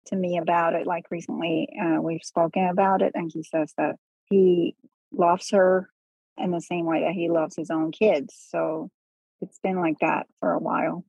to 0.07 0.15
me 0.15 0.37
about 0.37 0.75
it. 0.75 0.85
Like 0.85 1.05
recently, 1.09 1.69
uh, 1.81 2.01
we've 2.01 2.23
spoken 2.23 2.67
about 2.67 3.01
it, 3.01 3.13
and 3.15 3.31
he 3.33 3.43
says 3.43 3.73
that 3.77 3.95
he 4.29 4.75
loves 5.11 5.49
her 5.51 5.89
in 6.37 6.51
the 6.51 6.61
same 6.61 6.85
way 6.85 7.01
that 7.01 7.13
he 7.13 7.29
loves 7.29 7.55
his 7.55 7.69
own 7.69 7.91
kids. 7.91 8.35
So 8.49 8.89
it's 9.41 9.59
been 9.59 9.79
like 9.79 9.99
that 9.99 10.27
for 10.39 10.53
a 10.53 10.59
while. 10.59 11.03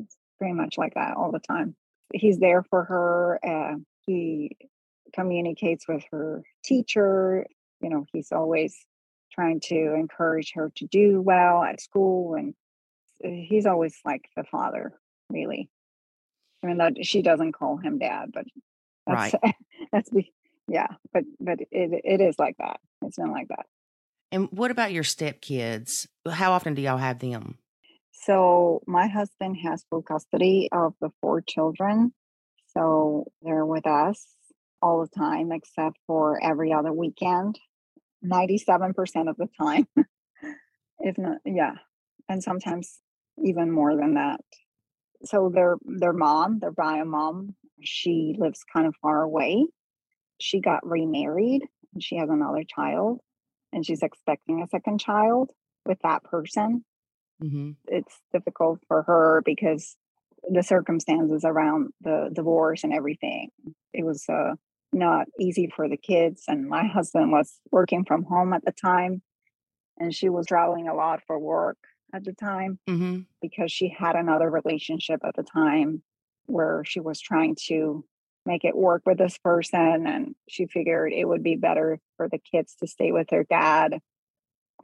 It's 0.00 0.16
pretty 0.38 0.54
much 0.54 0.76
like 0.78 0.94
that 0.94 1.16
all 1.16 1.30
the 1.30 1.40
time. 1.40 1.76
He's 2.12 2.38
there 2.38 2.62
for 2.62 2.84
her. 2.84 3.40
Uh, 3.44 3.76
he 4.06 4.56
communicates 5.14 5.86
with 5.88 6.04
her 6.10 6.42
teacher. 6.64 7.46
You 7.80 7.90
know, 7.90 8.04
he's 8.12 8.32
always 8.32 8.76
trying 9.32 9.60
to 9.60 9.94
encourage 9.94 10.52
her 10.54 10.72
to 10.76 10.86
do 10.86 11.20
well 11.20 11.62
at 11.62 11.80
school 11.80 12.34
and 12.34 12.54
he's 13.22 13.66
always 13.66 13.98
like 14.04 14.28
the 14.36 14.44
father, 14.44 14.92
really. 15.30 15.70
I 16.62 16.66
mean, 16.66 16.78
that 16.78 17.04
she 17.04 17.22
doesn't 17.22 17.52
call 17.52 17.76
him 17.76 17.98
dad, 17.98 18.30
but 18.32 18.44
that's, 19.06 19.34
right. 19.34 19.54
that's 19.92 20.10
yeah, 20.66 20.86
but 21.12 21.24
but 21.40 21.60
it 21.60 22.00
it 22.04 22.20
is 22.20 22.36
like 22.38 22.56
that. 22.58 22.80
It's 23.02 23.16
been 23.16 23.30
like 23.30 23.48
that. 23.48 23.66
And 24.32 24.48
what 24.50 24.70
about 24.70 24.92
your 24.92 25.04
stepkids? 25.04 26.06
How 26.28 26.52
often 26.52 26.74
do 26.74 26.82
y'all 26.82 26.96
have 26.96 27.18
them? 27.18 27.58
So 28.24 28.82
my 28.86 29.06
husband 29.06 29.58
has 29.64 29.84
full 29.90 30.02
custody 30.02 30.68
of 30.72 30.94
the 31.00 31.10
four 31.20 31.42
children, 31.42 32.14
so 32.66 33.26
they're 33.42 33.66
with 33.66 33.86
us 33.86 34.26
all 34.80 35.00
the 35.02 35.18
time, 35.18 35.52
except 35.52 35.98
for 36.06 36.42
every 36.42 36.72
other 36.72 36.92
weekend. 36.92 37.58
Ninety-seven 38.22 38.94
percent 38.94 39.28
of 39.28 39.36
the 39.36 39.48
time, 39.60 39.86
if 40.98 41.18
not, 41.18 41.38
yeah, 41.44 41.74
and 42.28 42.42
sometimes 42.42 43.00
even 43.44 43.70
more 43.70 43.94
than 43.94 44.14
that. 44.14 44.40
So 45.24 45.50
their 45.52 45.76
their 45.84 46.14
mom, 46.14 46.60
their 46.60 46.72
bio 46.72 47.04
mom, 47.04 47.54
she 47.82 48.34
lives 48.38 48.60
kind 48.72 48.86
of 48.86 48.94
far 49.02 49.22
away. 49.22 49.66
She 50.40 50.60
got 50.60 50.86
remarried 50.86 51.62
and 51.92 52.02
she 52.02 52.16
has 52.16 52.30
another 52.30 52.64
child 52.64 53.20
and 53.72 53.84
she's 53.84 54.02
expecting 54.02 54.62
a 54.62 54.68
second 54.68 54.98
child 54.98 55.50
with 55.84 55.98
that 56.02 56.24
person. 56.24 56.84
Mm-hmm. 57.44 57.70
It's 57.86 58.14
difficult 58.32 58.80
for 58.88 59.02
her 59.02 59.42
because 59.44 59.96
the 60.50 60.62
circumstances 60.62 61.44
around 61.44 61.92
the 62.00 62.30
divorce 62.32 62.84
and 62.84 62.92
everything. 62.92 63.50
It 63.92 64.04
was 64.04 64.24
uh, 64.28 64.54
not 64.92 65.26
easy 65.38 65.70
for 65.74 65.88
the 65.88 65.96
kids. 65.96 66.44
And 66.48 66.68
my 66.68 66.86
husband 66.94 67.32
was 67.32 67.52
working 67.70 68.04
from 68.04 68.24
home 68.24 68.52
at 68.52 68.64
the 68.64 68.72
time 68.72 69.22
and 69.98 70.14
she 70.14 70.28
was 70.28 70.46
traveling 70.46 70.88
a 70.88 70.94
lot 70.94 71.20
for 71.26 71.38
work 71.38 71.78
at 72.12 72.24
the 72.24 72.32
time 72.32 72.78
mm-hmm. 72.88 73.20
because 73.40 73.70
she 73.72 73.88
had 73.88 74.16
another 74.16 74.50
relationship 74.50 75.20
at 75.24 75.34
the 75.36 75.42
time 75.42 76.02
where 76.46 76.82
she 76.84 77.00
was 77.00 77.20
trying 77.20 77.56
to 77.66 78.04
make 78.46 78.64
it 78.64 78.76
work 78.76 79.02
with 79.06 79.18
this 79.18 79.38
person 79.38 80.06
and 80.06 80.34
she 80.48 80.66
figured 80.66 81.12
it 81.12 81.24
would 81.24 81.42
be 81.42 81.56
better 81.56 81.98
for 82.16 82.28
the 82.28 82.38
kids 82.38 82.76
to 82.78 82.86
stay 82.86 83.10
with 83.10 83.26
their 83.28 83.44
dad 83.44 83.98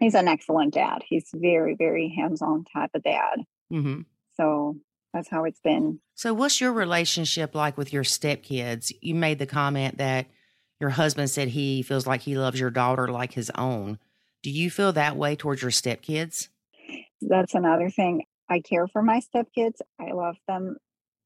he's 0.01 0.15
an 0.15 0.29
excellent 0.29 0.75
dad 0.75 1.03
he's 1.07 1.29
very 1.35 1.75
very 1.75 2.13
hands-on 2.17 2.65
type 2.65 2.91
of 2.95 3.03
dad 3.03 3.41
mm-hmm. 3.73 4.01
so 4.37 4.77
that's 5.13 5.29
how 5.29 5.45
it's 5.45 5.61
been 5.61 6.01
so 6.15 6.35
what's 6.35 6.61
your 6.61 6.73
relationship 6.73 7.55
like 7.55 7.77
with 7.77 7.93
your 7.93 8.05
stepkids 8.05 8.93
you 9.01 9.15
made 9.15 9.39
the 9.39 9.47
comment 9.47 9.99
that 9.99 10.27
your 10.81 10.91
husband 10.91 11.29
said 11.29 11.49
he 11.49 11.83
feels 11.83 12.07
like 12.07 12.23
he 12.23 12.37
loves 12.37 12.59
your 12.59 12.71
daughter 12.71 13.09
like 13.09 13.33
his 13.33 13.51
own 13.57 13.99
do 14.43 14.51
you 14.51 14.71
feel 14.71 14.93
that 14.93 15.17
way 15.17 15.37
towards 15.37 15.63
your 15.63 15.71
stepkids 15.71 16.49
that's 17.21 17.55
another 17.55 17.91
thing. 17.91 18.25
I 18.49 18.61
care 18.61 18.89
for 18.89 19.03
my 19.03 19.21
stepkids. 19.21 19.81
I 20.01 20.13
love 20.13 20.37
them, 20.49 20.77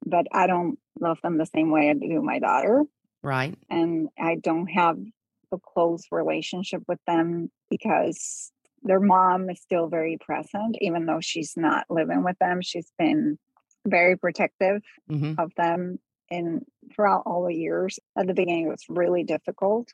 but 0.05 0.27
I 0.33 0.47
don't 0.47 0.79
love 1.01 1.19
them 1.23 1.39
the 1.39 1.47
same 1.47 1.71
way 1.71 1.91
I 1.91 1.95
do 1.95 2.21
my 2.23 2.39
daughter. 2.39 2.85
Right. 3.23 3.57
And 3.71 4.09
I 4.19 4.37
don't 4.37 4.67
have 4.67 4.99
a 5.53 5.59
close 5.59 6.05
relationship 6.11 6.83
with 6.87 6.99
them 7.07 7.51
because 7.71 8.51
their 8.85 9.01
mom 9.01 9.51
is 9.51 9.61
still 9.61 9.89
very 9.89 10.19
present, 10.19 10.77
even 10.81 11.07
though 11.07 11.21
she's 11.21 11.55
not 11.57 11.87
living 11.91 12.23
with 12.23 12.39
them. 12.39 12.61
She's 12.63 12.93
been 12.99 13.39
very 13.87 14.17
protective 14.17 14.83
mm-hmm. 15.11 15.35
of 15.39 15.53
them 15.57 15.99
and 16.31 16.65
throughout 16.95 17.23
all 17.27 17.47
the 17.47 17.55
years. 17.55 17.99
At 18.17 18.27
the 18.27 18.35
beginning, 18.35 18.67
it 18.67 18.71
was 18.71 18.85
really 18.89 19.25
difficult. 19.25 19.89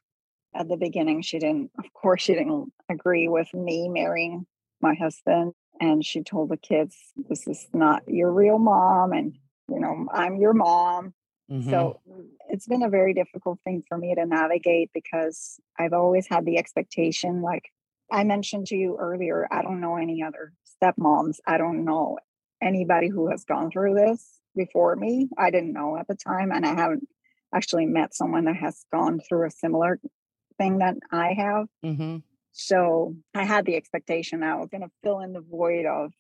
At 0.55 0.69
the 0.69 0.77
beginning, 0.77 1.23
she 1.23 1.39
didn't, 1.39 1.71
of 1.79 1.93
course, 1.95 2.23
she 2.23 2.35
didn't 2.35 2.73
agree 2.89 3.29
with 3.29 3.53
me 3.55 3.89
marrying 3.89 4.47
my 4.81 4.95
husband 4.95 5.53
and 5.81 6.05
she 6.05 6.23
told 6.23 6.51
the 6.51 6.57
kids 6.57 6.97
this 7.29 7.47
is 7.47 7.69
not 7.73 8.03
your 8.07 8.33
real 8.33 8.59
mom 8.59 9.13
and 9.13 9.35
you 9.69 9.79
know 9.79 10.07
i'm 10.13 10.37
your 10.37 10.55
mom 10.55 11.13
mm-hmm. 11.51 11.69
so 11.69 12.01
it's 12.51 12.67
been 12.67 12.83
a 12.83 12.89
very 12.89 13.15
difficult 13.15 13.59
thing 13.65 13.83
for 13.89 13.97
me 13.97 14.15
to 14.15 14.27
navigate 14.27 14.91
because 14.93 15.61
I've 15.79 15.93
always 15.93 16.27
had 16.29 16.45
the 16.45 16.59
expectation, 16.59 17.43
like 17.43 17.71
I 18.13 18.25
mentioned 18.25 18.67
to 18.69 18.77
you 18.77 18.97
earlier, 18.99 19.47
I 19.51 19.63
don't 19.63 19.81
know 19.81 19.97
any 19.97 20.23
other 20.23 20.53
stepmoms. 20.83 21.37
I 21.47 21.59
don't 21.59 21.85
know 21.85 22.19
anybody 22.63 23.09
who 23.09 23.31
has 23.31 23.45
gone 23.45 23.71
through 23.71 23.95
this 23.95 24.41
before 24.57 24.97
me. 24.97 25.29
I 25.39 25.51
didn't 25.51 25.73
know 25.73 25.97
at 25.97 26.09
the 26.09 26.17
time, 26.17 26.51
and 26.53 26.67
I 26.67 26.75
haven't 26.75 27.07
actually 27.55 27.87
met 27.87 28.15
someone 28.15 28.45
that 28.45 28.57
has 28.57 28.85
gone 28.93 29.21
through 29.21 29.47
a 29.47 29.51
similar 29.51 30.01
thing 30.59 30.79
that 30.79 30.97
I 31.13 31.33
have. 31.33 31.67
Mm-hmm. 31.85 32.19
So 32.53 33.17
I 33.35 33.45
had 33.45 33.65
the 33.65 33.77
expectation 33.77 34.43
I 34.43 34.57
was 34.57 34.69
going 34.71 34.83
to 34.83 34.91
fill 35.03 35.21
in 35.21 35.33
the 35.33 35.41
void 35.41 35.87
of 35.87 36.13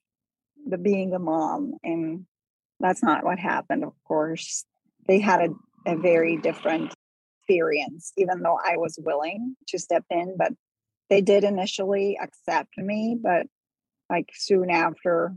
the 0.67 0.79
being 0.79 1.13
a 1.13 1.19
mom, 1.19 1.75
and 1.83 2.27
that's 2.79 3.03
not 3.03 3.25
what 3.25 3.39
happened. 3.39 3.85
Of 3.85 3.95
course, 4.07 4.65
they 5.07 5.19
had 5.19 5.41
a, 5.41 5.93
a 5.93 5.97
very 5.97 6.37
different 6.37 6.95
experience, 7.41 8.13
even 8.17 8.43
though 8.43 8.59
I 8.65 8.77
was 8.77 8.99
willing 9.03 9.57
to 9.69 9.79
step 9.79 10.05
in, 10.11 10.37
but 10.39 10.53
they 11.11 11.21
did 11.21 11.45
initially 11.45 12.17
accept 12.23 12.79
me, 12.79 13.19
but 13.21 13.47
like 14.09 14.31
soon 14.33 14.71
after 14.71 15.35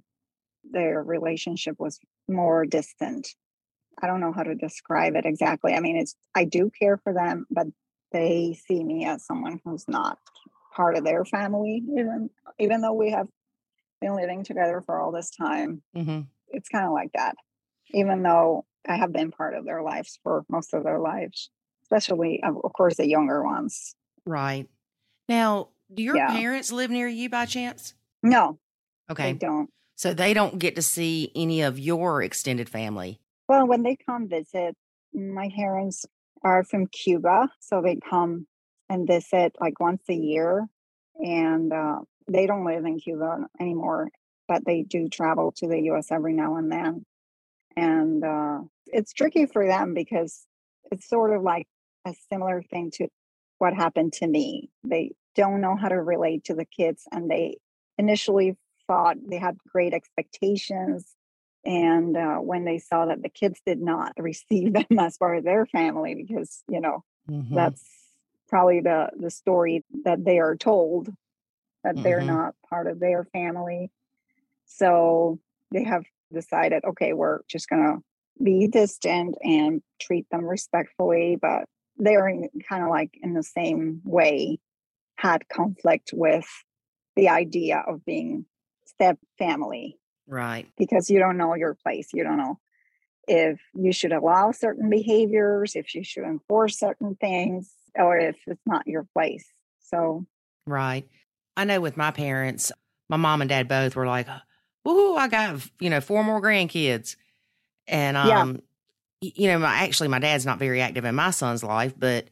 their 0.71 1.03
relationship 1.03 1.75
was 1.79 1.99
more 2.29 2.65
distant. 2.65 3.27
I 4.01 4.07
don't 4.07 4.21
know 4.21 4.31
how 4.31 4.43
to 4.43 4.55
describe 4.55 5.15
it 5.15 5.25
exactly. 5.25 5.73
I 5.73 5.79
mean, 5.79 5.97
it's 5.97 6.15
I 6.33 6.45
do 6.45 6.71
care 6.79 6.97
for 6.97 7.13
them, 7.13 7.45
but 7.49 7.67
they 8.11 8.57
see 8.67 8.83
me 8.83 9.05
as 9.05 9.25
someone 9.25 9.59
who's 9.65 9.87
not 9.87 10.19
part 10.75 10.95
of 10.95 11.03
their 11.03 11.25
family, 11.25 11.83
even 11.97 12.29
even 12.59 12.81
though 12.81 12.93
we 12.93 13.11
have 13.11 13.27
been 13.99 14.15
living 14.15 14.43
together 14.43 14.81
for 14.85 14.99
all 14.99 15.11
this 15.11 15.31
time. 15.31 15.81
Mm-hmm. 15.95 16.21
It's 16.49 16.69
kind 16.69 16.85
of 16.85 16.93
like 16.93 17.11
that. 17.15 17.35
Even 17.93 18.23
though 18.23 18.65
I 18.87 18.95
have 18.95 19.11
been 19.11 19.31
part 19.31 19.55
of 19.55 19.65
their 19.65 19.81
lives 19.81 20.19
for 20.23 20.45
most 20.49 20.73
of 20.73 20.83
their 20.83 20.99
lives, 20.99 21.49
especially 21.83 22.41
of 22.43 22.73
course 22.73 22.97
the 22.97 23.07
younger 23.07 23.43
ones. 23.43 23.95
Right. 24.25 24.67
Now, 25.27 25.69
do 25.93 26.03
your 26.03 26.15
Yeah. 26.15 26.31
parents 26.31 26.71
live 26.71 26.91
near 26.91 27.07
you 27.07 27.29
by 27.29 27.45
chance? 27.45 27.93
No, 28.21 28.59
Okay. 29.09 29.33
they 29.33 29.37
don't. 29.39 29.69
So 29.95 30.13
they 30.13 30.33
don't 30.33 30.59
get 30.59 30.75
to 30.75 30.81
see 30.81 31.31
any 31.35 31.61
of 31.61 31.77
your 31.79 32.21
extended 32.21 32.69
family. 32.69 33.19
Well, 33.47 33.67
when 33.67 33.83
they 33.83 33.95
come 33.95 34.27
visit, 34.27 34.75
my 35.13 35.49
parents 35.55 36.05
are 36.43 36.63
from 36.63 36.87
Cuba, 36.87 37.49
so 37.59 37.81
they 37.81 37.97
come 37.97 38.47
and 38.89 39.07
visit 39.07 39.55
like 39.59 39.79
once 39.79 40.03
a 40.09 40.13
year. 40.13 40.67
And 41.15 41.71
uh, 41.71 41.99
they 42.27 42.47
don't 42.47 42.65
live 42.65 42.85
in 42.85 42.99
Cuba 42.99 43.47
anymore, 43.59 44.09
but 44.47 44.65
they 44.65 44.81
do 44.81 45.07
travel 45.09 45.51
to 45.57 45.67
the 45.67 45.79
US 45.91 46.11
every 46.11 46.33
now 46.33 46.55
and 46.57 46.71
then. 46.71 47.05
And 47.75 48.23
uh, 48.23 48.59
it's 48.87 49.13
tricky 49.13 49.45
for 49.45 49.65
them 49.67 49.93
because 49.93 50.45
it's 50.91 51.07
sort 51.07 51.35
of 51.35 51.43
like 51.43 51.67
a 52.05 52.13
similar 52.31 52.63
thing 52.63 52.91
to 52.95 53.07
what 53.59 53.73
happened 53.73 54.13
to 54.13 54.27
me. 54.27 54.69
They 54.83 55.11
don't 55.35 55.61
know 55.61 55.75
how 55.75 55.89
to 55.89 56.01
relate 56.01 56.45
to 56.45 56.53
the 56.53 56.65
kids, 56.65 57.03
and 57.11 57.29
they 57.29 57.57
initially 57.97 58.57
thought 58.87 59.17
they 59.29 59.37
had 59.37 59.57
great 59.71 59.93
expectations 59.93 61.15
and 61.65 62.17
uh, 62.17 62.37
when 62.37 62.65
they 62.65 62.77
saw 62.77 63.05
that 63.05 63.21
the 63.21 63.29
kids 63.29 63.61
did 63.65 63.79
not 63.81 64.13
receive 64.17 64.73
them 64.73 64.99
as 64.99 65.17
part 65.17 65.37
of 65.37 65.43
their 65.43 65.65
family 65.65 66.15
because 66.15 66.63
you 66.67 66.81
know 66.81 67.03
Mhm. 67.27 67.53
that's 67.55 67.85
probably 68.49 68.81
the 68.81 69.09
the 69.17 69.31
story 69.31 69.83
that 70.03 70.23
they 70.25 70.39
are 70.39 70.55
told 70.55 71.09
that 71.83 72.03
they're 72.03 72.21
Mhm. 72.21 72.25
not 72.25 72.55
part 72.69 72.87
of 72.87 72.99
their 72.99 73.25
family 73.25 73.91
so 74.65 75.39
they 75.71 75.83
have 75.83 76.03
decided 76.33 76.83
okay 76.85 77.13
we're 77.13 77.41
just 77.47 77.69
going 77.69 77.83
to 77.83 78.43
be 78.43 78.67
distant 78.67 79.35
and 79.43 79.81
treat 80.01 80.27
them 80.31 80.45
respectfully 80.45 81.37
but 81.41 81.65
they're 81.97 82.31
kind 82.67 82.83
of 82.83 82.89
like 82.89 83.11
in 83.21 83.33
the 83.33 83.43
same 83.43 84.01
way 84.03 84.59
had 85.15 85.47
conflict 85.47 86.11
with 86.13 86.47
the 87.15 87.29
idea 87.29 87.83
of 87.87 88.03
being 88.05 88.45
step 88.85 89.17
family 89.37 89.97
Right. 90.27 90.67
because 90.77 91.09
you 91.09 91.19
don't 91.19 91.37
know 91.37 91.55
your 91.55 91.75
place. 91.75 92.09
You 92.13 92.23
don't 92.23 92.37
know 92.37 92.59
if 93.27 93.59
you 93.73 93.93
should 93.93 94.11
allow 94.11 94.51
certain 94.51 94.89
behaviors, 94.89 95.75
if 95.75 95.93
you 95.95 96.03
should 96.03 96.23
enforce 96.23 96.77
certain 96.79 97.15
things, 97.15 97.71
or 97.95 98.17
if 98.17 98.35
it's 98.47 98.65
not 98.65 98.87
your 98.87 99.05
place. 99.13 99.45
So, 99.79 100.25
Right. 100.65 101.07
I 101.55 101.65
know 101.65 101.79
with 101.81 101.97
my 101.97 102.11
parents, 102.11 102.71
my 103.09 103.17
mom 103.17 103.41
and 103.41 103.49
dad 103.49 103.67
both 103.67 103.95
were 103.95 104.07
like, 104.07 104.27
"Ooh, 104.87 105.15
I 105.15 105.27
got 105.27 105.69
you 105.79 105.89
know 105.89 106.01
four 106.01 106.23
more 106.23 106.41
grandkids," 106.41 107.15
and 107.87 108.17
um, 108.17 108.61
you 109.23 109.47
know, 109.47 109.59
my 109.59 109.75
actually 109.75 110.09
my 110.09 110.19
dad's 110.19 110.45
not 110.45 110.59
very 110.59 110.81
active 110.81 111.05
in 111.05 111.15
my 111.15 111.31
son's 111.31 111.63
life, 111.63 111.93
but 111.97 112.27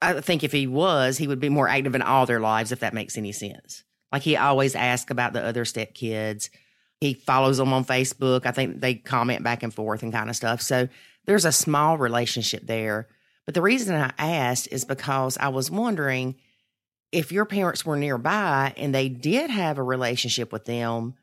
I 0.00 0.20
think 0.20 0.44
if 0.44 0.52
he 0.52 0.66
was, 0.66 1.18
he 1.18 1.28
would 1.28 1.40
be 1.40 1.48
more 1.48 1.68
active 1.68 1.94
in 1.94 2.02
all 2.02 2.26
their 2.26 2.40
lives, 2.40 2.72
if 2.72 2.80
that 2.80 2.94
makes 2.94 3.16
any 3.16 3.32
sense. 3.32 3.84
Like 4.12 4.22
he 4.22 4.36
always 4.36 4.74
asks 4.74 5.10
about 5.10 5.32
the 5.32 5.44
other 5.44 5.64
step 5.64 5.94
kids. 5.94 6.50
He 7.00 7.14
follows 7.14 7.58
them 7.58 7.72
on 7.72 7.84
Facebook. 7.84 8.46
I 8.46 8.52
think 8.52 8.80
they 8.80 8.94
comment 8.94 9.42
back 9.42 9.62
and 9.62 9.74
forth 9.74 10.02
and 10.02 10.12
kind 10.12 10.30
of 10.30 10.36
stuff. 10.36 10.62
So 10.62 10.88
there's 11.26 11.44
a 11.44 11.52
small 11.52 11.98
relationship 11.98 12.66
there. 12.66 13.08
But 13.46 13.54
the 13.54 13.62
reason 13.62 13.94
I 13.94 14.12
asked 14.18 14.68
is 14.70 14.84
because 14.84 15.36
I 15.38 15.48
was 15.48 15.70
wondering 15.70 16.36
if 17.12 17.32
your 17.32 17.44
parents 17.44 17.84
were 17.84 17.96
nearby 17.96 18.72
and 18.76 18.94
they 18.94 19.08
did 19.08 19.50
have 19.50 19.78
a 19.78 19.82
relationship 19.82 20.52
with 20.52 20.64
them, 20.64 21.14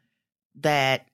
that 0.60 1.08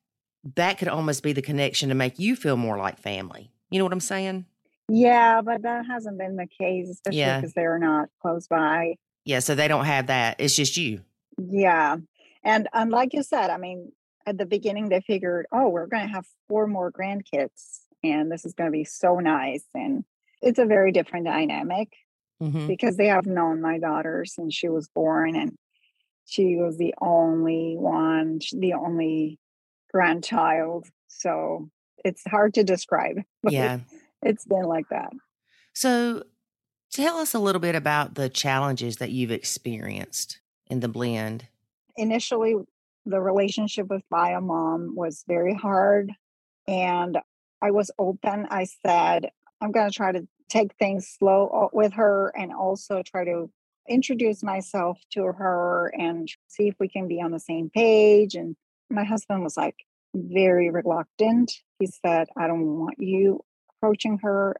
that 0.56 0.78
could 0.78 0.88
almost 0.88 1.23
be 1.23 1.34
the 1.34 1.41
connection 1.41 1.89
to 1.89 1.95
make 1.95 2.19
you 2.19 2.36
feel 2.36 2.58
more 2.58 2.78
like 2.78 3.00
family. 3.00 3.52
You 3.69 3.80
know 3.80 3.86
what 3.86 3.93
I'm 3.93 3.99
saying? 3.99 4.45
yeah, 4.89 5.41
but 5.41 5.63
that 5.63 5.86
hasn't 5.86 6.17
been 6.17 6.38
the 6.38 6.47
case, 6.47 6.89
especially 6.89 7.19
Yeah. 7.19 7.41
because 7.41 7.53
they're 7.53 7.77
not 7.80 8.08
close 8.21 8.47
by. 8.47 8.95
Yeah. 9.25 9.39
So 9.39 9.53
they 9.56 9.67
don't 9.67 9.84
have 9.86 10.08
that. 10.08 10.38
It's 10.39 10.56
just 10.56 10.77
you. 10.77 11.01
Yeah. 11.38 11.97
And, 12.43 12.69
and 12.73 12.89
like 12.91 13.13
you 13.13 13.21
said, 13.23 13.49
I 13.49 13.58
mean, 13.58 13.91
at 14.25 14.38
the 14.38 14.45
beginning, 14.45 14.88
they 14.88 15.01
figured, 15.01 15.45
oh, 15.51 15.67
we're 15.67 15.88
going 15.88 16.08
to 16.08 16.13
have 16.13 16.25
four 16.47 16.67
more 16.67 16.89
grandkids, 16.91 17.80
and 18.03 18.32
this 18.32 18.45
is 18.45 18.53
going 18.53 18.67
to 18.67 18.71
be 18.71 18.86
so 18.86 19.19
nice. 19.19 19.65
And 19.73 20.06
it's 20.41 20.60
a 20.60 20.65
very 20.65 20.91
different 20.93 21.25
dynamic. 21.25 21.89
Mm-hmm. 22.41 22.67
because 22.67 22.97
they 22.97 23.08
have 23.08 23.25
known 23.25 23.62
my 23.62 23.80
daughter 23.80 24.23
since 24.23 24.53
she 24.53 24.69
was 24.69 24.88
born 24.89 25.36
and 25.36 25.56
she 26.27 26.56
was 26.56 26.77
the 26.77 26.93
only 27.01 27.73
one 27.80 28.38
the 28.53 28.73
only 28.73 29.39
grandchild 29.91 30.86
so 31.08 31.67
it's 32.05 32.23
hard 32.27 32.53
to 32.55 32.63
describe 32.63 33.17
Yeah. 33.49 33.79
it's 34.21 34.45
been 34.45 34.63
like 34.63 34.89
that 34.89 35.12
So 35.73 36.23
tell 36.91 37.17
us 37.17 37.33
a 37.33 37.39
little 37.39 37.62
bit 37.62 37.75
about 37.75 38.15
the 38.15 38.29
challenges 38.29 38.97
that 38.97 39.12
you've 39.12 39.31
experienced 39.31 40.39
in 40.69 40.79
the 40.81 40.88
blend. 40.88 41.47
initially 41.95 42.55
the 43.05 43.19
relationship 43.21 43.88
with 43.88 44.03
bio 44.10 44.41
mom 44.41 44.93
was 44.95 45.23
very 45.27 45.53
hard 45.53 46.12
and 46.67 47.17
i 47.62 47.71
was 47.71 47.89
open 47.97 48.45
i 48.49 48.65
said 48.86 49.29
i'm 49.62 49.71
going 49.71 49.89
to 49.89 49.95
try 49.95 50.12
to 50.12 50.27
take 50.49 50.73
things 50.75 51.07
slow 51.07 51.47
uh, 51.49 51.67
with 51.73 51.93
her 51.93 52.31
and 52.38 52.53
also 52.53 53.01
try 53.03 53.23
to 53.25 53.49
introduce 53.89 54.43
myself 54.43 54.97
to 55.12 55.23
her 55.23 55.91
and 55.97 56.27
see 56.47 56.67
if 56.67 56.75
we 56.79 56.89
can 56.89 57.07
be 57.07 57.21
on 57.21 57.31
the 57.31 57.39
same 57.39 57.69
page 57.69 58.36
and 58.36 58.55
my 58.89 59.03
husband 59.05 59.43
was 59.43 59.55
like 59.57 59.75
very 60.30 60.69
reluctant 60.69 61.51
he 61.80 61.88
said 61.88 62.27
i 62.38 62.47
don't 62.47 62.80
want 62.80 62.95
you 62.99 63.39
approaching 63.77 64.19
her 64.21 64.56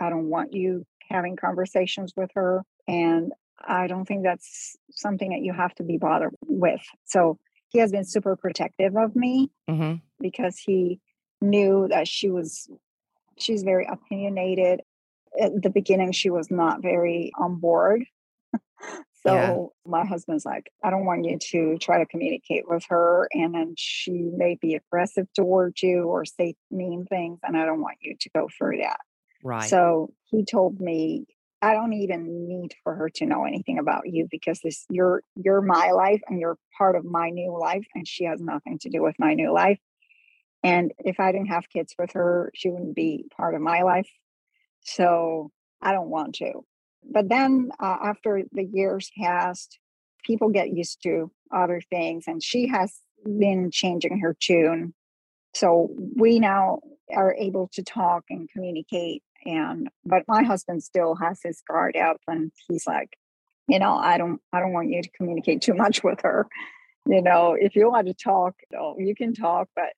i 0.00 0.08
don't 0.10 0.28
want 0.28 0.52
you 0.52 0.84
having 1.08 1.36
conversations 1.36 2.12
with 2.16 2.30
her 2.34 2.62
and 2.88 3.32
I 3.64 3.86
don't 3.86 4.06
think 4.06 4.24
that's 4.24 4.76
something 4.90 5.30
that 5.30 5.42
you 5.42 5.52
have 5.52 5.72
to 5.76 5.84
be 5.84 5.96
bothered 5.96 6.34
with. 6.46 6.80
So 7.04 7.38
he 7.68 7.78
has 7.78 7.92
been 7.92 8.04
super 8.04 8.34
protective 8.34 8.96
of 8.96 9.14
me 9.14 9.52
Mm-hmm. 9.70 9.96
because 10.20 10.58
he 10.58 10.98
knew 11.40 11.86
that 11.88 12.08
she 12.08 12.28
was 12.28 12.68
she's 13.38 13.62
very 13.62 13.86
opinionated. 13.88 14.80
At 15.40 15.62
the 15.62 15.70
beginning 15.70 16.10
she 16.10 16.28
was 16.28 16.50
not 16.50 16.82
very 16.82 17.30
on 17.38 17.60
board. 17.60 18.04
so 19.26 19.72
Yeah. 19.84 19.90
my 19.90 20.04
husband's 20.04 20.44
like, 20.44 20.72
I 20.82 20.90
don't 20.90 21.04
want 21.04 21.24
you 21.24 21.38
to 21.38 21.78
try 21.78 21.98
to 21.98 22.06
communicate 22.06 22.68
with 22.68 22.84
her 22.88 23.28
and 23.32 23.54
then 23.54 23.74
she 23.76 24.30
may 24.34 24.56
be 24.60 24.74
aggressive 24.74 25.28
towards 25.34 25.82
you 25.82 26.04
or 26.04 26.24
say 26.24 26.56
mean 26.70 27.06
things 27.06 27.38
and 27.42 27.56
I 27.56 27.64
don't 27.64 27.80
want 27.80 27.98
you 28.00 28.16
to 28.18 28.30
go 28.30 28.48
through 28.56 28.78
that. 28.78 28.98
Right. 29.44 29.68
So 29.68 30.12
he 30.24 30.44
told 30.44 30.80
me, 30.80 31.26
I 31.60 31.74
don't 31.74 31.92
even 31.92 32.48
need 32.48 32.74
for 32.82 32.94
her 32.96 33.08
to 33.10 33.26
know 33.26 33.44
anything 33.44 33.78
about 33.78 34.02
you 34.06 34.26
because 34.28 34.60
this 34.60 34.84
you're 34.90 35.22
you're 35.36 35.62
my 35.62 35.92
life 35.92 36.20
and 36.28 36.40
you're 36.40 36.58
part 36.76 36.96
of 36.96 37.04
my 37.04 37.30
new 37.30 37.56
life 37.56 37.86
and 37.94 38.06
she 38.06 38.24
has 38.24 38.40
nothing 38.40 38.80
to 38.80 38.90
do 38.90 39.00
with 39.00 39.14
my 39.20 39.34
new 39.34 39.52
life. 39.52 39.78
And 40.64 40.92
if 40.98 41.20
I 41.20 41.30
didn't 41.30 41.48
have 41.48 41.68
kids 41.68 41.94
with 41.96 42.12
her, 42.12 42.50
she 42.54 42.70
wouldn't 42.70 42.96
be 42.96 43.26
part 43.36 43.54
of 43.54 43.60
my 43.60 43.82
life. 43.82 44.08
So 44.80 45.52
I 45.80 45.92
don't 45.92 46.08
want 46.08 46.36
to. 46.36 46.64
But 47.10 47.28
then 47.28 47.70
uh, 47.80 47.98
after 48.04 48.42
the 48.52 48.64
years 48.64 49.10
passed, 49.18 49.78
people 50.24 50.50
get 50.50 50.72
used 50.72 51.02
to 51.02 51.30
other 51.52 51.80
things 51.90 52.24
and 52.26 52.42
she 52.42 52.68
has 52.68 53.00
been 53.24 53.70
changing 53.70 54.20
her 54.20 54.36
tune. 54.38 54.94
So 55.54 55.94
we 56.16 56.38
now 56.38 56.80
are 57.14 57.34
able 57.34 57.68
to 57.74 57.82
talk 57.82 58.24
and 58.30 58.48
communicate 58.50 59.22
And 59.44 59.88
but 60.04 60.22
my 60.28 60.42
husband 60.42 60.82
still 60.82 61.14
has 61.16 61.40
his 61.42 61.62
guard 61.68 61.96
up 61.96 62.18
and 62.26 62.52
he's 62.68 62.86
like, 62.86 63.16
you 63.68 63.78
know, 63.78 63.96
I 63.96 64.18
don't 64.18 64.40
I 64.52 64.60
don't 64.60 64.72
want 64.72 64.90
you 64.90 65.02
to 65.02 65.10
communicate 65.10 65.62
too 65.62 65.74
much 65.74 66.02
with 66.02 66.20
her. 66.22 66.46
You 67.06 67.22
know, 67.22 67.56
if 67.58 67.74
you 67.74 67.90
want 67.90 68.06
to 68.06 68.14
talk, 68.14 68.54
you, 68.70 68.78
know, 68.78 68.96
you 68.98 69.14
can 69.14 69.34
talk, 69.34 69.68
but 69.74 69.92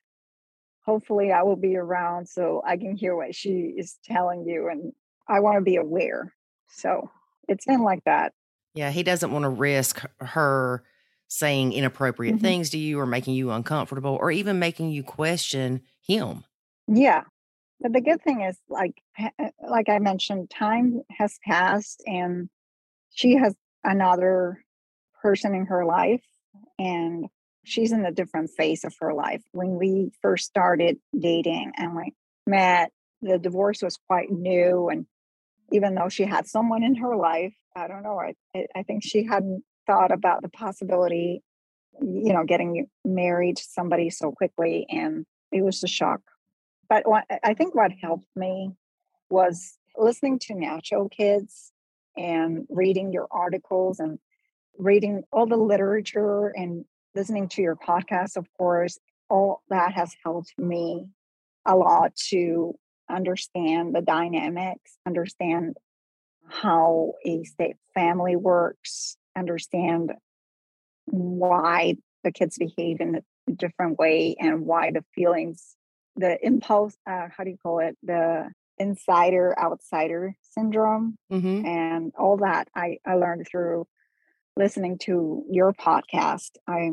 hopefully 0.85 1.31
I 1.31 1.43
will 1.43 1.55
be 1.55 1.77
around 1.77 2.27
so 2.27 2.61
I 2.65 2.77
can 2.77 2.95
hear 2.95 3.15
what 3.15 3.35
she 3.35 3.73
is 3.77 3.97
telling 4.05 4.45
you 4.47 4.69
and 4.69 4.93
I 5.27 5.39
want 5.39 5.57
to 5.57 5.61
be 5.61 5.77
aware. 5.77 6.34
So 6.69 7.09
it's 7.47 7.65
been 7.65 7.81
like 7.81 8.03
that. 8.05 8.33
Yeah, 8.73 8.91
he 8.91 9.03
doesn't 9.03 9.31
want 9.31 9.43
to 9.43 9.49
risk 9.49 10.01
her 10.19 10.83
saying 11.27 11.73
inappropriate 11.73 12.35
mm-hmm. 12.35 12.45
things 12.45 12.69
to 12.71 12.77
you 12.77 12.99
or 12.99 13.05
making 13.05 13.33
you 13.33 13.51
uncomfortable 13.51 14.17
or 14.19 14.31
even 14.31 14.59
making 14.59 14.91
you 14.91 15.03
question 15.03 15.81
him. 16.01 16.43
Yeah. 16.87 17.23
But 17.79 17.93
the 17.93 18.01
good 18.01 18.21
thing 18.21 18.41
is 18.41 18.57
like 18.69 19.01
uh, 19.19 19.49
like 19.67 19.89
I 19.89 19.99
mentioned 19.99 20.49
time 20.49 21.01
has 21.09 21.37
passed 21.45 22.03
and 22.05 22.49
she 23.13 23.35
has 23.35 23.55
another 23.83 24.63
person 25.21 25.55
in 25.55 25.65
her 25.65 25.85
life 25.85 26.23
and 26.79 27.25
she's 27.65 27.91
in 27.91 28.05
a 28.05 28.11
different 28.11 28.51
phase 28.51 28.83
of 28.83 28.95
her 28.99 29.13
life. 29.13 29.41
When 29.51 29.77
we 29.77 30.11
first 30.21 30.45
started 30.45 30.97
dating 31.17 31.73
and 31.77 31.95
we 31.95 32.13
met, 32.47 32.91
the 33.21 33.39
divorce 33.39 33.81
was 33.81 33.97
quite 34.07 34.31
new 34.31 34.89
and 34.89 35.05
even 35.75 35.95
though 35.95 36.09
she 36.09 36.23
had 36.23 36.47
someone 36.47 36.83
in 36.83 36.95
her 36.95 37.15
life, 37.15 37.53
I 37.75 37.87
don't 37.87 38.03
know, 38.03 38.19
I, 38.19 38.65
I 38.75 38.83
think 38.83 39.03
she 39.03 39.25
hadn't 39.25 39.63
thought 39.85 40.11
about 40.11 40.41
the 40.41 40.49
possibility, 40.49 41.43
you 42.01 42.33
know, 42.33 42.45
getting 42.45 42.87
married 43.03 43.57
to 43.57 43.63
somebody 43.63 44.09
so 44.09 44.31
quickly. 44.31 44.85
And 44.89 45.25
it 45.51 45.63
was 45.63 45.83
a 45.83 45.87
shock. 45.87 46.21
But 46.89 47.07
what, 47.07 47.25
I 47.43 47.53
think 47.53 47.75
what 47.75 47.91
helped 48.01 48.27
me 48.35 48.71
was 49.29 49.77
listening 49.97 50.39
to 50.39 50.53
Nacho 50.53 51.11
Kids 51.11 51.71
and 52.15 52.65
reading 52.69 53.11
your 53.11 53.27
articles 53.31 53.99
and 53.99 54.17
reading 54.77 55.23
all 55.31 55.45
the 55.45 55.57
literature 55.57 56.47
and 56.47 56.85
listening 57.15 57.49
to 57.49 57.61
your 57.61 57.75
podcast, 57.75 58.37
of 58.37 58.47
course. 58.57 58.97
All 59.29 59.63
that 59.69 59.93
has 59.93 60.15
helped 60.23 60.53
me 60.57 61.07
a 61.65 61.75
lot 61.75 62.15
to 62.29 62.75
understand 63.09 63.95
the 63.95 64.01
dynamics, 64.01 64.97
understand 65.05 65.77
how 66.47 67.13
a 67.25 67.43
step 67.43 67.77
family 67.93 68.35
works, 68.35 69.17
understand 69.35 70.13
why 71.05 71.95
the 72.23 72.31
kids 72.31 72.57
behave 72.57 72.99
in 72.99 73.15
a 73.47 73.51
different 73.51 73.97
way 73.99 74.35
and 74.39 74.65
why 74.65 74.91
the 74.91 75.03
feelings, 75.13 75.75
the 76.15 76.37
impulse, 76.45 76.97
uh, 77.07 77.27
how 77.35 77.43
do 77.43 77.51
you 77.51 77.57
call 77.61 77.79
it? 77.79 77.97
The 78.03 78.49
insider 78.77 79.57
outsider 79.57 80.35
syndrome 80.41 81.17
mm-hmm. 81.31 81.65
and 81.65 82.11
all 82.17 82.37
that 82.37 82.67
I, 82.75 82.97
I 83.05 83.15
learned 83.15 83.47
through 83.49 83.87
listening 84.57 84.97
to 84.99 85.43
your 85.49 85.73
podcast. 85.73 86.51
I 86.67 86.91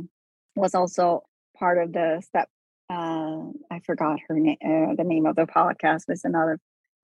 was 0.54 0.74
also 0.74 1.22
part 1.56 1.78
of 1.78 1.92
the 1.92 2.22
step 2.24 2.48
uh, 2.92 3.50
I 3.70 3.80
forgot 3.84 4.20
her 4.28 4.38
name, 4.38 4.58
uh, 4.62 4.94
the 4.94 5.04
name 5.04 5.26
of 5.26 5.36
the 5.36 5.46
podcast 5.46 6.08
was 6.08 6.24
another 6.24 6.58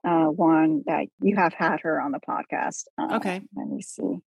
uh, 0.04 0.26
one 0.26 0.82
that 0.86 1.06
you 1.20 1.36
have 1.36 1.54
had 1.54 1.80
her 1.80 2.00
on 2.00 2.12
the 2.12 2.20
podcast. 2.20 2.84
Uh, 2.98 3.16
okay. 3.16 3.40
Let 3.56 3.68
me 3.68 3.80
see. 3.82 4.18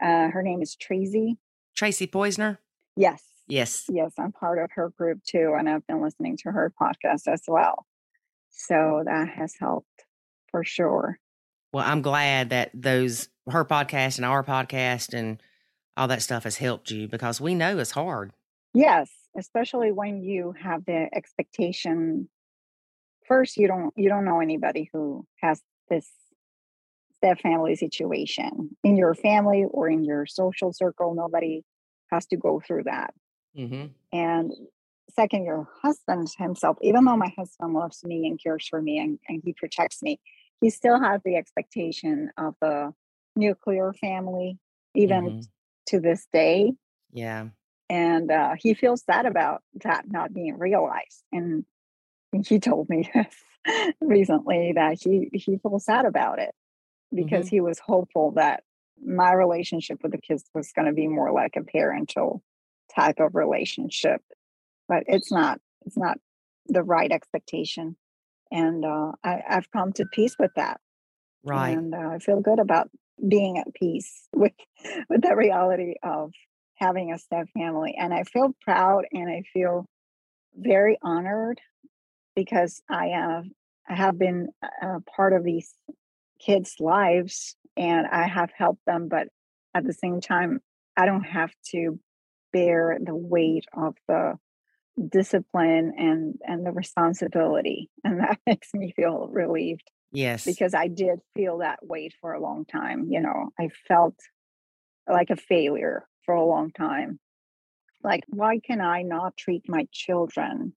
Uh, 0.00 0.28
her 0.28 0.42
name 0.42 0.62
is 0.62 0.76
Tracy. 0.76 1.38
Tracy 1.74 2.06
Poisner? 2.06 2.58
Yes. 2.96 3.22
Yes. 3.48 3.84
Yes, 3.88 4.12
I'm 4.18 4.32
part 4.32 4.58
of 4.58 4.70
her 4.74 4.90
group 4.90 5.22
too. 5.24 5.54
And 5.58 5.68
I've 5.68 5.86
been 5.86 6.02
listening 6.02 6.36
to 6.38 6.50
her 6.50 6.72
podcast 6.80 7.28
as 7.28 7.42
well. 7.46 7.86
So 8.50 9.02
that 9.04 9.28
has 9.28 9.54
helped 9.58 10.04
for 10.50 10.64
sure. 10.64 11.18
Well, 11.72 11.84
I'm 11.86 12.02
glad 12.02 12.50
that 12.50 12.70
those, 12.74 13.28
her 13.48 13.64
podcast 13.64 14.16
and 14.16 14.24
our 14.24 14.42
podcast 14.42 15.14
and 15.14 15.40
all 15.96 16.08
that 16.08 16.22
stuff 16.22 16.44
has 16.44 16.56
helped 16.56 16.90
you 16.90 17.08
because 17.08 17.40
we 17.40 17.54
know 17.54 17.78
it's 17.78 17.92
hard. 17.92 18.32
Yes, 18.74 19.10
especially 19.36 19.92
when 19.92 20.22
you 20.22 20.54
have 20.60 20.84
the 20.84 21.08
expectation 21.12 22.28
first 23.26 23.56
you 23.56 23.66
don't 23.66 23.92
you 23.96 24.08
don't 24.08 24.24
know 24.24 24.40
anybody 24.40 24.88
who 24.92 25.26
has 25.40 25.62
this 25.90 26.08
step 27.16 27.40
family 27.40 27.74
situation 27.74 28.70
in 28.84 28.96
your 28.96 29.14
family 29.14 29.64
or 29.70 29.88
in 29.88 30.04
your 30.04 30.26
social 30.26 30.72
circle 30.72 31.14
nobody 31.14 31.62
has 32.10 32.26
to 32.26 32.36
go 32.36 32.60
through 32.64 32.84
that 32.84 33.14
mm-hmm. 33.56 33.86
and 34.12 34.52
second 35.14 35.44
your 35.44 35.68
husband 35.82 36.28
himself 36.38 36.76
even 36.82 37.04
though 37.04 37.16
my 37.16 37.32
husband 37.36 37.72
loves 37.72 38.04
me 38.04 38.26
and 38.26 38.40
cares 38.42 38.66
for 38.68 38.82
me 38.82 38.98
and, 38.98 39.18
and 39.28 39.42
he 39.44 39.52
protects 39.52 40.02
me 40.02 40.20
he 40.60 40.70
still 40.70 41.00
has 41.00 41.20
the 41.24 41.36
expectation 41.36 42.30
of 42.36 42.54
the 42.60 42.92
nuclear 43.34 43.92
family 43.94 44.58
even 44.94 45.24
mm-hmm. 45.24 45.40
to 45.86 46.00
this 46.00 46.26
day 46.32 46.72
yeah 47.12 47.46
and 47.88 48.30
uh, 48.30 48.54
he 48.58 48.74
feels 48.74 49.04
sad 49.04 49.26
about 49.26 49.62
that 49.84 50.04
not 50.08 50.34
being 50.34 50.58
realized 50.58 51.22
and 51.32 51.64
he 52.44 52.58
told 52.58 52.88
me 52.88 53.10
this 53.14 53.34
recently 54.00 54.72
that 54.74 54.98
he 55.00 55.28
he 55.32 55.58
feels 55.58 55.84
sad 55.84 56.04
about 56.04 56.38
it 56.38 56.54
because 57.14 57.46
mm-hmm. 57.46 57.56
he 57.56 57.60
was 57.60 57.78
hopeful 57.78 58.32
that 58.32 58.62
my 59.04 59.32
relationship 59.32 59.98
with 60.02 60.12
the 60.12 60.20
kids 60.20 60.44
was 60.54 60.72
going 60.72 60.86
to 60.86 60.92
be 60.92 61.06
more 61.06 61.32
like 61.32 61.56
a 61.56 61.62
parental 61.62 62.42
type 62.94 63.18
of 63.18 63.34
relationship 63.34 64.20
but 64.88 65.02
it's 65.06 65.30
not 65.32 65.60
it's 65.84 65.96
not 65.96 66.18
the 66.66 66.82
right 66.82 67.10
expectation 67.12 67.96
and 68.50 68.84
uh, 68.84 69.12
I, 69.22 69.42
i've 69.48 69.70
come 69.70 69.92
to 69.94 70.06
peace 70.06 70.36
with 70.38 70.52
that 70.56 70.80
right 71.44 71.76
and 71.76 71.94
uh, 71.94 72.10
i 72.14 72.18
feel 72.18 72.40
good 72.40 72.58
about 72.58 72.90
being 73.26 73.58
at 73.58 73.74
peace 73.74 74.28
with 74.34 74.52
with 75.08 75.22
the 75.22 75.36
reality 75.36 75.94
of 76.02 76.32
having 76.76 77.12
a 77.12 77.18
step 77.18 77.48
family 77.56 77.96
and 77.98 78.12
i 78.12 78.22
feel 78.24 78.54
proud 78.62 79.04
and 79.12 79.28
i 79.28 79.42
feel 79.52 79.86
very 80.54 80.98
honored 81.02 81.60
because 82.36 82.82
I 82.88 83.06
have 83.08 83.44
I 83.88 83.94
have 83.94 84.18
been 84.18 84.48
a 84.82 85.00
part 85.00 85.32
of 85.32 85.42
these 85.42 85.72
kids' 86.40 86.76
lives 86.78 87.56
and 87.76 88.06
I 88.06 88.26
have 88.26 88.50
helped 88.56 88.84
them, 88.84 89.08
but 89.08 89.28
at 89.74 89.84
the 89.84 89.92
same 89.92 90.20
time, 90.20 90.60
I 90.96 91.06
don't 91.06 91.24
have 91.24 91.52
to 91.72 91.98
bear 92.52 92.98
the 93.00 93.14
weight 93.14 93.64
of 93.76 93.94
the 94.08 94.34
discipline 95.08 95.94
and 95.98 96.34
and 96.46 96.64
the 96.64 96.72
responsibility, 96.72 97.90
and 98.04 98.20
that 98.20 98.38
makes 98.46 98.72
me 98.74 98.92
feel 98.94 99.28
relieved. 99.30 99.90
Yes, 100.12 100.44
because 100.44 100.74
I 100.74 100.88
did 100.88 101.18
feel 101.34 101.58
that 101.58 101.80
weight 101.82 102.14
for 102.20 102.32
a 102.32 102.40
long 102.40 102.64
time. 102.64 103.06
You 103.10 103.20
know, 103.20 103.50
I 103.58 103.70
felt 103.88 104.14
like 105.08 105.30
a 105.30 105.36
failure 105.36 106.06
for 106.26 106.34
a 106.34 106.44
long 106.44 106.70
time. 106.72 107.18
Like, 108.02 108.24
why 108.28 108.58
can 108.58 108.80
I 108.80 109.02
not 109.02 109.36
treat 109.36 109.68
my 109.68 109.88
children 109.90 110.74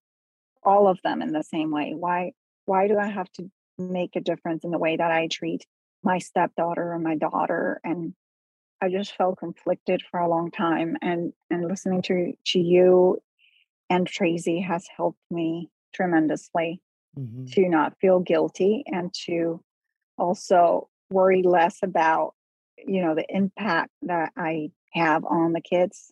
all 0.63 0.87
of 0.87 0.99
them 1.03 1.21
in 1.21 1.31
the 1.31 1.43
same 1.43 1.71
way 1.71 1.93
why 1.95 2.31
why 2.65 2.87
do 2.87 2.97
i 2.97 3.07
have 3.07 3.31
to 3.31 3.49
make 3.77 4.15
a 4.15 4.21
difference 4.21 4.63
in 4.63 4.71
the 4.71 4.77
way 4.77 4.97
that 4.97 5.11
i 5.11 5.27
treat 5.27 5.65
my 6.03 6.17
stepdaughter 6.17 6.93
or 6.93 6.99
my 6.99 7.15
daughter 7.15 7.79
and 7.83 8.13
i 8.81 8.89
just 8.89 9.15
felt 9.15 9.39
conflicted 9.39 10.01
for 10.09 10.19
a 10.19 10.29
long 10.29 10.51
time 10.51 10.97
and 11.01 11.33
and 11.49 11.67
listening 11.67 12.01
to 12.01 12.33
to 12.45 12.59
you 12.59 13.17
and 13.89 14.05
tracy 14.07 14.59
has 14.59 14.87
helped 14.95 15.19
me 15.31 15.69
tremendously 15.93 16.81
mm-hmm. 17.17 17.45
to 17.45 17.67
not 17.69 17.97
feel 17.99 18.19
guilty 18.19 18.83
and 18.87 19.13
to 19.13 19.63
also 20.17 20.89
worry 21.09 21.41
less 21.41 21.79
about 21.81 22.35
you 22.87 23.01
know 23.01 23.15
the 23.15 23.25
impact 23.29 23.91
that 24.01 24.31
i 24.37 24.69
have 24.93 25.23
on 25.25 25.53
the 25.53 25.61
kids 25.61 26.11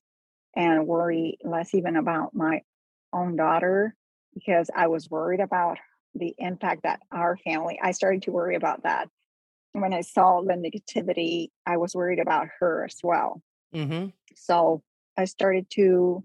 and 0.56 0.88
worry 0.88 1.38
less 1.44 1.74
even 1.74 1.96
about 1.96 2.34
my 2.34 2.62
own 3.14 3.36
daughter 3.36 3.96
because 4.34 4.70
I 4.76 4.88
was 4.88 5.10
worried 5.10 5.40
about 5.40 5.78
the 6.16 6.34
impact 6.38 6.84
that 6.84 7.00
our 7.12 7.38
family, 7.38 7.80
I 7.82 7.92
started 7.92 8.24
to 8.24 8.32
worry 8.32 8.56
about 8.56 8.84
that. 8.84 9.10
When 9.74 9.94
I 9.94 10.02
saw 10.02 10.42
the 10.42 10.54
negativity, 10.54 11.50
I 11.66 11.78
was 11.78 11.96
worried 11.96 12.20
about 12.20 12.48
her 12.60 12.86
as 12.86 12.98
well. 13.04 13.42
Mm-hmm. 13.74 14.08
So 14.36 14.82
I 15.18 15.26
started 15.26 15.68
to 15.72 16.24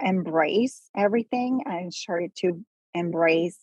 embrace 0.00 0.88
everything. 0.96 1.62
I 1.66 1.88
started 1.90 2.34
to 2.36 2.64
embrace 2.94 3.58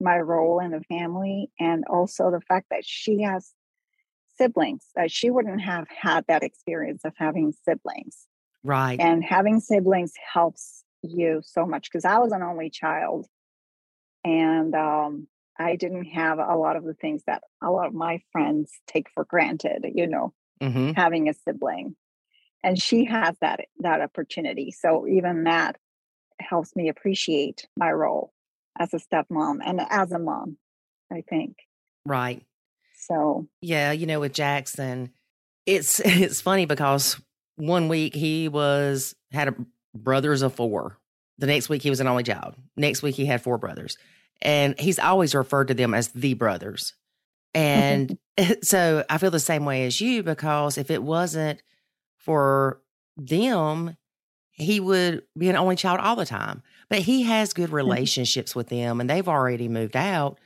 my 0.00 0.18
role 0.18 0.60
in 0.60 0.72
the 0.72 0.82
family 0.82 1.50
and 1.58 1.84
also 1.88 2.30
the 2.30 2.40
fact 2.40 2.66
that 2.70 2.84
she 2.84 3.22
has 3.22 3.52
siblings 4.38 4.84
that 4.94 5.10
she 5.10 5.30
wouldn't 5.30 5.60
have 5.60 5.86
had 5.88 6.24
that 6.28 6.42
experience 6.42 7.02
of 7.04 7.12
having 7.16 7.52
siblings 7.64 8.26
right 8.64 9.00
and 9.00 9.22
having 9.24 9.60
siblings 9.60 10.12
helps 10.32 10.84
you 11.02 11.40
so 11.44 11.66
much 11.66 11.90
because 11.90 12.04
I 12.04 12.18
was 12.18 12.32
an 12.32 12.42
only 12.42 12.70
child 12.70 13.26
and 14.24 14.74
um, 14.74 15.28
I 15.58 15.76
didn't 15.76 16.04
have 16.06 16.38
a 16.38 16.56
lot 16.56 16.76
of 16.76 16.84
the 16.84 16.94
things 16.94 17.22
that 17.26 17.42
a 17.62 17.70
lot 17.70 17.86
of 17.86 17.94
my 17.94 18.20
friends 18.32 18.72
take 18.86 19.08
for 19.10 19.24
granted, 19.24 19.84
you 19.94 20.06
know, 20.06 20.32
mm-hmm. 20.60 20.92
having 20.92 21.28
a 21.28 21.34
sibling. 21.34 21.96
And 22.62 22.80
she 22.80 23.04
has 23.04 23.36
that 23.40 23.60
that 23.80 24.00
opportunity. 24.00 24.72
So 24.72 25.06
even 25.06 25.44
that 25.44 25.76
helps 26.40 26.74
me 26.74 26.88
appreciate 26.88 27.66
my 27.76 27.90
role 27.90 28.32
as 28.78 28.94
a 28.94 28.98
stepmom 28.98 29.58
and 29.64 29.80
as 29.88 30.12
a 30.12 30.18
mom, 30.18 30.56
I 31.12 31.22
think. 31.28 31.56
Right. 32.04 32.42
So 33.08 33.48
yeah, 33.60 33.92
you 33.92 34.06
know, 34.06 34.20
with 34.20 34.32
Jackson, 34.32 35.10
it's 35.66 36.00
it's 36.04 36.40
funny 36.40 36.66
because 36.66 37.20
one 37.56 37.88
week 37.88 38.14
he 38.14 38.48
was 38.48 39.14
had 39.32 39.48
a 39.48 39.54
brothers 39.94 40.42
of 40.42 40.54
four. 40.54 40.98
The 41.38 41.46
next 41.46 41.68
week 41.68 41.82
he 41.82 41.90
was 41.90 42.00
an 42.00 42.08
only 42.08 42.24
child. 42.24 42.54
Next 42.76 43.02
week 43.02 43.14
he 43.14 43.26
had 43.26 43.42
four 43.42 43.58
brothers. 43.58 43.96
And 44.40 44.78
he's 44.78 44.98
always 44.98 45.34
referred 45.34 45.68
to 45.68 45.74
them 45.74 45.94
as 45.94 46.08
the 46.08 46.34
brothers. 46.34 46.94
Mm-hmm. 47.54 48.14
And 48.40 48.58
so 48.64 49.04
I 49.08 49.18
feel 49.18 49.30
the 49.30 49.40
same 49.40 49.64
way 49.64 49.84
as 49.84 50.00
you 50.00 50.22
because 50.22 50.78
if 50.78 50.90
it 50.90 51.02
wasn't 51.02 51.62
for 52.16 52.80
them, 53.16 53.96
he 54.50 54.80
would 54.80 55.22
be 55.36 55.48
an 55.48 55.56
only 55.56 55.76
child 55.76 56.00
all 56.00 56.16
the 56.16 56.26
time. 56.26 56.62
But 56.88 57.00
he 57.00 57.22
has 57.24 57.52
good 57.52 57.66
mm-hmm. 57.66 57.76
relationships 57.76 58.54
with 58.54 58.68
them 58.68 59.00
and 59.00 59.08
they've 59.08 59.28
already 59.28 59.68
moved 59.68 59.96
out. 59.96 60.38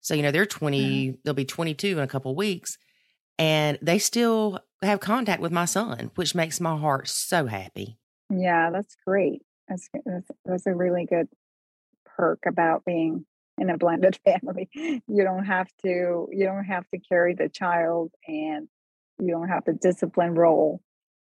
So, 0.00 0.14
you 0.14 0.22
know, 0.22 0.30
they're 0.30 0.46
20, 0.46 0.80
mm-hmm. 0.80 1.16
they'll 1.24 1.34
be 1.34 1.44
22 1.44 1.98
in 1.98 1.98
a 1.98 2.06
couple 2.06 2.34
weeks. 2.34 2.78
And 3.38 3.78
they 3.80 3.98
still 3.98 4.60
have 4.82 5.00
contact 5.00 5.40
with 5.40 5.52
my 5.52 5.64
son, 5.64 6.10
which 6.14 6.34
makes 6.34 6.60
my 6.60 6.76
heart 6.76 7.08
so 7.08 7.46
happy. 7.46 7.98
Yeah, 8.30 8.70
that's 8.70 8.96
great. 9.06 9.42
That's 9.68 9.88
that's, 10.04 10.30
that's 10.44 10.66
a 10.66 10.74
really 10.74 11.06
good 11.06 11.28
perk 12.04 12.40
about 12.46 12.84
being 12.84 13.26
in 13.58 13.70
a 13.70 13.78
blended 13.78 14.18
family. 14.24 14.68
You 14.74 15.24
don't 15.24 15.44
have 15.44 15.68
to 15.82 16.28
you 16.30 16.44
don't 16.44 16.64
have 16.64 16.88
to 16.90 16.98
carry 16.98 17.34
the 17.34 17.48
child 17.48 18.12
and 18.26 18.68
you 19.18 19.30
don't 19.30 19.48
have 19.48 19.64
the 19.64 19.72
discipline 19.72 20.34
role, 20.34 20.80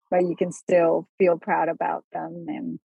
but 0.09 0.21
you 0.21 0.35
can 0.35 0.51
still 0.51 1.07
feel 1.17 1.37
proud 1.37 1.69
about 1.69 2.05
them 2.11 2.45
and 2.47 2.79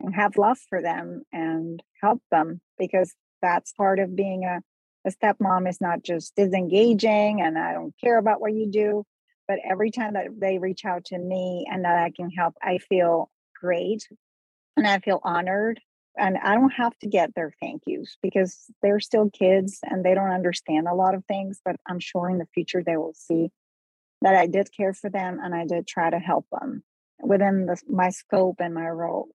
and 0.00 0.14
have 0.14 0.36
love 0.36 0.58
for 0.68 0.82
them 0.82 1.22
and 1.32 1.82
help 2.02 2.20
them 2.30 2.60
because 2.78 3.14
that's 3.40 3.72
part 3.72 3.98
of 3.98 4.16
being 4.16 4.44
a 4.44 4.60
a 5.06 5.10
stepmom 5.10 5.68
is 5.68 5.80
not 5.80 6.02
just 6.02 6.34
disengaging 6.34 7.40
and 7.40 7.58
I 7.58 7.72
don't 7.72 7.94
care 8.02 8.18
about 8.18 8.40
what 8.40 8.54
you 8.54 8.70
do, 8.70 9.04
but 9.46 9.58
every 9.68 9.90
time 9.90 10.14
that 10.14 10.28
they 10.38 10.58
reach 10.58 10.84
out 10.84 11.06
to 11.06 11.18
me 11.18 11.66
and 11.70 11.84
that 11.84 11.98
I 11.98 12.10
can 12.10 12.30
help, 12.30 12.54
I 12.62 12.78
feel 12.78 13.30
great 13.60 14.08
and 14.76 14.86
I 14.86 14.98
feel 15.00 15.20
honored. 15.22 15.80
And 16.16 16.38
I 16.38 16.54
don't 16.54 16.70
have 16.70 16.96
to 17.00 17.08
get 17.08 17.34
their 17.34 17.52
thank 17.60 17.82
yous 17.86 18.16
because 18.22 18.66
they're 18.82 19.00
still 19.00 19.30
kids 19.30 19.80
and 19.82 20.04
they 20.04 20.14
don't 20.14 20.30
understand 20.30 20.86
a 20.86 20.94
lot 20.94 21.14
of 21.14 21.24
things. 21.24 21.60
But 21.64 21.76
I'm 21.88 21.98
sure 21.98 22.30
in 22.30 22.38
the 22.38 22.46
future 22.54 22.84
they 22.84 22.96
will 22.96 23.14
see 23.14 23.50
that 24.22 24.36
I 24.36 24.46
did 24.46 24.70
care 24.74 24.94
for 24.94 25.10
them 25.10 25.40
and 25.42 25.54
I 25.54 25.66
did 25.66 25.88
try 25.88 26.10
to 26.10 26.18
help 26.18 26.46
them 26.52 26.84
within 27.20 27.66
the, 27.66 27.80
my 27.88 28.10
scope 28.10 28.56
and 28.60 28.72
my 28.72 28.88
role. 28.88 29.28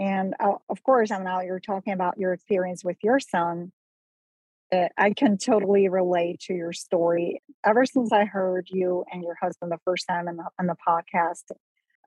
And 0.00 0.34
uh, 0.40 0.54
of 0.68 0.82
course, 0.82 1.10
I'm 1.10 1.24
now 1.24 1.40
you're 1.40 1.60
talking 1.60 1.92
about 1.92 2.18
your 2.18 2.32
experience 2.32 2.84
with 2.84 2.98
your 3.02 3.20
son. 3.20 3.72
Uh, 4.70 4.88
I 4.98 5.12
can 5.12 5.38
totally 5.38 5.88
relate 5.88 6.40
to 6.40 6.54
your 6.54 6.72
story. 6.72 7.42
Ever 7.64 7.86
since 7.86 8.12
I 8.12 8.24
heard 8.24 8.68
you 8.70 9.04
and 9.10 9.22
your 9.22 9.36
husband 9.40 9.72
the 9.72 9.78
first 9.84 10.06
time 10.08 10.28
in 10.28 10.36
the, 10.36 10.44
on 10.58 10.66
the 10.66 10.76
podcast, 10.86 11.44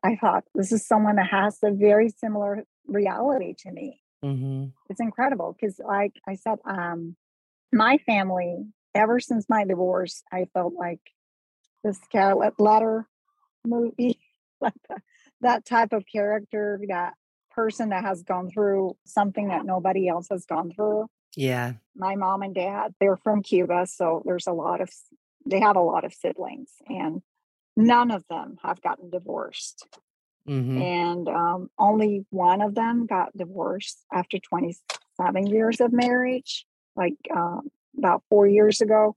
I 0.03 0.15
thought 0.15 0.43
this 0.53 0.71
is 0.71 0.85
someone 0.85 1.15
that 1.15 1.29
has 1.29 1.57
a 1.63 1.71
very 1.71 2.09
similar 2.09 2.63
reality 2.87 3.55
to 3.59 3.71
me. 3.71 4.01
Mm-hmm. 4.23 4.65
It's 4.89 4.99
incredible 4.99 5.55
because, 5.59 5.79
like 5.83 6.13
I 6.27 6.35
said, 6.35 6.59
um, 6.65 7.15
my 7.73 7.97
family, 8.05 8.65
ever 8.93 9.19
since 9.19 9.47
my 9.49 9.65
divorce, 9.65 10.23
I 10.31 10.45
felt 10.53 10.73
like 10.73 11.01
the 11.83 11.93
Scarlet 11.93 12.59
Letter 12.59 13.07
movie, 13.65 14.19
like 14.61 14.73
that 15.41 15.65
type 15.65 15.93
of 15.93 16.03
character, 16.11 16.79
that 16.87 17.13
person 17.51 17.89
that 17.89 18.03
has 18.03 18.23
gone 18.23 18.49
through 18.49 18.95
something 19.05 19.49
that 19.49 19.65
nobody 19.65 20.07
else 20.07 20.27
has 20.29 20.45
gone 20.45 20.71
through. 20.71 21.07
Yeah. 21.35 21.73
My 21.95 22.15
mom 22.15 22.41
and 22.41 22.55
dad, 22.55 22.93
they're 22.99 23.17
from 23.17 23.43
Cuba. 23.43 23.85
So 23.87 24.21
there's 24.25 24.47
a 24.47 24.53
lot 24.53 24.81
of, 24.81 24.89
they 25.45 25.59
have 25.59 25.75
a 25.75 25.81
lot 25.81 26.03
of 26.03 26.13
siblings. 26.13 26.71
And 26.87 27.21
none 27.75 28.11
of 28.11 28.23
them 28.29 28.57
have 28.63 28.81
gotten 28.81 29.09
divorced. 29.09 29.87
Mm-hmm. 30.47 30.81
And 30.81 31.27
um, 31.27 31.69
only 31.77 32.25
one 32.29 32.61
of 32.61 32.75
them 32.75 33.05
got 33.05 33.35
divorced 33.37 34.03
after 34.11 34.39
27 34.39 35.47
years 35.47 35.79
of 35.79 35.93
marriage, 35.93 36.65
like 36.95 37.15
um, 37.35 37.69
about 37.97 38.23
four 38.29 38.47
years 38.47 38.81
ago. 38.81 39.15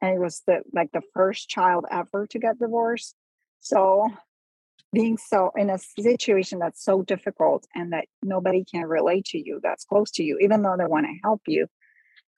And 0.00 0.14
it 0.14 0.20
was 0.20 0.42
the 0.46 0.62
like 0.72 0.90
the 0.92 1.02
first 1.14 1.48
child 1.48 1.86
ever 1.90 2.26
to 2.28 2.38
get 2.38 2.58
divorced. 2.58 3.14
So 3.60 4.08
being 4.92 5.16
so 5.16 5.50
in 5.56 5.70
a 5.70 5.78
situation 5.78 6.58
that's 6.58 6.84
so 6.84 7.02
difficult 7.02 7.66
and 7.74 7.92
that 7.92 8.06
nobody 8.22 8.64
can 8.64 8.84
relate 8.84 9.24
to 9.26 9.38
you 9.38 9.60
that's 9.62 9.84
close 9.84 10.10
to 10.12 10.22
you, 10.22 10.38
even 10.40 10.62
though 10.62 10.76
they 10.78 10.86
want 10.86 11.06
to 11.06 11.12
help 11.22 11.42
you, 11.46 11.66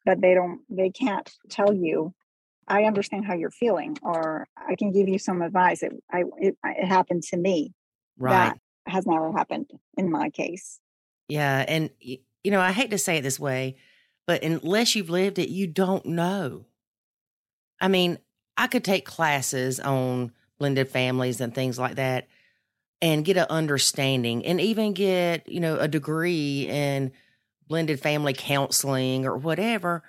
but 0.04 0.20
they 0.20 0.34
don't 0.34 0.60
they 0.68 0.90
can't 0.90 1.30
tell 1.50 1.72
you 1.72 2.14
I 2.66 2.84
understand 2.84 3.26
how 3.26 3.34
you're 3.34 3.50
feeling, 3.50 3.98
or 4.02 4.46
I 4.56 4.74
can 4.76 4.92
give 4.92 5.08
you 5.08 5.18
some 5.18 5.42
advice. 5.42 5.82
It, 5.82 5.92
I, 6.10 6.24
it, 6.38 6.56
it 6.64 6.86
happened 6.86 7.22
to 7.24 7.36
me. 7.36 7.74
Right. 8.18 8.32
That 8.32 8.58
has 8.86 9.06
never 9.06 9.32
happened 9.32 9.70
in 9.96 10.10
my 10.10 10.30
case. 10.30 10.80
Yeah. 11.28 11.64
And, 11.66 11.90
you 12.00 12.20
know, 12.46 12.60
I 12.60 12.72
hate 12.72 12.90
to 12.90 12.98
say 12.98 13.18
it 13.18 13.22
this 13.22 13.40
way, 13.40 13.76
but 14.26 14.42
unless 14.42 14.94
you've 14.94 15.10
lived 15.10 15.38
it, 15.38 15.48
you 15.48 15.66
don't 15.66 16.06
know. 16.06 16.64
I 17.80 17.88
mean, 17.88 18.18
I 18.56 18.66
could 18.66 18.84
take 18.84 19.04
classes 19.04 19.80
on 19.80 20.32
blended 20.58 20.88
families 20.88 21.40
and 21.40 21.54
things 21.54 21.78
like 21.78 21.96
that 21.96 22.28
and 23.04 23.22
get 23.22 23.36
an 23.36 23.44
understanding 23.50 24.46
and 24.46 24.58
even 24.58 24.94
get, 24.94 25.46
you 25.46 25.60
know, 25.60 25.78
a 25.78 25.86
degree 25.86 26.66
in 26.66 27.12
blended 27.68 28.00
family 28.00 28.32
counseling 28.32 29.26
or 29.26 29.36
whatever. 29.36 30.02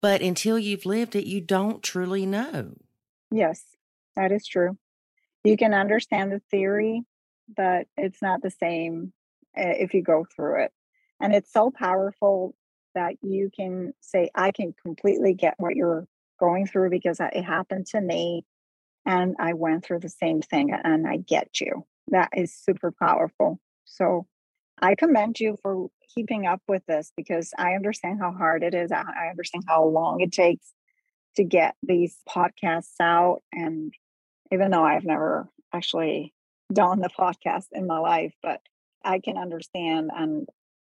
But 0.00 0.22
until 0.22 0.56
you've 0.56 0.86
lived 0.86 1.16
it, 1.16 1.26
you 1.26 1.40
don't 1.40 1.82
truly 1.82 2.24
know. 2.24 2.76
Yes, 3.32 3.64
that 4.14 4.30
is 4.30 4.46
true. 4.46 4.78
You 5.42 5.56
can 5.56 5.74
understand 5.74 6.30
the 6.30 6.40
theory, 6.48 7.02
but 7.56 7.88
it's 7.96 8.22
not 8.22 8.40
the 8.40 8.52
same 8.52 9.12
eh, 9.56 9.74
if 9.80 9.92
you 9.92 10.00
go 10.00 10.24
through 10.24 10.62
it. 10.62 10.72
And 11.18 11.34
it's 11.34 11.52
so 11.52 11.72
powerful 11.72 12.54
that 12.94 13.14
you 13.20 13.50
can 13.52 13.94
say, 13.98 14.30
I 14.32 14.52
can 14.52 14.76
completely 14.80 15.34
get 15.34 15.54
what 15.56 15.74
you're 15.74 16.06
going 16.38 16.68
through 16.68 16.90
because 16.90 17.18
it 17.18 17.42
happened 17.42 17.86
to 17.86 18.00
me 18.00 18.44
and 19.04 19.34
I 19.40 19.54
went 19.54 19.84
through 19.84 20.00
the 20.00 20.08
same 20.08 20.40
thing 20.40 20.72
and 20.72 21.04
I 21.04 21.16
get 21.16 21.60
you. 21.60 21.84
That 22.08 22.30
is 22.36 22.54
super 22.54 22.92
powerful. 22.92 23.58
So 23.84 24.26
I 24.80 24.94
commend 24.94 25.40
you 25.40 25.56
for 25.62 25.88
keeping 26.14 26.46
up 26.46 26.60
with 26.68 26.84
this 26.86 27.12
because 27.16 27.52
I 27.56 27.72
understand 27.72 28.20
how 28.20 28.32
hard 28.32 28.62
it 28.62 28.74
is. 28.74 28.92
I 28.92 29.28
understand 29.30 29.64
how 29.66 29.84
long 29.84 30.20
it 30.20 30.32
takes 30.32 30.72
to 31.36 31.44
get 31.44 31.74
these 31.82 32.16
podcasts 32.28 33.00
out. 33.00 33.42
And 33.52 33.92
even 34.52 34.70
though 34.70 34.84
I've 34.84 35.04
never 35.04 35.48
actually 35.72 36.34
done 36.72 37.00
the 37.00 37.08
podcast 37.08 37.66
in 37.72 37.86
my 37.86 37.98
life, 37.98 38.34
but 38.42 38.60
I 39.04 39.20
can 39.20 39.36
understand 39.36 40.10
and 40.14 40.48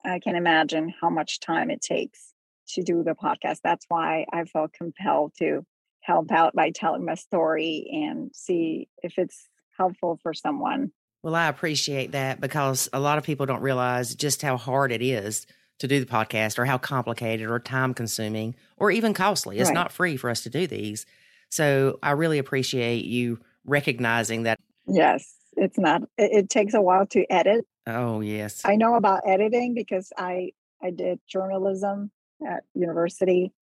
I 0.04 0.20
can 0.20 0.36
imagine 0.36 0.94
how 1.00 1.10
much 1.10 1.40
time 1.40 1.70
it 1.70 1.82
takes 1.82 2.32
to 2.70 2.82
do 2.82 3.02
the 3.02 3.14
podcast. 3.14 3.60
That's 3.64 3.86
why 3.88 4.26
I 4.32 4.44
felt 4.44 4.72
compelled 4.72 5.32
to 5.38 5.64
help 6.02 6.30
out 6.30 6.54
by 6.54 6.70
telling 6.70 7.04
my 7.04 7.14
story 7.14 7.88
and 7.92 8.30
see 8.34 8.88
if 9.02 9.18
it's 9.18 9.48
helpful 9.78 10.18
for 10.22 10.34
someone. 10.34 10.92
Well, 11.22 11.34
I 11.34 11.48
appreciate 11.48 12.12
that 12.12 12.40
because 12.40 12.88
a 12.92 13.00
lot 13.00 13.18
of 13.18 13.24
people 13.24 13.46
don't 13.46 13.62
realize 13.62 14.14
just 14.14 14.42
how 14.42 14.56
hard 14.56 14.92
it 14.92 15.02
is 15.02 15.46
to 15.78 15.88
do 15.88 16.00
the 16.00 16.06
podcast 16.06 16.58
or 16.58 16.64
how 16.64 16.78
complicated 16.78 17.48
or 17.48 17.58
time 17.58 17.94
consuming 17.94 18.54
or 18.76 18.90
even 18.90 19.14
costly. 19.14 19.58
It's 19.58 19.68
right. 19.68 19.74
not 19.74 19.92
free 19.92 20.16
for 20.16 20.30
us 20.30 20.42
to 20.42 20.50
do 20.50 20.66
these. 20.66 21.06
So 21.50 21.98
I 22.02 22.12
really 22.12 22.38
appreciate 22.38 23.04
you 23.04 23.40
recognizing 23.64 24.44
that. 24.44 24.58
Yes, 24.86 25.34
it's 25.56 25.78
not, 25.78 26.02
it, 26.16 26.30
it 26.32 26.50
takes 26.50 26.74
a 26.74 26.82
while 26.82 27.06
to 27.06 27.24
edit. 27.30 27.66
Oh, 27.86 28.20
yes. 28.20 28.62
I 28.64 28.76
know 28.76 28.94
about 28.94 29.22
editing 29.26 29.74
because 29.74 30.12
I, 30.16 30.52
I 30.82 30.90
did 30.90 31.20
journalism 31.28 32.10
at 32.46 32.62
university 32.74 33.52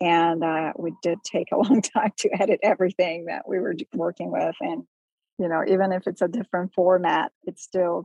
and 0.00 0.42
uh, 0.42 0.72
we 0.76 0.92
did 1.02 1.18
take 1.24 1.48
a 1.52 1.56
long 1.58 1.82
time 1.82 2.12
to 2.18 2.30
edit 2.40 2.60
everything 2.62 3.26
that 3.26 3.48
we 3.48 3.58
were 3.58 3.74
working 3.94 4.30
with. 4.30 4.54
And 4.60 4.84
you 5.38 5.48
know 5.48 5.62
even 5.66 5.92
if 5.92 6.06
it's 6.06 6.22
a 6.22 6.28
different 6.28 6.72
format 6.74 7.32
it 7.44 7.58
still 7.58 8.04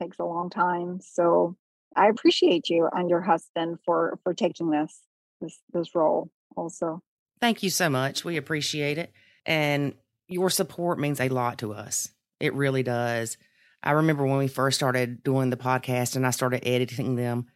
takes 0.00 0.18
a 0.18 0.24
long 0.24 0.50
time. 0.50 1.00
So 1.00 1.56
i 1.96 2.08
appreciate 2.08 2.68
you 2.68 2.88
and 2.92 3.10
your 3.10 3.20
husband 3.20 3.78
for 3.84 4.18
for 4.22 4.34
taking 4.34 4.70
this 4.70 5.00
this 5.40 5.58
this 5.72 5.94
role 5.94 6.30
also. 6.56 7.02
Thank 7.40 7.62
you 7.62 7.70
so 7.70 7.88
much. 7.88 8.24
We 8.24 8.36
appreciate 8.36 8.98
it. 8.98 9.12
And 9.46 9.94
your 10.28 10.50
support 10.50 10.98
means 10.98 11.20
a 11.20 11.30
lot 11.30 11.58
to 11.58 11.72
us. 11.72 12.10
It 12.38 12.54
really 12.54 12.82
does. 12.82 13.38
I 13.82 13.92
remember 13.92 14.26
when 14.26 14.38
we 14.38 14.48
first 14.48 14.76
started 14.76 15.22
doing 15.22 15.50
the 15.50 15.56
podcast 15.56 16.16
and 16.16 16.26
i 16.26 16.30
started 16.30 16.66
editing 16.66 17.16
them 17.16 17.46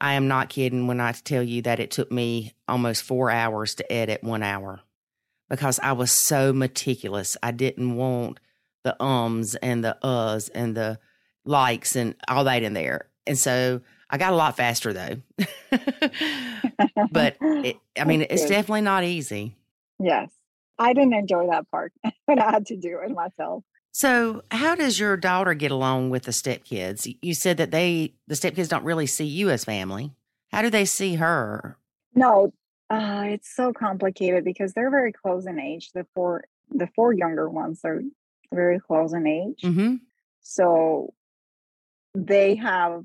i 0.00 0.14
am 0.14 0.28
not 0.28 0.48
kidding 0.48 0.86
when 0.86 1.00
i 1.00 1.12
tell 1.12 1.42
you 1.42 1.62
that 1.62 1.80
it 1.80 1.90
took 1.90 2.10
me 2.12 2.52
almost 2.68 3.02
four 3.02 3.30
hours 3.30 3.74
to 3.76 3.92
edit 3.92 4.22
one 4.22 4.42
hour 4.42 4.80
because 5.48 5.78
I 5.80 5.92
was 5.92 6.10
so 6.10 6.52
meticulous. 6.52 7.36
I 7.42 7.50
didn't 7.50 7.96
want 7.96 8.40
the 8.82 9.02
ums 9.02 9.54
and 9.56 9.84
the 9.84 9.96
uhs 10.02 10.50
and 10.54 10.76
the 10.76 10.98
likes 11.44 11.96
and 11.96 12.14
all 12.28 12.44
that 12.44 12.62
in 12.62 12.74
there. 12.74 13.08
And 13.26 13.38
so 13.38 13.80
I 14.10 14.18
got 14.18 14.32
a 14.32 14.36
lot 14.36 14.56
faster 14.56 14.92
though. 14.92 15.16
but 17.10 17.36
it, 17.40 17.76
I 17.98 18.04
mean, 18.06 18.22
it's 18.22 18.46
definitely 18.46 18.82
not 18.82 19.04
easy. 19.04 19.56
Yes. 19.98 20.30
I 20.78 20.92
didn't 20.92 21.14
enjoy 21.14 21.46
that 21.50 21.70
part, 21.70 21.92
but 22.26 22.38
I 22.38 22.50
had 22.50 22.66
to 22.66 22.76
do 22.76 22.98
it 23.04 23.10
myself. 23.10 23.64
So, 23.92 24.42
how 24.50 24.74
does 24.74 24.98
your 24.98 25.16
daughter 25.16 25.54
get 25.54 25.70
along 25.70 26.10
with 26.10 26.24
the 26.24 26.32
stepkids? 26.32 27.16
You 27.22 27.32
said 27.32 27.58
that 27.58 27.70
they, 27.70 28.14
the 28.26 28.34
stepkids, 28.34 28.68
don't 28.68 28.82
really 28.82 29.06
see 29.06 29.24
you 29.24 29.50
as 29.50 29.64
family. 29.64 30.10
How 30.50 30.62
do 30.62 30.70
they 30.70 30.84
see 30.84 31.14
her? 31.14 31.78
No, 32.12 32.52
uh, 32.90 33.24
it's 33.28 33.54
so 33.54 33.72
complicated 33.72 34.44
because 34.44 34.72
they're 34.72 34.90
very 34.90 35.12
close 35.12 35.46
in 35.46 35.58
age. 35.58 35.90
The 35.92 36.06
four, 36.14 36.44
the 36.70 36.88
four 36.94 37.12
younger 37.12 37.48
ones 37.48 37.80
are 37.84 38.02
very 38.52 38.78
close 38.78 39.12
in 39.12 39.26
age. 39.26 39.60
Mm-hmm. 39.62 39.96
So 40.42 41.14
they 42.14 42.56
have 42.56 43.04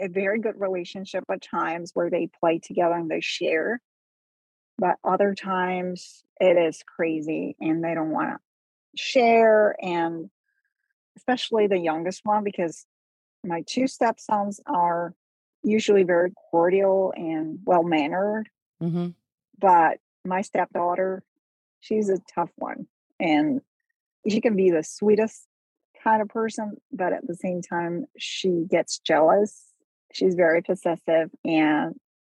a 0.00 0.08
very 0.08 0.40
good 0.40 0.58
relationship 0.58 1.24
at 1.30 1.42
times 1.42 1.90
where 1.94 2.10
they 2.10 2.28
play 2.40 2.58
together 2.58 2.94
and 2.94 3.10
they 3.10 3.20
share. 3.20 3.80
But 4.78 4.96
other 5.04 5.34
times 5.34 6.22
it 6.40 6.56
is 6.56 6.82
crazy 6.84 7.56
and 7.60 7.82
they 7.82 7.94
don't 7.94 8.10
want 8.10 8.30
to 8.30 8.38
share 8.96 9.76
and 9.82 10.30
especially 11.16 11.66
the 11.66 11.78
youngest 11.78 12.20
one 12.24 12.44
because 12.44 12.86
my 13.44 13.62
two 13.66 13.86
stepsons 13.86 14.60
are 14.66 15.14
usually 15.62 16.04
very 16.04 16.32
cordial 16.50 17.12
and 17.16 17.58
well 17.64 17.82
mannered 17.82 18.48
Mm-hmm. 18.82 19.08
but 19.58 19.98
my 20.24 20.40
stepdaughter 20.42 21.22
she's 21.80 22.08
a 22.08 22.18
tough 22.34 22.50
one 22.56 22.86
and 23.18 23.60
she 24.28 24.40
can 24.40 24.56
be 24.56 24.70
the 24.70 24.82
sweetest 24.84 25.46
kind 26.04 26.22
of 26.22 26.28
person 26.28 26.76
but 26.92 27.12
at 27.12 27.26
the 27.26 27.34
same 27.34 27.60
time 27.62 28.04
she 28.16 28.64
gets 28.70 28.98
jealous 28.98 29.64
she's 30.12 30.34
very 30.34 30.62
possessive 30.62 31.30
and 31.44 31.94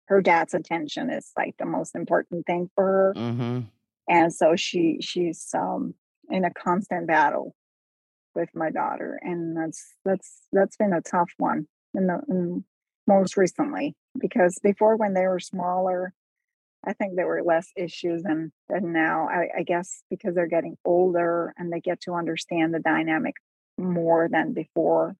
her 0.06 0.22
dad's 0.22 0.54
attention 0.54 1.10
is 1.10 1.32
like 1.36 1.54
the 1.58 1.66
most 1.66 1.94
important 1.94 2.46
thing 2.46 2.70
for 2.74 2.84
her 2.84 3.12
Mm-hmm. 3.16 3.60
and 4.08 4.32
so 4.32 4.54
she 4.56 4.98
she's 5.00 5.48
um 5.54 5.94
in 6.30 6.44
a 6.44 6.52
constant 6.52 7.06
battle 7.08 7.54
with 8.34 8.50
my 8.54 8.70
daughter 8.70 9.18
and 9.22 9.56
that's 9.56 9.94
that's 10.04 10.42
that's 10.52 10.76
been 10.76 10.92
a 10.92 11.00
tough 11.00 11.30
one 11.38 11.66
in 11.94 12.06
the 12.06 12.20
in 12.28 12.64
most 13.06 13.36
recently 13.36 13.96
because 14.20 14.58
before 14.62 14.94
when 14.96 15.14
they 15.14 15.26
were 15.26 15.40
smaller 15.40 16.12
i 16.84 16.92
think 16.92 17.14
there 17.16 17.26
were 17.26 17.42
less 17.42 17.68
issues 17.76 18.22
than, 18.22 18.52
than 18.68 18.92
now 18.92 19.28
I, 19.28 19.48
I 19.58 19.62
guess 19.62 20.02
because 20.10 20.34
they're 20.34 20.46
getting 20.46 20.76
older 20.84 21.54
and 21.56 21.72
they 21.72 21.80
get 21.80 22.00
to 22.02 22.14
understand 22.14 22.74
the 22.74 22.80
dynamic 22.80 23.34
more 23.78 24.28
than 24.30 24.52
before. 24.52 25.16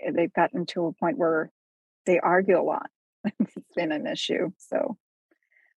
Eh, 0.00 0.12
they've 0.14 0.32
gotten 0.32 0.64
to 0.66 0.86
a 0.86 0.92
point 0.92 1.18
where 1.18 1.50
they 2.06 2.18
argue 2.20 2.58
a 2.58 2.62
lot. 2.62 2.90
It's 3.40 3.54
been 3.74 3.90
an 3.90 4.06
issue 4.06 4.50
so 4.58 4.96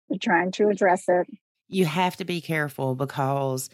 we're 0.10 0.18
trying 0.18 0.52
to 0.54 0.70
address 0.70 1.06
it. 1.08 1.28
You 1.68 1.86
have 1.86 2.16
to 2.18 2.26
be 2.26 2.42
careful 2.42 2.96
because 2.96 3.70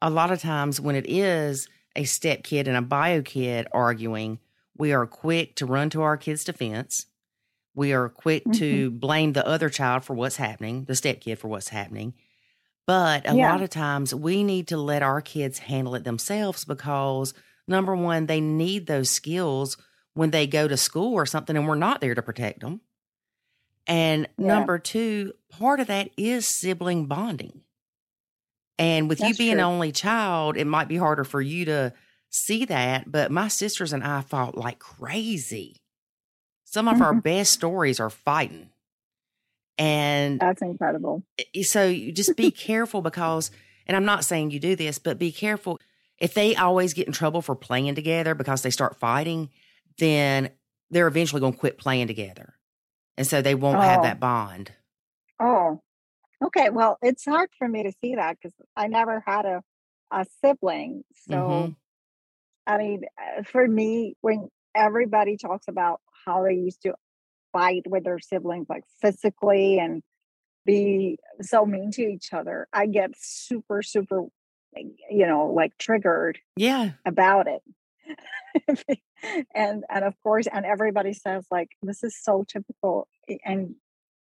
a 0.00 0.10
lot 0.10 0.30
of 0.30 0.40
times 0.40 0.80
when 0.80 0.96
it 0.96 1.06
is 1.08 1.68
a 1.94 2.04
step 2.04 2.42
kid 2.44 2.68
and 2.68 2.76
a 2.76 2.82
bio 2.82 3.22
kid 3.22 3.66
arguing, 3.72 4.38
we 4.76 4.92
are 4.92 5.06
quick 5.06 5.54
to 5.56 5.66
run 5.66 5.90
to 5.90 6.02
our 6.02 6.16
kid's 6.16 6.44
defense. 6.44 7.06
We 7.76 7.92
are 7.92 8.08
quick 8.08 8.42
to 8.44 8.88
mm-hmm. 8.90 8.96
blame 8.98 9.34
the 9.34 9.46
other 9.46 9.68
child 9.68 10.02
for 10.04 10.14
what's 10.14 10.36
happening, 10.36 10.84
the 10.86 10.96
step 10.96 11.20
kid 11.20 11.38
for 11.38 11.48
what's 11.48 11.68
happening. 11.68 12.14
But 12.86 13.28
a 13.28 13.36
Yeah. 13.36 13.52
lot 13.52 13.62
of 13.62 13.68
times 13.70 14.14
we 14.14 14.42
need 14.42 14.68
to 14.68 14.78
let 14.78 15.02
our 15.02 15.20
kids 15.20 15.58
handle 15.58 15.94
it 15.94 16.02
themselves 16.04 16.64
because 16.64 17.34
number 17.68 17.94
one, 17.94 18.26
they 18.26 18.40
need 18.40 18.86
those 18.86 19.10
skills 19.10 19.76
when 20.14 20.30
they 20.30 20.46
go 20.46 20.66
to 20.66 20.76
school 20.76 21.12
or 21.12 21.26
something 21.26 21.54
and 21.54 21.68
we're 21.68 21.74
not 21.74 22.00
there 22.00 22.14
to 22.14 22.22
protect 22.22 22.60
them. 22.60 22.80
And 23.86 24.26
Yeah. 24.38 24.46
number 24.46 24.78
two, 24.78 25.34
part 25.50 25.78
of 25.78 25.88
that 25.88 26.10
is 26.16 26.46
sibling 26.48 27.06
bonding. 27.06 27.60
And 28.78 29.08
with 29.08 29.20
you 29.20 29.34
being 29.34 29.52
true. 29.52 29.60
an 29.60 29.64
only 29.64 29.92
child, 29.92 30.56
it 30.56 30.66
might 30.66 30.88
be 30.88 30.96
harder 30.96 31.24
for 31.24 31.40
you 31.42 31.66
to 31.66 31.92
see 32.30 32.64
that. 32.66 33.10
But 33.10 33.30
my 33.30 33.48
sisters 33.48 33.92
and 33.92 34.02
I 34.02 34.22
fought 34.22 34.56
like 34.56 34.78
crazy. 34.78 35.76
Some 36.76 36.88
of 36.88 37.00
our 37.00 37.14
best 37.14 37.54
stories 37.54 38.00
are 38.00 38.10
fighting. 38.10 38.68
And 39.78 40.38
that's 40.38 40.60
incredible 40.60 41.22
so 41.62 41.86
you 41.86 42.12
just 42.12 42.36
be 42.36 42.50
careful 42.68 43.00
because, 43.00 43.50
and 43.86 43.96
I'm 43.96 44.04
not 44.04 44.26
saying 44.26 44.50
you 44.50 44.60
do 44.60 44.76
this, 44.76 44.98
but 44.98 45.18
be 45.18 45.32
careful. 45.32 45.80
If 46.18 46.34
they 46.34 46.54
always 46.54 46.92
get 46.92 47.06
in 47.06 47.14
trouble 47.14 47.40
for 47.40 47.54
playing 47.56 47.94
together 47.94 48.34
because 48.34 48.60
they 48.60 48.68
start 48.68 48.96
fighting, 49.00 49.48
then 49.96 50.50
they're 50.90 51.06
eventually 51.08 51.40
going 51.40 51.54
to 51.54 51.58
quit 51.58 51.78
playing 51.78 52.08
together. 52.08 52.52
And 53.16 53.26
so 53.26 53.40
they 53.40 53.54
won't 53.54 53.80
have 53.82 54.00
Oh. 54.00 54.02
that 54.02 54.20
bond. 54.20 54.72
Oh, 55.40 55.80
okay. 56.44 56.68
Well, 56.68 56.98
it's 57.00 57.24
hard 57.24 57.48
for 57.56 57.66
me 57.66 57.84
to 57.84 57.92
see 58.02 58.16
that 58.16 58.36
because 58.36 58.52
I 58.76 58.88
never 58.88 59.22
had 59.26 59.46
a 59.46 59.62
a 60.10 60.26
sibling. 60.44 61.04
So, 61.26 61.34
Mhm. 61.36 61.76
I 62.66 62.76
mean, 62.76 63.04
uh, 63.18 63.44
for 63.44 63.66
me, 63.66 64.14
when 64.20 64.50
everybody 64.74 65.38
talks 65.38 65.68
about 65.68 66.02
how 66.26 66.44
they 66.44 66.54
used 66.54 66.82
to 66.82 66.94
fight 67.52 67.82
with 67.86 68.04
their 68.04 68.18
siblings, 68.18 68.66
like 68.68 68.84
physically 69.00 69.78
and 69.78 70.02
be 70.64 71.18
so 71.40 71.64
mean 71.64 71.90
to 71.92 72.02
each 72.02 72.32
other, 72.32 72.66
I 72.72 72.86
get 72.86 73.10
super, 73.16 73.82
super, 73.82 74.24
you 74.74 75.26
know, 75.26 75.46
like 75.54 75.78
triggered 75.78 76.38
Yeah. 76.56 76.90
about 77.06 77.46
it. 77.46 77.62
and 79.54 79.84
and 79.88 80.04
of 80.04 80.14
course, 80.22 80.46
and 80.52 80.64
everybody 80.66 81.12
says 81.12 81.46
like 81.50 81.68
this 81.82 82.02
is 82.04 82.16
so 82.20 82.44
typical, 82.46 83.08
and 83.44 83.74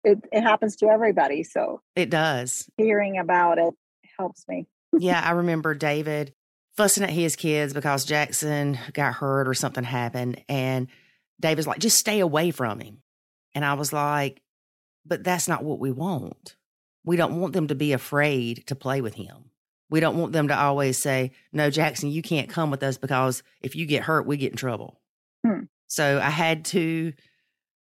it 0.04 0.18
it 0.32 0.42
happens 0.42 0.76
to 0.76 0.88
everybody. 0.88 1.42
So 1.42 1.80
It 1.96 2.10
does. 2.10 2.68
hearing 2.76 3.18
about 3.18 3.58
it 3.58 3.74
helps 4.18 4.46
me. 4.48 4.66
yeah, 4.98 5.20
I 5.24 5.32
remember 5.32 5.74
David 5.74 6.34
fussing 6.76 7.04
at 7.04 7.10
his 7.10 7.36
kids 7.36 7.72
because 7.72 8.04
Jackson 8.04 8.78
got 8.92 9.14
hurt 9.14 9.48
or 9.48 9.54
something 9.54 9.84
happened. 9.84 10.42
And 10.48 10.88
David's 11.40 11.66
like, 11.66 11.78
just 11.78 11.98
stay 11.98 12.20
away 12.20 12.50
from 12.50 12.80
him. 12.80 13.02
And 13.54 13.64
I 13.64 13.74
was 13.74 13.92
like, 13.92 14.42
but 15.04 15.24
that's 15.24 15.48
not 15.48 15.64
what 15.64 15.80
we 15.80 15.90
want. 15.90 16.56
We 17.04 17.16
don't 17.16 17.40
want 17.40 17.54
them 17.54 17.68
to 17.68 17.74
be 17.74 17.92
afraid 17.92 18.66
to 18.66 18.74
play 18.74 19.00
with 19.00 19.14
him. 19.14 19.50
We 19.88 20.00
don't 20.00 20.18
want 20.18 20.32
them 20.32 20.48
to 20.48 20.58
always 20.58 20.98
say, 20.98 21.32
no, 21.52 21.70
Jackson, 21.70 22.10
you 22.10 22.22
can't 22.22 22.48
come 22.48 22.70
with 22.70 22.82
us 22.82 22.96
because 22.96 23.42
if 23.60 23.74
you 23.74 23.86
get 23.86 24.04
hurt, 24.04 24.26
we 24.26 24.36
get 24.36 24.52
in 24.52 24.56
trouble. 24.56 25.00
Hmm. 25.44 25.62
So 25.88 26.20
I 26.22 26.30
had 26.30 26.64
to 26.66 27.12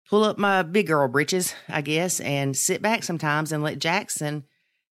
pull 0.09 0.23
up 0.23 0.37
my 0.37 0.63
big 0.63 0.87
girl 0.87 1.07
britches, 1.09 1.53
I 1.67 1.81
guess, 1.81 2.21
and 2.21 2.55
sit 2.55 2.81
back 2.81 3.03
sometimes 3.03 3.51
and 3.51 3.61
let 3.61 3.79
Jackson 3.79 4.45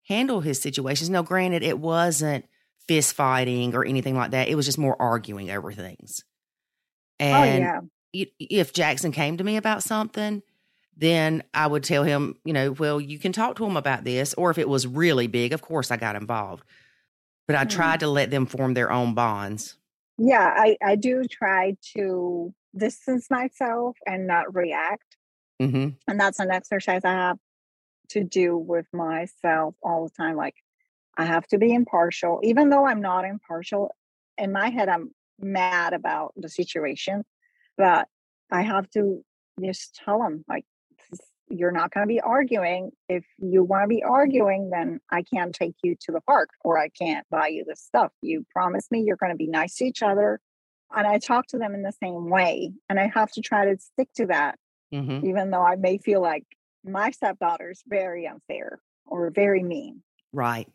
handle 0.08 0.40
his 0.40 0.60
situations. 0.60 1.08
No, 1.08 1.22
granted, 1.22 1.62
it 1.62 1.78
wasn't 1.78 2.44
fist 2.86 3.14
fighting 3.14 3.74
or 3.74 3.84
anything 3.84 4.16
like 4.16 4.32
that. 4.32 4.48
It 4.48 4.54
was 4.54 4.66
just 4.66 4.78
more 4.78 5.00
arguing 5.00 5.50
over 5.50 5.72
things. 5.72 6.22
And 7.18 7.64
oh 7.64 7.66
yeah, 7.66 7.80
if 8.12 8.72
Jackson 8.72 9.12
came 9.12 9.36
to 9.36 9.44
me 9.44 9.57
about 9.57 9.82
something, 9.82 10.42
then 10.96 11.42
I 11.54 11.66
would 11.66 11.84
tell 11.84 12.04
him, 12.04 12.38
you 12.44 12.52
know, 12.52 12.72
well, 12.72 13.00
you 13.00 13.18
can 13.18 13.32
talk 13.32 13.57
to 13.57 13.66
him 13.66 13.76
about 13.76 14.04
this. 14.04 14.34
Or 14.34 14.50
if 14.50 14.59
it 14.59 14.68
was 14.68 14.86
really 14.86 15.26
big, 15.26 15.52
of 15.52 15.62
course 15.62 15.90
I 15.90 15.96
got 15.96 16.16
involved. 16.16 16.64
But 17.46 17.57
I 17.57 17.64
Hmm. 17.64 17.66
tried 17.66 18.00
to 18.00 18.09
let 18.09 18.30
them 18.30 18.46
form 18.46 18.74
their 18.74 18.90
own 18.92 19.14
bonds. 19.14 19.76
yeah. 20.18 20.52
I 20.57 20.76
I 20.82 20.96
do 20.96 21.24
try 21.24 21.76
to 21.96 22.54
distance 22.76 23.30
myself 23.30 23.96
and 24.07 24.26
not 24.26 24.54
react, 24.54 25.16
hmm 25.61 25.98
and 26.09 26.20
that's 26.20 26.40
an 26.40 26.50
exercise 26.50 27.02
I 27.04 27.12
have 27.12 27.38
to 28.11 28.24
do 28.24 28.57
with 28.59 28.86
myself 28.92 29.76
all 29.82 30.04
the 30.04 30.11
time. 30.16 30.36
Like 30.36 30.57
I 31.18 31.24
have 31.26 31.46
to 31.48 31.59
be 31.59 31.74
impartial, 31.74 32.40
even 32.44 32.70
though 32.70 32.86
I'm 32.86 33.02
not 33.02 33.24
impartial. 33.26 33.90
In 34.38 34.52
my 34.52 34.70
head, 34.70 34.88
I'm 34.88 35.12
mad 35.40 35.94
about 35.94 36.32
the 36.36 36.48
situation, 36.48 37.24
but 37.76 38.08
I 38.50 38.62
have 38.62 38.88
to 38.90 39.24
just 39.62 40.00
tell 40.04 40.18
them 40.18 40.44
like 40.48 40.64
you're 41.48 41.72
not 41.72 41.92
going 41.92 42.06
to 42.06 42.12
be 42.12 42.20
arguing. 42.20 42.90
If 43.08 43.24
you 43.38 43.62
want 43.62 43.84
to 43.84 43.88
be 43.88 44.02
arguing, 44.02 44.70
then 44.70 45.00
I 45.10 45.22
can't 45.22 45.54
take 45.54 45.76
you 45.82 45.94
to 46.02 46.12
the 46.12 46.20
park 46.22 46.50
or 46.64 46.78
I 46.78 46.88
can't 46.88 47.26
buy 47.30 47.48
you 47.48 47.64
this 47.66 47.80
stuff. 47.80 48.12
You 48.20 48.44
promise 48.50 48.90
me 48.90 49.02
you're 49.02 49.16
going 49.16 49.32
to 49.32 49.36
be 49.36 49.46
nice 49.46 49.76
to 49.76 49.84
each 49.84 50.02
other. 50.02 50.40
And 50.94 51.06
I 51.06 51.18
talk 51.18 51.46
to 51.48 51.58
them 51.58 51.74
in 51.74 51.82
the 51.82 51.92
same 52.02 52.30
way. 52.30 52.72
And 52.88 52.98
I 52.98 53.10
have 53.14 53.30
to 53.32 53.40
try 53.40 53.64
to 53.66 53.78
stick 53.78 54.08
to 54.16 54.26
that, 54.26 54.58
hmm 54.92 55.20
even 55.24 55.50
though 55.50 55.62
I 55.62 55.76
may 55.76 55.98
feel 55.98 56.20
like 56.20 56.44
my 56.84 57.10
stepdaughter 57.10 57.70
is 57.70 57.82
very 57.86 58.26
unfair 58.26 58.80
or 59.04 59.30
very 59.30 59.62
mean. 59.62 60.02
Right. 60.32 60.68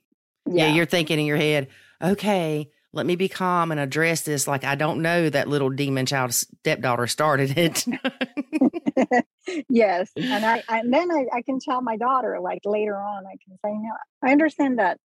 Yeah. 0.45 0.67
Yeah. 0.67 0.73
You're 0.73 0.85
thinking 0.85 1.19
in 1.19 1.25
your 1.25 1.37
head, 1.37 1.67
okay, 2.01 2.69
let 2.93 3.05
me 3.05 3.15
be 3.15 3.29
calm 3.29 3.71
and 3.71 3.79
address 3.79 4.21
this 4.21 4.47
like 4.47 4.63
I 4.63 4.75
don't 4.75 5.01
know 5.01 5.29
that 5.29 5.47
little 5.47 5.69
demon 5.69 6.05
child 6.05 6.33
stepdaughter 6.33 7.07
started 7.07 7.57
it. 7.57 7.85
yes. 9.69 10.11
And 10.15 10.45
I 10.45 10.63
and 10.67 10.93
then 10.93 11.11
I, 11.11 11.25
I 11.37 11.41
can 11.41 11.59
tell 11.59 11.81
my 11.81 11.97
daughter 11.97 12.39
like 12.41 12.61
later 12.65 12.95
on, 12.97 13.25
I 13.25 13.35
can 13.45 13.57
say, 13.63 13.71
no, 13.73 13.91
I 14.23 14.31
understand 14.31 14.79
that 14.79 14.97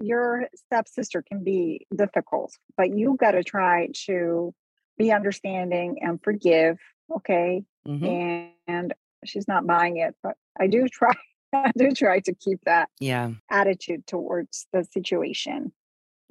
your 0.00 0.48
stepsister 0.56 1.22
can 1.22 1.44
be 1.44 1.86
difficult, 1.94 2.52
but 2.76 2.96
you 2.96 3.16
gotta 3.18 3.42
try 3.44 3.88
to 4.06 4.52
be 4.98 5.12
understanding 5.12 5.98
and 6.00 6.20
forgive. 6.22 6.78
Okay. 7.16 7.64
Mhm. 7.86 8.50
And 8.66 8.94
she's 9.24 9.48
not 9.48 9.66
buying 9.66 9.96
it, 9.98 10.14
but 10.22 10.36
I 10.58 10.66
do 10.66 10.88
try 10.88 11.12
I 11.54 11.70
do 11.76 11.92
try 11.92 12.20
to 12.20 12.34
keep 12.34 12.60
that 12.64 12.88
Yeah. 12.98 13.30
attitude 13.50 14.06
towards 14.06 14.66
the 14.72 14.84
situation, 14.84 15.72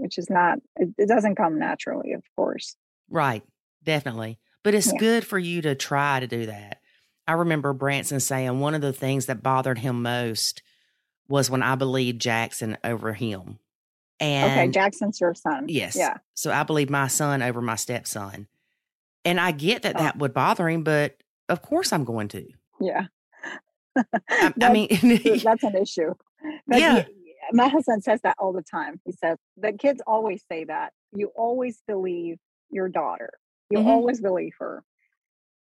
which 0.04 0.18
is 0.18 0.30
not, 0.30 0.60
it, 0.76 0.90
it 0.98 1.08
doesn't 1.08 1.36
come 1.36 1.58
naturally, 1.58 2.12
of 2.14 2.24
course. 2.36 2.76
Right. 3.10 3.42
Definitely. 3.84 4.38
But 4.64 4.76
it's 4.76 4.92
Yeah. 4.94 5.00
good 5.00 5.26
for 5.26 5.40
you 5.40 5.62
to 5.64 5.74
try 5.76 6.20
to 6.20 6.28
do 6.28 6.46
that. 6.46 6.80
I 7.28 7.34
remember 7.34 7.74
Branson 7.74 8.20
saying 8.20 8.60
one 8.60 8.76
of 8.76 8.82
the 8.82 8.94
things 8.94 9.26
that 9.28 9.42
bothered 9.42 9.80
him 9.80 10.02
most 10.02 10.62
was 11.28 11.50
when 11.50 11.64
I 11.64 11.76
believed 11.76 12.22
Jackson 12.22 12.78
over 12.84 13.14
him. 13.14 13.60
And 14.20 14.52
okay, 14.52 14.68
Jackson's 14.70 15.20
your 15.22 15.34
son. 15.34 15.66
Yes. 15.70 15.96
Yeah. 15.96 16.18
So 16.34 16.52
I 16.52 16.64
believe 16.64 16.90
my 16.90 17.08
son 17.08 17.42
over 17.42 17.62
my 17.62 17.76
stepson. 17.76 18.48
And 19.26 19.40
I 19.40 19.52
get 19.52 19.84
that 19.84 19.96
Oh. 19.96 20.00
that 20.04 20.18
would 20.18 20.34
bother 20.34 20.68
him, 20.70 20.84
but 20.84 21.16
of 21.50 21.62
course 21.62 21.92
I'm 21.94 22.04
going 22.04 22.28
to. 22.30 22.46
Yeah. 22.80 23.06
I, 23.96 24.54
I 24.62 24.72
mean, 24.74 24.88
that's 25.44 25.64
an 25.64 25.76
issue. 25.78 26.14
Yeah. 26.68 27.06
My 27.52 27.68
husband 27.68 28.04
says 28.04 28.22
that 28.22 28.36
all 28.40 28.54
the 28.54 28.64
time. 28.64 29.00
He 29.06 29.12
says 29.12 29.38
the 29.58 29.74
kids 29.74 30.02
always 30.06 30.44
say 30.50 30.66
that. 30.66 30.94
You 31.16 31.32
always 31.36 31.82
believe 31.88 32.38
your 32.70 32.90
daughter. 32.90 33.32
You 33.70 33.80
Mhm. 33.80 33.88
always 33.88 34.22
believe 34.22 34.54
her. 34.60 34.84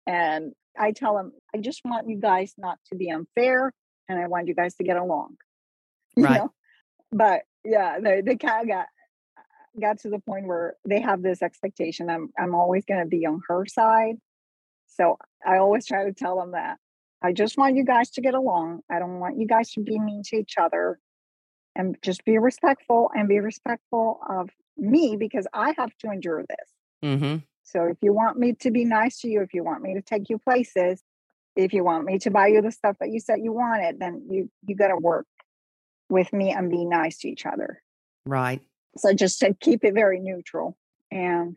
And 0.06 0.54
I 0.78 0.92
tell 0.92 1.18
him, 1.18 1.32
I 1.54 1.58
just 1.58 1.84
want 1.84 2.08
you 2.08 2.16
guys 2.16 2.54
not 2.56 2.78
to 2.86 2.96
be 2.96 3.10
unfair 3.10 3.72
and 4.08 4.18
I 4.18 4.26
want 4.28 4.48
you 4.48 4.54
guys 4.54 4.74
to 4.76 4.84
get 4.84 4.96
along. 4.96 5.36
You 6.16 6.24
Right. 6.24 6.40
know? 6.40 6.52
But 7.10 7.42
yeah, 7.64 7.98
they, 8.00 8.20
they 8.20 8.36
kind 8.36 8.62
of 8.62 8.68
got 8.68 8.86
got 9.80 9.98
to 10.00 10.10
the 10.10 10.18
point 10.18 10.46
where 10.46 10.76
they 10.86 11.00
have 11.00 11.22
this 11.22 11.40
expectation 11.42 12.10
I'm 12.10 12.28
I'm 12.38 12.54
always 12.54 12.84
gonna 12.84 13.06
be 13.06 13.24
on 13.24 13.40
her 13.48 13.64
side. 13.66 14.16
So 14.86 15.16
I 15.46 15.56
always 15.56 15.86
try 15.86 16.04
to 16.04 16.12
tell 16.12 16.36
them 16.38 16.52
that. 16.52 16.78
I 17.22 17.32
just 17.32 17.56
want 17.56 17.76
you 17.76 17.84
guys 17.84 18.10
to 18.10 18.20
get 18.20 18.34
along. 18.34 18.80
I 18.90 18.98
don't 18.98 19.20
want 19.20 19.38
you 19.38 19.46
guys 19.46 19.70
to 19.72 19.80
be 19.80 19.98
mean 19.98 20.22
to 20.24 20.36
each 20.36 20.58
other. 20.58 20.98
And 21.74 21.96
just 22.02 22.24
be 22.24 22.38
respectful 22.38 23.10
and 23.14 23.28
be 23.28 23.40
respectful 23.40 24.20
of 24.28 24.50
me 24.76 25.16
because 25.16 25.46
I 25.54 25.74
have 25.78 25.96
to 25.98 26.10
endure 26.10 26.44
this. 26.48 26.68
hmm 27.02 27.36
So 27.64 27.84
if 27.84 27.96
you 28.02 28.12
want 28.12 28.38
me 28.38 28.52
to 28.54 28.70
be 28.70 28.84
nice 28.84 29.20
to 29.20 29.28
you, 29.28 29.40
if 29.40 29.54
you 29.54 29.64
want 29.64 29.82
me 29.82 29.94
to 29.94 30.02
take 30.02 30.28
you 30.28 30.38
places, 30.38 31.02
if 31.56 31.72
you 31.72 31.84
want 31.84 32.04
me 32.04 32.18
to 32.20 32.30
buy 32.30 32.48
you 32.48 32.62
the 32.62 32.72
stuff 32.72 32.96
that 33.00 33.10
you 33.10 33.20
said 33.20 33.40
you 33.42 33.52
wanted, 33.52 33.98
then 33.98 34.26
you 34.30 34.50
you 34.66 34.74
got 34.74 34.88
to 34.88 34.96
work 34.96 35.26
with 36.08 36.32
me 36.32 36.50
and 36.50 36.70
be 36.70 36.84
nice 36.84 37.18
to 37.18 37.28
each 37.28 37.46
other. 37.46 37.82
Right. 38.26 38.60
So 38.96 39.12
just 39.14 39.40
to 39.40 39.54
keep 39.54 39.84
it 39.84 39.94
very 39.94 40.20
neutral. 40.20 40.76
And 41.10 41.56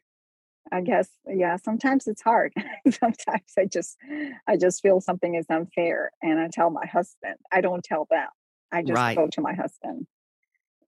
I 0.72 0.82
guess 0.82 1.10
yeah, 1.28 1.58
sometimes 1.58 2.08
it's 2.08 2.22
hard. 2.22 2.54
sometimes 2.90 3.54
I 3.58 3.66
just 3.66 3.98
I 4.48 4.58
just 4.58 4.82
feel 4.82 5.02
something 5.02 5.36
is 5.36 5.46
unfair 5.50 6.12
and 6.22 6.40
I 6.40 6.48
tell 6.52 6.70
my 6.70 6.86
husband. 6.86 7.36
I 7.52 7.62
don't 7.62 7.84
tell 7.84 8.08
them. 8.10 8.28
I 8.72 8.82
just 8.82 8.94
Right. 8.94 9.16
go 9.16 9.28
to 9.28 9.42
my 9.42 9.54
husband. 9.54 10.08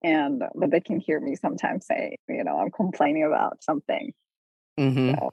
And 0.03 0.43
uh, 0.43 0.49
but 0.55 0.69
they 0.71 0.79
can 0.81 0.99
hear 0.99 1.19
me 1.19 1.35
sometimes 1.35 1.85
say, 1.87 2.17
you 2.29 2.43
know, 2.43 2.59
I'm 2.59 2.71
complaining 2.71 3.23
about 3.23 3.63
something. 3.63 4.13
hmm 4.77 5.13
So 5.13 5.31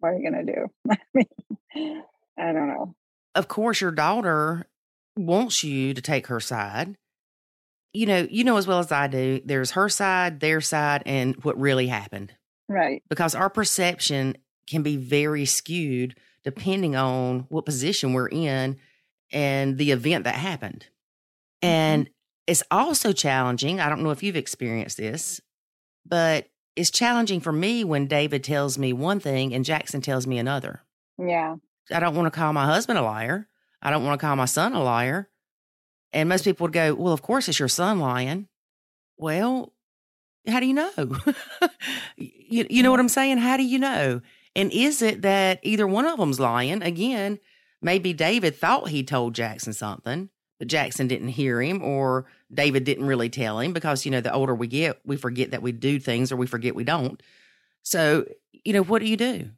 what 0.00 0.08
are 0.10 0.18
you 0.18 0.30
gonna 0.30 0.44
do? 0.44 0.66
I 0.90 0.98
mean, 1.14 2.02
I 2.38 2.52
don't 2.52 2.68
know. 2.68 2.94
Of 3.34 3.48
course, 3.48 3.80
your 3.80 3.92
daughter 3.92 4.66
wants 5.16 5.62
you 5.62 5.94
to 5.94 6.02
take 6.02 6.26
her 6.26 6.40
side. 6.40 6.96
You 7.92 8.06
know, 8.06 8.26
you 8.30 8.44
know 8.44 8.56
as 8.56 8.66
well 8.66 8.78
as 8.80 8.92
I 8.92 9.06
do, 9.06 9.40
there's 9.44 9.70
her 9.72 9.88
side, 9.88 10.40
their 10.40 10.60
side, 10.60 11.02
and 11.06 11.36
what 11.44 11.58
really 11.58 11.86
happened. 11.86 12.34
Right. 12.68 13.00
because 13.08 13.36
our 13.36 13.48
perception 13.48 14.36
can 14.66 14.82
be 14.82 14.96
very 14.96 15.44
skewed 15.44 16.16
depending 16.42 16.96
on 16.96 17.46
what 17.48 17.64
position 17.64 18.12
we're 18.12 18.28
in 18.28 18.76
and 19.30 19.78
the 19.78 19.92
event 19.92 20.24
that 20.24 20.34
happened. 20.34 20.86
Mm-hmm. 21.62 21.68
And 21.68 22.10
it's 22.46 22.62
also 22.70 23.12
challenging. 23.12 23.80
I 23.80 23.88
don't 23.88 24.02
know 24.02 24.10
if 24.10 24.22
you've 24.22 24.36
experienced 24.36 24.96
this, 24.96 25.40
but 26.04 26.48
it's 26.76 26.90
challenging 26.90 27.40
for 27.40 27.52
me 27.52 27.84
when 27.84 28.06
David 28.06 28.44
tells 28.44 28.78
me 28.78 28.92
one 28.92 29.20
thing 29.20 29.54
and 29.54 29.64
Jackson 29.64 30.00
tells 30.00 30.26
me 30.26 30.38
another. 30.38 30.82
Yeah. 31.18 31.56
I 31.90 32.00
don't 32.00 32.14
want 32.14 32.32
to 32.32 32.38
call 32.38 32.52
my 32.52 32.66
husband 32.66 32.98
a 32.98 33.02
liar. 33.02 33.48
I 33.82 33.90
don't 33.90 34.04
want 34.04 34.20
to 34.20 34.24
call 34.26 34.36
my 34.36 34.44
son 34.44 34.74
a 34.74 34.82
liar. 34.82 35.28
And 36.12 36.28
most 36.28 36.44
people 36.44 36.64
would 36.64 36.72
go, 36.72 36.94
Well, 36.94 37.12
of 37.12 37.22
course 37.22 37.48
it's 37.48 37.58
your 37.58 37.68
son 37.68 37.98
lying. 37.98 38.48
Well, 39.16 39.72
how 40.46 40.60
do 40.60 40.66
you 40.66 40.74
know? 40.74 40.90
you, 42.16 42.66
you 42.68 42.82
know 42.82 42.90
what 42.90 42.98
mm-hmm. 42.98 43.00
I'm 43.02 43.08
saying? 43.08 43.38
How 43.38 43.56
do 43.56 43.64
you 43.64 43.78
know? 43.78 44.20
And 44.54 44.72
is 44.72 45.02
it 45.02 45.22
that 45.22 45.60
either 45.62 45.86
one 45.86 46.06
of 46.06 46.18
them's 46.18 46.40
lying? 46.40 46.82
Again, 46.82 47.38
maybe 47.82 48.12
David 48.12 48.56
thought 48.56 48.88
he 48.88 49.02
told 49.02 49.34
Jackson 49.34 49.72
something, 49.72 50.30
Jackson 50.64 51.08
didn't 51.08 51.28
hear 51.28 51.60
him, 51.60 51.82
or 51.82 52.26
David 52.52 52.84
didn't 52.84 53.06
really 53.06 53.28
tell 53.28 53.60
him 53.60 53.72
because, 53.72 54.04
you 54.04 54.10
know, 54.10 54.20
the 54.20 54.32
older 54.32 54.54
we 54.54 54.66
get, 54.66 55.00
we 55.04 55.16
forget 55.16 55.50
that 55.50 55.62
we 55.62 55.72
do 55.72 55.98
things 55.98 56.32
or 56.32 56.36
we 56.36 56.46
forget 56.46 56.74
we 56.74 56.84
don't. 56.84 57.22
So, 57.82 58.24
you 58.64 58.72
know, 58.72 58.82
what 58.82 59.00
do 59.00 59.06
you 59.06 59.16
do? 59.16 59.50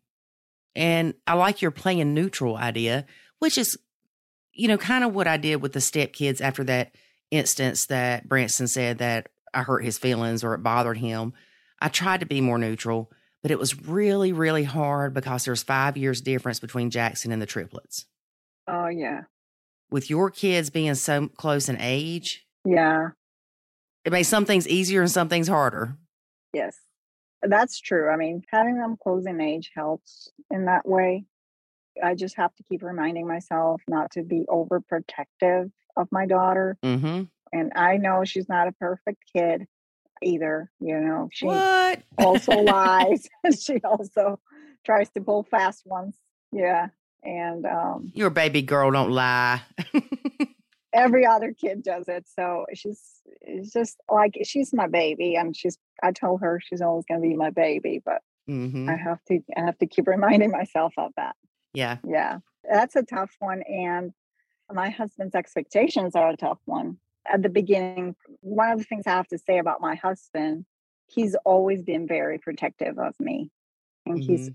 And 0.75 1.15
I 1.27 1.35
like 1.35 1.63
your 1.63 1.71
playing 1.71 2.15
neutral 2.15 2.57
idea, 2.57 3.07
which 3.39 3.59
is, 3.59 3.79
you 4.53 4.69
know, 4.69 4.79
kind 4.79 5.05
of 5.05 5.15
what 5.15 5.29
I 5.29 5.37
did 5.37 5.63
with 5.63 5.73
the 5.73 5.79
stepkids 5.79 6.41
after 6.41 6.65
that 6.65 6.95
instance 7.31 7.87
that 7.87 8.29
Branson 8.29 8.67
said 8.67 8.99
that 8.99 9.29
I 9.55 9.63
hurt 9.63 9.85
his 9.85 9.99
feelings 9.99 10.43
or 10.43 10.55
it 10.55 10.63
bothered 10.63 10.99
him. 10.99 11.33
I 11.81 11.89
tried 11.89 12.21
to 12.21 12.27
be 12.27 12.41
more 12.41 12.59
neutral, 12.59 13.11
but 13.43 13.51
it 13.51 13.59
was 13.59 13.81
really, 13.87 14.33
really 14.33 14.65
hard 14.65 15.15
because 15.15 15.45
there's 15.45 15.63
five 15.63 15.97
years 15.97 16.21
difference 16.21 16.59
between 16.59 16.91
Jackson 16.91 17.33
and 17.33 17.41
the 17.41 17.47
triplets. 17.47 18.07
Oh 18.67 18.89
yeah. 18.89 19.23
With 19.91 20.11
your 20.11 20.31
kids 20.31 20.71
being 20.71 20.95
so 20.95 21.29
close 21.29 21.69
in 21.69 21.77
age, 21.81 22.47
Yeah. 22.65 23.11
it 24.05 24.13
makes 24.13 24.29
some 24.29 24.45
things 24.45 24.69
easier 24.69 25.01
and 25.01 25.11
some 25.11 25.29
things 25.29 25.49
harder. 25.49 25.97
Yes, 26.53 26.77
that's 27.43 27.81
true. 27.81 28.11
I 28.11 28.17
mean, 28.17 28.43
having 28.51 28.77
them 28.79 28.97
close 29.03 29.27
in 29.27 29.41
age 29.41 29.71
helps 29.75 30.31
in 30.51 30.67
that 30.67 30.87
way. 30.87 31.25
I 32.03 32.15
just 32.15 32.37
have 32.37 32.55
to 32.57 32.63
keep 32.63 32.83
reminding 32.83 33.27
myself 33.27 33.83
not 33.89 34.11
to 34.13 34.23
be 34.23 34.45
overprotective 34.49 35.71
of 35.97 36.09
my 36.13 36.27
daughter. 36.27 36.77
Mm-hmm. 36.85 37.25
And 37.53 37.73
I 37.75 37.97
know 37.97 38.25
she's 38.25 38.49
not 38.49 38.69
a 38.69 38.73
perfect 38.73 39.25
kid 39.35 39.67
either. 40.23 40.71
You 40.81 41.01
know, 41.01 41.29
she 41.33 41.47
What? 41.47 42.03
also 42.19 42.53
lies. 42.63 43.27
she 43.59 43.81
also 43.83 44.39
tries 44.85 45.11
to 45.11 45.21
pull 45.23 45.43
fast 45.45 45.87
ones. 45.87 46.15
Yeah. 46.53 46.89
And 47.23 47.67
um, 47.67 48.13
Your 48.15 48.31
baby 48.31 48.63
girl 48.63 48.91
don't 48.91 49.11
lie. 49.11 49.63
every 50.93 51.27
other 51.27 51.53
kid 51.53 51.83
does 51.83 52.09
it. 52.09 52.27
So 52.35 52.67
she's 52.75 53.01
it's 53.41 53.73
just 53.73 53.99
like 54.11 54.39
she's 54.45 54.73
my 54.73 54.89
baby, 54.89 55.37
and 55.37 55.57
she's. 55.57 55.79
I 56.03 56.13
told 56.13 56.41
her 56.43 56.61
she's 56.61 56.81
always 56.81 57.05
going 57.07 57.21
to 57.21 57.29
be 57.29 57.37
my 57.37 57.51
baby, 57.51 58.01
but 58.05 58.23
hmm 58.47 58.89
I 58.89 58.97
have 58.97 59.23
to. 59.27 59.41
I 59.57 59.61
have 59.63 59.79
to 59.79 59.87
keep 59.87 60.07
reminding 60.07 60.51
myself 60.51 60.95
of 60.97 61.13
that. 61.17 61.37
Yeah. 61.73 61.99
Yeah, 62.07 62.39
that's 62.69 62.97
a 62.97 63.03
tough 63.03 63.35
one, 63.39 63.63
and 63.63 64.13
my 64.73 64.91
husband's 64.91 65.35
expectations 65.35 66.15
are 66.15 66.31
a 66.31 66.37
tough 66.37 66.61
one. 66.65 66.99
At 67.31 67.43
the 67.43 67.49
beginning, 67.49 68.17
one 68.41 68.73
of 68.73 68.79
the 68.79 68.85
things 68.85 69.07
I 69.07 69.11
have 69.11 69.29
to 69.29 69.39
say 69.39 69.59
about 69.59 69.81
my 69.81 69.97
husband, 69.97 70.65
he's 71.07 71.35
always 71.45 71.83
been 71.83 72.07
very 72.07 72.39
protective 72.39 72.99
of 72.99 73.15
me, 73.21 73.51
and 74.07 74.23
he's 74.23 74.51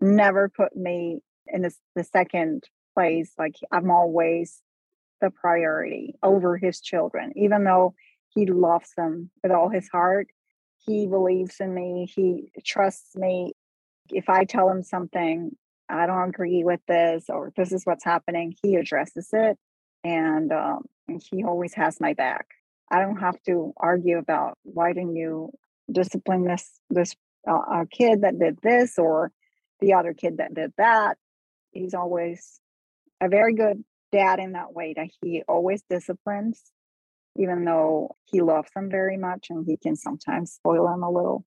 never 0.00 0.48
put 0.48 0.76
me 0.76 1.20
in 1.46 1.62
the 1.94 2.04
second 2.04 2.64
place. 2.94 3.32
Like 3.38 3.56
I'm 3.72 3.90
always 3.90 4.62
the 5.20 5.30
priority 5.30 6.14
over 6.22 6.56
his 6.56 6.80
children, 6.80 7.32
even 7.36 7.64
though 7.64 7.94
he 8.28 8.46
loves 8.46 8.92
them 8.96 9.30
with 9.42 9.52
all 9.52 9.68
his 9.68 9.88
heart. 9.88 10.28
He 10.86 11.06
believes 11.06 11.60
in 11.60 11.72
me. 11.72 12.10
He 12.14 12.50
trusts 12.64 13.16
me. 13.16 13.52
If 14.10 14.28
I 14.28 14.44
tell 14.44 14.68
him 14.68 14.82
something, 14.82 15.56
I 15.88 16.06
don't 16.06 16.28
agree 16.28 16.62
with 16.64 16.80
this, 16.86 17.24
or 17.28 17.52
this 17.56 17.72
is 17.72 17.84
what's 17.84 18.04
happening, 18.04 18.54
he 18.62 18.76
addresses 18.76 19.28
it, 19.32 19.58
and, 20.02 20.52
um, 20.52 20.84
he 21.06 21.44
always 21.44 21.74
has 21.74 22.00
my 22.00 22.14
back. 22.14 22.46
I 22.90 23.00
don't 23.00 23.18
have 23.18 23.42
to 23.44 23.72
argue 23.76 24.18
about 24.18 24.58
why 24.62 24.92
didn't 24.92 25.16
you 25.16 25.52
discipline 25.90 26.44
this 26.44 26.80
this 26.90 27.14
uh, 27.48 27.58
uh, 27.70 27.84
kid 27.90 28.22
that 28.22 28.38
did 28.38 28.58
this 28.62 28.98
or 28.98 29.32
the 29.80 29.94
other 29.94 30.14
kid 30.14 30.38
that 30.38 30.54
did 30.54 30.72
that. 30.78 31.18
He's 31.74 31.94
always 31.94 32.60
a 33.20 33.28
very 33.28 33.54
good 33.54 33.84
dad 34.12 34.38
in 34.38 34.52
that 34.52 34.72
way 34.72 34.94
that 34.96 35.08
he 35.20 35.42
always 35.48 35.82
disciplines, 35.90 36.62
even 37.36 37.64
though 37.64 38.16
he 38.24 38.40
loves 38.40 38.70
them 38.74 38.88
very 38.90 39.16
much 39.16 39.48
and 39.50 39.66
he 39.66 39.76
can 39.76 39.96
sometimes 39.96 40.52
spoil 40.52 40.86
them 40.86 41.02
a 41.02 41.10
little. 41.10 41.44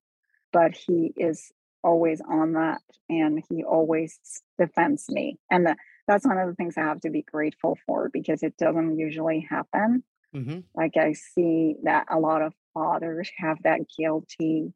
But 0.51 0.75
he 0.75 1.13
is 1.15 1.51
always 1.83 2.21
on 2.21 2.53
that 2.53 2.81
and 3.09 3.41
he 3.49 3.63
always 3.63 4.19
defends 4.59 5.09
me. 5.09 5.37
And 5.49 5.65
the, 5.65 5.75
that's 6.07 6.25
one 6.25 6.37
of 6.37 6.47
the 6.49 6.55
things 6.55 6.75
I 6.77 6.81
have 6.81 7.01
to 7.01 7.09
be 7.09 7.21
grateful 7.21 7.77
for 7.85 8.09
because 8.11 8.43
it 8.43 8.57
doesn't 8.57 8.97
usually 8.97 9.47
happen. 9.49 10.03
hmm 10.33 10.59
Like 10.75 10.97
I 10.97 11.13
see 11.13 11.75
that 11.83 12.07
a 12.09 12.19
lot 12.19 12.41
of 12.41 12.53
fathers 12.73 13.29
have 13.37 13.57
that 13.63 13.79
guilty 13.97 14.73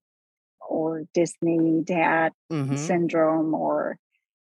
or 0.62 1.04
Disney 1.14 1.82
dad 1.84 2.32
hmm 2.49 2.76
syndrome 2.76 3.54
or 3.54 3.97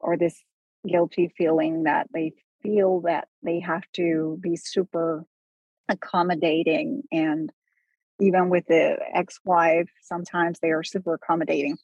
or 0.00 0.16
this 0.16 0.40
guilty 0.86 1.32
feeling 1.36 1.84
that 1.84 2.08
they 2.12 2.32
feel 2.62 3.00
that 3.02 3.28
they 3.42 3.60
have 3.60 3.82
to 3.94 4.38
be 4.40 4.56
super 4.56 5.24
accommodating 5.88 7.02
and 7.12 7.50
even 8.20 8.48
with 8.48 8.66
the 8.66 8.96
ex-wife 9.14 9.88
sometimes 10.02 10.58
they 10.58 10.70
are 10.70 10.82
super 10.82 11.14
accommodating. 11.14 11.76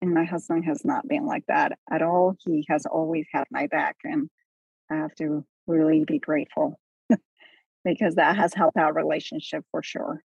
And 0.00 0.12
my 0.12 0.24
husband 0.24 0.64
has 0.64 0.84
not 0.84 1.06
been 1.06 1.26
like 1.26 1.44
that 1.46 1.78
at 1.90 2.02
all. 2.02 2.36
He 2.44 2.66
has 2.68 2.86
always 2.86 3.26
had 3.32 3.44
my 3.50 3.68
back 3.68 3.96
and 4.04 4.28
i 4.90 4.96
have 4.96 5.14
to 5.14 5.44
really 5.66 6.04
be 6.04 6.18
grateful 6.18 6.78
because 7.84 8.16
that 8.16 8.36
has 8.36 8.52
helped 8.52 8.76
our 8.76 8.92
relationship 8.92 9.64
for 9.70 9.82
sure. 9.82 10.22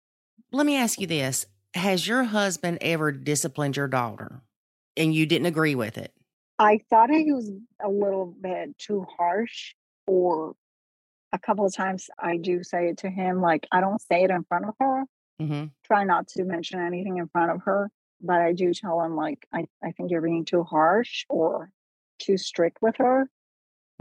Let 0.52 0.66
me 0.66 0.78
ask 0.78 1.00
you 1.00 1.08
this. 1.08 1.46
Has 1.74 2.08
your 2.08 2.24
husband 2.24 2.80
ever 2.82 3.12
disciplined 3.12 3.78
your 3.78 3.88
daughter? 3.88 4.42
And 4.96 5.14
you 5.14 5.28
didn't 5.28 5.46
agree 5.46 5.76
with 5.76 5.98
it 5.98 6.12
i 6.60 6.80
thought 6.90 7.10
he 7.10 7.32
was 7.32 7.52
a 7.84 7.90
little 7.90 8.34
bit 8.40 8.78
too 8.78 9.06
harsh 9.18 9.74
or 10.06 10.54
a 11.34 11.40
couple 11.40 11.66
of 11.66 11.74
times 11.74 12.10
i 12.20 12.38
do 12.38 12.64
say 12.64 12.90
it 12.90 12.98
to 12.98 13.10
him 13.10 13.42
like 13.42 13.68
i 13.72 13.82
don't 13.82 14.02
say 14.02 14.24
it 14.24 14.32
in 14.32 14.44
front 14.44 14.66
of 14.66 14.74
her 14.80 15.04
mm-hmm. 15.42 15.66
try 15.86 16.04
not 16.04 16.28
to 16.28 16.44
mention 16.44 16.80
anything 16.80 17.18
in 17.18 17.28
front 17.28 17.52
of 17.52 17.62
her 17.64 17.90
but 18.22 18.42
i 18.42 18.54
do 18.54 18.74
tell 18.74 19.02
him 19.02 19.16
like 19.16 19.46
i, 19.54 19.66
I 19.84 19.92
think 19.92 20.12
you're 20.12 20.22
being 20.22 20.46
too 20.46 20.64
harsh 20.64 21.26
or 21.30 21.72
too 22.20 22.38
strict 22.38 22.80
with 22.82 22.98
her. 22.98 23.30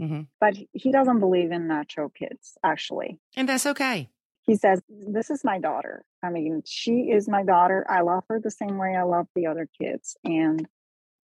Mm-hmm. 0.01 0.21
but 0.39 0.55
he 0.73 0.91
doesn't 0.91 1.19
believe 1.19 1.51
in 1.51 1.67
Nacho 1.67 2.13
Kids 2.13 2.55
actually. 2.63 3.19
And 3.35 3.49
that's 3.49 3.65
okay. 3.65 4.09
He 4.41 4.55
says 4.55 4.79
this 4.87 5.31
is 5.31 5.43
my 5.43 5.57
daughter. 5.57 6.05
I 6.21 6.29
mean 6.29 6.61
she 6.67 7.09
is 7.09 7.27
my 7.27 7.43
daughter. 7.43 7.83
I 7.89 8.01
love 8.01 8.23
her 8.29 8.39
the 8.39 8.51
same 8.51 8.77
way 8.77 8.95
i 8.95 9.01
love 9.01 9.25
the 9.33 9.47
other 9.47 9.67
kids 9.81 10.15
and 10.23 10.67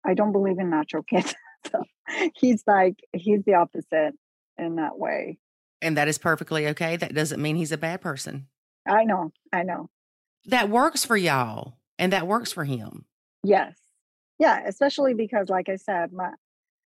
i 0.05 0.14
don't 0.14 0.32
believe 0.32 0.59
in 0.59 0.70
Nacho 0.70 1.07
kids 1.11 1.34
so 1.70 1.82
he's 2.34 2.62
like 2.66 2.96
he's 3.12 3.42
the 3.44 3.55
opposite 3.55 4.14
in 4.59 4.76
that 4.76 4.98
way. 4.98 5.38
And 5.80 5.96
that 5.96 6.09
is 6.09 6.18
perfectly 6.18 6.68
okay 6.68 6.96
that 6.96 7.14
doesn't 7.14 7.40
mean 7.40 7.57
he's 7.57 7.72
a 7.72 7.78
bad 7.78 8.00
person. 8.00 8.46
I 8.86 9.05
know 9.05 9.32
i 9.53 9.62
know. 9.62 9.88
That 10.46 10.68
works 10.68 11.05
for 11.05 11.16
y'all 11.16 11.74
and 11.98 12.12
that 12.12 12.26
works 12.26 12.53
for 12.53 12.64
him. 12.64 13.05
Yes. 13.42 13.76
Yeah 14.38 14.61
especially 14.66 15.14
because 15.14 15.48
like 15.48 15.68
i 15.68 15.76
said 15.76 16.12
my 16.12 16.30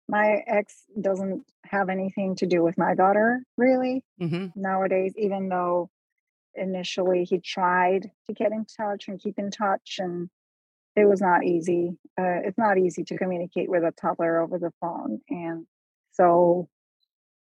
my 0.10 0.44
ex 0.48 0.84
doesn't 1.00 1.44
have 1.66 1.90
anything 1.90 2.36
to 2.36 2.46
do 2.46 2.64
with 2.64 2.78
my 2.78 2.96
daughter 2.96 3.42
really 3.58 4.04
mm-hmm. 4.22 4.48
nowadays 4.56 5.14
even 5.18 5.50
though 5.50 5.90
initially 6.56 7.24
he 7.24 7.40
tried 7.40 8.10
to 8.28 8.34
get 8.34 8.52
in 8.52 8.66
touch 8.66 9.08
and 9.08 9.20
keep 9.20 9.38
in 9.38 9.52
touch 9.52 9.98
and 10.00 10.30
it 10.98 11.08
was 11.08 11.22
not 11.22 11.46
easy 11.46 11.96
uh, 12.20 12.42
it's 12.44 12.58
not 12.58 12.78
easy 12.78 13.04
to 13.04 13.18
communicate 13.18 13.70
with 13.70 13.84
a 13.84 13.94
toddler 14.02 14.42
over 14.42 14.58
the 14.58 14.72
phone 14.82 15.22
and 15.30 15.66
so 16.12 16.68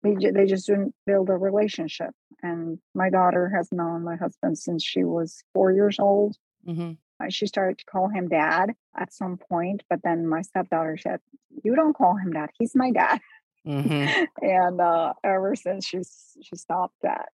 they, 0.03 0.13
they 0.31 0.45
just 0.45 0.67
didn't 0.67 0.93
build 1.05 1.29
a 1.29 1.33
relationship 1.33 2.11
and 2.43 2.77
my 2.93 3.09
daughter 3.09 3.49
has 3.49 3.69
known 3.71 4.03
my 4.03 4.15
husband 4.15 4.57
since 4.57 4.83
she 4.83 5.03
was 5.03 5.43
four 5.53 5.71
years 5.71 5.97
old 5.99 6.37
mm-hmm. 6.65 6.91
she 7.29 7.47
started 7.47 7.79
to 7.79 7.85
call 7.85 8.07
him 8.07 8.29
dad 8.29 8.73
at 8.95 9.11
some 9.11 9.37
point 9.49 9.83
but 9.89 9.99
then 10.03 10.27
my 10.27 10.41
stepdaughter 10.41 10.97
said 10.97 11.19
you 11.63 11.75
don't 11.75 11.97
call 11.97 12.15
him 12.15 12.31
dad 12.31 12.49
he's 12.59 12.75
my 12.75 12.91
dad 12.91 13.19
mm-hmm. 13.65 14.23
and 14.45 14.79
uh, 14.79 15.13
ever 15.23 15.55
since 15.55 15.85
she's 15.85 16.37
she 16.43 16.55
stopped 16.55 16.95
that 17.01 17.29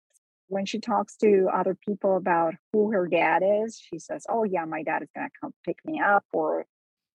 when 0.50 0.66
she 0.66 0.80
talks 0.80 1.16
to 1.16 1.48
other 1.54 1.76
people 1.76 2.18
about 2.18 2.56
who 2.74 2.92
her 2.92 3.08
dad 3.08 3.42
is 3.44 3.80
she 3.80 3.98
says 3.98 4.26
oh 4.30 4.44
yeah 4.44 4.66
my 4.66 4.84
dad 4.84 5.02
is 5.02 5.10
going 5.16 5.28
to 5.28 5.34
come 5.40 5.54
pick 5.66 5.78
me 5.86 6.02
up 6.02 6.26
or 6.34 6.66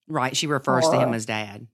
right 0.09 0.37
she 0.37 0.47
refers 0.47 0.87
or, 0.87 0.93
to 0.93 1.01
him 1.01 1.13
as 1.13 1.27
dad. 1.27 1.67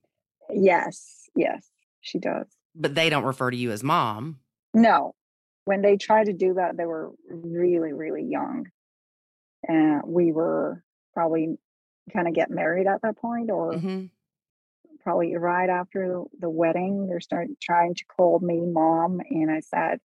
Yes 0.53 1.29
yes 1.35 1.65
she 2.01 2.19
does. 2.19 2.47
But 2.75 2.95
they 2.95 3.09
don't 3.09 3.23
refer 3.23 3.51
to 3.51 3.57
you 3.57 3.71
as 3.71 3.83
mom. 3.83 4.39
No. 4.73 5.13
When 5.65 5.81
they 5.81 5.97
tried 5.97 6.25
to 6.25 6.33
do 6.33 6.55
that 6.55 6.75
they 6.75 6.85
were 6.85 7.11
really 7.29 7.93
really 7.93 8.23
young. 8.23 8.67
And 9.67 10.01
we 10.05 10.31
were 10.31 10.83
probably 11.13 11.57
kind 12.11 12.27
of 12.27 12.33
get 12.33 12.49
married 12.49 12.87
at 12.87 13.03
that 13.03 13.17
point 13.17 13.51
or 13.51 13.73
mm-hmm. 13.73 14.05
probably 15.03 15.35
right 15.35 15.69
after 15.69 16.23
the 16.39 16.49
wedding 16.49 17.07
they 17.07 17.19
started 17.19 17.55
trying 17.61 17.93
to 17.93 18.03
call 18.05 18.39
me 18.39 18.59
mom 18.59 19.21
and 19.29 19.51
i 19.51 19.59
said 19.59 19.99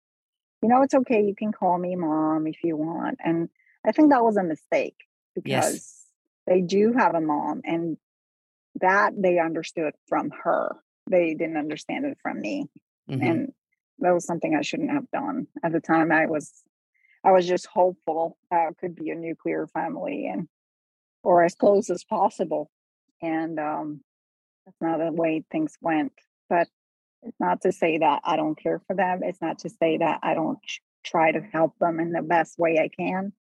you 0.63 0.69
know 0.69 0.81
it's 0.81 0.93
okay 0.93 1.21
you 1.21 1.35
can 1.35 1.51
call 1.51 1.77
me 1.77 1.95
mom 1.95 2.47
if 2.47 2.63
you 2.63 2.75
want 2.75 3.19
and 3.23 3.49
i 3.85 3.91
think 3.91 4.09
that 4.09 4.23
was 4.23 4.37
a 4.37 4.43
mistake 4.43 4.95
because 5.35 5.45
yes. 5.45 6.05
they 6.47 6.61
do 6.61 6.93
have 6.93 7.13
a 7.13 7.21
mom 7.21 7.61
and 7.65 7.97
that 8.79 9.13
they 9.15 9.39
understood 9.39 9.93
from 10.07 10.31
her 10.43 10.75
they 11.09 11.33
didn't 11.33 11.57
understand 11.57 12.05
it 12.05 12.17
from 12.21 12.39
me 12.39 12.67
mm-hmm. 13.09 13.21
and 13.21 13.53
that 13.99 14.13
was 14.13 14.25
something 14.25 14.55
i 14.55 14.61
shouldn't 14.61 14.91
have 14.91 15.09
done 15.11 15.47
at 15.63 15.71
the 15.71 15.81
time 15.81 16.11
i 16.11 16.25
was 16.25 16.63
i 17.23 17.31
was 17.31 17.45
just 17.45 17.67
hopeful 17.67 18.37
it 18.51 18.77
could 18.79 18.95
be 18.95 19.09
a 19.09 19.15
nuclear 19.15 19.67
family 19.67 20.27
and 20.27 20.47
or 21.23 21.43
as 21.43 21.55
close 21.55 21.89
as 21.89 22.03
possible 22.03 22.71
and 23.21 23.59
um 23.59 24.01
that's 24.65 24.81
not 24.81 24.97
the 24.97 25.11
way 25.11 25.43
things 25.51 25.77
went 25.81 26.13
but 26.49 26.67
it's 27.25 27.39
not 27.39 27.61
to 27.61 27.71
say 27.71 27.97
that 27.97 28.21
i 28.23 28.35
don't 28.35 28.61
care 28.61 28.81
for 28.87 28.95
them 28.95 29.21
it's 29.23 29.41
not 29.41 29.59
to 29.59 29.69
say 29.69 29.97
that 29.97 30.19
i 30.23 30.33
don't 30.33 30.59
try 31.03 31.31
to 31.31 31.41
help 31.41 31.77
them 31.79 31.99
in 31.99 32.11
the 32.11 32.21
best 32.21 32.57
way 32.57 32.77
i 32.79 32.87
can 32.87 33.33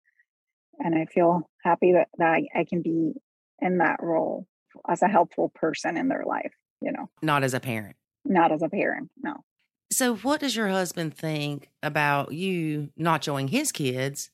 and 0.78 0.94
i 0.94 1.04
feel 1.06 1.48
happy 1.62 1.92
that, 1.92 2.08
that 2.18 2.28
I, 2.28 2.60
I 2.60 2.64
can 2.64 2.82
be 2.82 3.12
in 3.60 3.78
that 3.78 3.98
role 4.02 4.46
as 4.88 5.02
a 5.02 5.08
helpful 5.08 5.50
person 5.54 5.96
in 5.96 6.08
their 6.08 6.24
life 6.26 6.52
you 6.80 6.92
know? 6.92 7.08
Not 7.22 7.44
as 7.44 7.54
a 7.54 7.60
parent. 7.60 7.96
Not 8.24 8.52
as 8.52 8.62
a 8.62 8.68
parent 8.68 9.10
no. 9.22 9.44
So 9.92 10.16
what 10.16 10.40
does 10.40 10.54
your 10.54 10.68
husband 10.68 11.14
think 11.14 11.68
about 11.82 12.32
you 12.32 12.90
not 12.96 13.24
showing 13.24 13.48
his 13.48 13.72
kids 13.72 14.30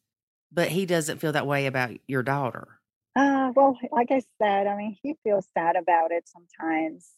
but 0.52 0.68
he 0.68 0.86
doesn't 0.86 1.18
feel 1.18 1.32
that 1.32 1.46
way 1.46 1.66
about 1.66 1.90
your 2.06 2.22
daughter? 2.22 2.80
Uh 3.14 3.52
well 3.54 3.78
like 3.92 4.10
i 4.10 4.22
said 4.40 4.66
i 4.66 4.76
mean 4.76 4.96
he 5.02 5.14
feels 5.22 5.46
sad 5.54 5.76
about 5.76 6.10
it 6.10 6.28
sometimes. 6.28 7.10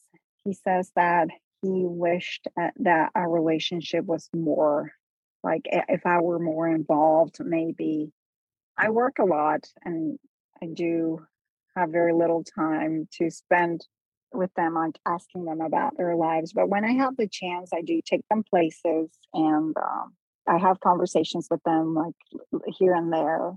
He 0.44 0.52
says 0.52 0.92
that 0.94 1.28
he 1.62 1.84
wished 1.84 2.48
that 2.76 3.10
our 3.14 3.28
relationship 3.28 4.04
was 4.04 4.28
more 4.34 4.92
like 5.42 5.62
if 5.64 6.04
i 6.06 6.20
were 6.20 6.38
more 6.38 6.68
involved 6.68 7.36
maybe 7.40 8.12
i 8.76 8.90
work 8.90 9.18
a 9.18 9.24
lot 9.24 9.66
and 9.84 10.18
i 10.62 10.66
do 10.66 11.20
have 11.76 11.90
very 11.90 12.12
little 12.12 12.44
time 12.44 13.08
to 13.12 13.30
spend 13.30 13.86
with 14.32 14.52
them 14.54 14.76
on 14.76 14.92
asking 15.06 15.44
them 15.44 15.60
about 15.60 15.96
their 15.96 16.16
lives. 16.16 16.52
But 16.52 16.68
when 16.68 16.84
I 16.84 16.92
have 16.92 17.16
the 17.16 17.28
chance, 17.28 17.70
I 17.72 17.82
do 17.82 18.00
take 18.04 18.26
them 18.28 18.42
places 18.48 19.10
and 19.32 19.74
um, 19.76 20.14
I 20.46 20.58
have 20.58 20.80
conversations 20.80 21.48
with 21.50 21.62
them 21.62 21.94
like 21.94 22.14
here 22.78 22.94
and 22.94 23.12
there 23.12 23.52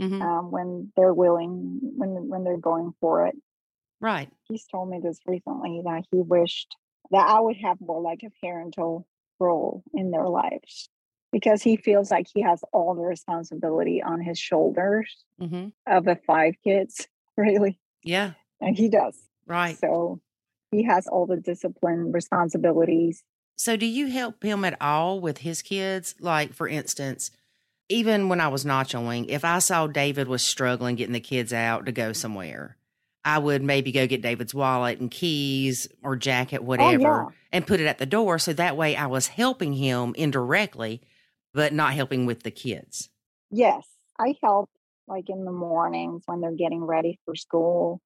mm-hmm. 0.00 0.22
um, 0.22 0.50
when 0.50 0.92
they're 0.96 1.14
willing, 1.14 1.80
when 1.82 2.28
when 2.28 2.44
they're 2.44 2.56
going 2.56 2.92
for 3.00 3.26
it. 3.26 3.36
Right. 4.00 4.28
He's 4.44 4.66
told 4.66 4.90
me 4.90 5.00
this 5.02 5.18
recently 5.26 5.82
that 5.84 6.04
he 6.10 6.18
wished 6.20 6.76
that 7.10 7.26
I 7.28 7.40
would 7.40 7.56
have 7.56 7.80
more 7.80 8.00
like 8.00 8.22
a 8.24 8.30
parental 8.40 9.06
role 9.38 9.82
in 9.92 10.10
their 10.10 10.26
lives 10.28 10.88
because 11.32 11.62
he 11.62 11.76
feels 11.76 12.10
like 12.10 12.26
he 12.32 12.42
has 12.42 12.62
all 12.72 12.94
the 12.94 13.02
responsibility 13.02 14.02
on 14.02 14.20
his 14.20 14.38
shoulders 14.38 15.24
mm-hmm. 15.40 15.68
of 15.86 16.04
the 16.04 16.18
five 16.26 16.54
kids, 16.64 17.08
really. 17.36 17.78
Yeah. 18.02 18.32
And 18.60 18.76
he 18.76 18.88
does. 18.88 19.18
Right. 19.46 19.78
So 19.78 20.20
he 20.70 20.84
has 20.84 21.06
all 21.06 21.26
the 21.26 21.36
discipline 21.36 22.12
responsibilities. 22.12 23.22
So, 23.58 23.76
do 23.76 23.86
you 23.86 24.08
help 24.08 24.42
him 24.42 24.64
at 24.64 24.76
all 24.82 25.20
with 25.20 25.38
his 25.38 25.62
kids? 25.62 26.14
Like, 26.20 26.52
for 26.52 26.68
instance, 26.68 27.30
even 27.88 28.28
when 28.28 28.40
I 28.40 28.48
was 28.48 28.64
nachoing, 28.64 29.28
if 29.28 29.44
I 29.44 29.60
saw 29.60 29.86
David 29.86 30.28
was 30.28 30.44
struggling 30.44 30.96
getting 30.96 31.14
the 31.14 31.20
kids 31.20 31.52
out 31.52 31.86
to 31.86 31.92
go 31.92 32.12
somewhere, 32.12 32.76
I 33.26 33.38
would 33.38 33.60
maybe 33.60 33.90
go 33.90 34.06
get 34.06 34.22
David's 34.22 34.54
wallet 34.54 35.00
and 35.00 35.10
keys 35.10 35.88
or 36.04 36.14
jacket, 36.14 36.62
whatever, 36.62 37.24
oh, 37.24 37.28
yeah. 37.28 37.36
and 37.50 37.66
put 37.66 37.80
it 37.80 37.86
at 37.86 37.98
the 37.98 38.06
door. 38.06 38.38
So 38.38 38.52
that 38.52 38.76
way 38.76 38.94
I 38.94 39.06
was 39.06 39.26
helping 39.26 39.72
him 39.72 40.14
indirectly, 40.16 41.02
but 41.52 41.72
not 41.72 41.94
helping 41.94 42.24
with 42.24 42.44
the 42.44 42.52
kids. 42.52 43.10
Yes, 43.50 43.84
I 44.16 44.36
help 44.40 44.70
like 45.08 45.28
in 45.28 45.44
the 45.44 45.50
mornings 45.50 46.22
when 46.26 46.40
they're 46.40 46.52
getting 46.52 46.84
ready 46.84 47.18
for 47.24 47.34
school. 47.34 48.00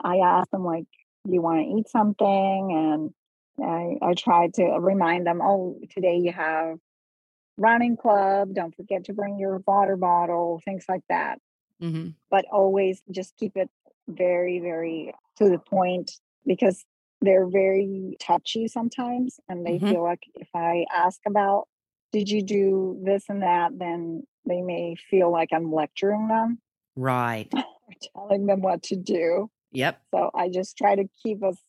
I 0.00 0.18
ask 0.18 0.48
them 0.50 0.64
like, 0.64 0.86
"Do 1.26 1.32
you 1.32 1.42
want 1.42 1.66
to 1.66 1.66
eat 1.66 1.88
something?" 1.88 2.72
And 2.72 3.14
I 3.60 3.98
I 4.00 4.14
try 4.14 4.46
to 4.54 4.62
remind 4.78 5.26
them, 5.26 5.40
"Oh, 5.42 5.80
today 5.90 6.18
you 6.18 6.30
have 6.30 6.78
running 7.56 7.96
club. 7.96 8.54
Don't 8.54 8.76
forget 8.76 9.06
to 9.06 9.12
bring 9.12 9.40
your 9.40 9.60
water 9.66 9.96
bottle." 9.96 10.60
Things 10.64 10.84
like 10.88 11.02
that. 11.08 11.40
Mm-hmm. 11.82 12.10
But 12.30 12.44
always 12.52 13.02
just 13.10 13.36
keep 13.36 13.56
it 13.56 13.68
very 14.08 14.58
very 14.60 15.12
to 15.38 15.48
the 15.48 15.58
point 15.58 16.10
because 16.46 16.84
they're 17.20 17.46
very 17.46 18.16
touchy 18.20 18.66
sometimes, 18.66 19.38
and 19.48 19.64
they 19.64 19.78
Mhm. 19.78 19.88
feel 19.90 20.02
like 20.02 20.24
if 20.34 20.48
I 20.54 20.86
ask 20.92 21.20
about, 21.26 21.68
"Did 22.12 22.28
you 22.28 22.42
do 22.42 23.00
this 23.04 23.28
and 23.28 23.42
that?" 23.42 23.78
then 23.78 24.24
they 24.44 24.60
may 24.60 24.96
feel 24.96 25.30
like 25.30 25.50
I'm 25.52 25.72
lecturing 25.72 26.26
them 26.28 26.60
Right. 26.96 27.48
telling 28.16 28.46
them 28.46 28.60
what 28.62 28.82
to 28.84 28.96
do. 28.96 29.50
Yep. 29.72 30.02
So 30.14 30.30
I 30.34 30.48
just 30.48 30.76
try 30.76 30.96
to 30.96 31.08
keep 31.22 31.42
us 31.44 31.62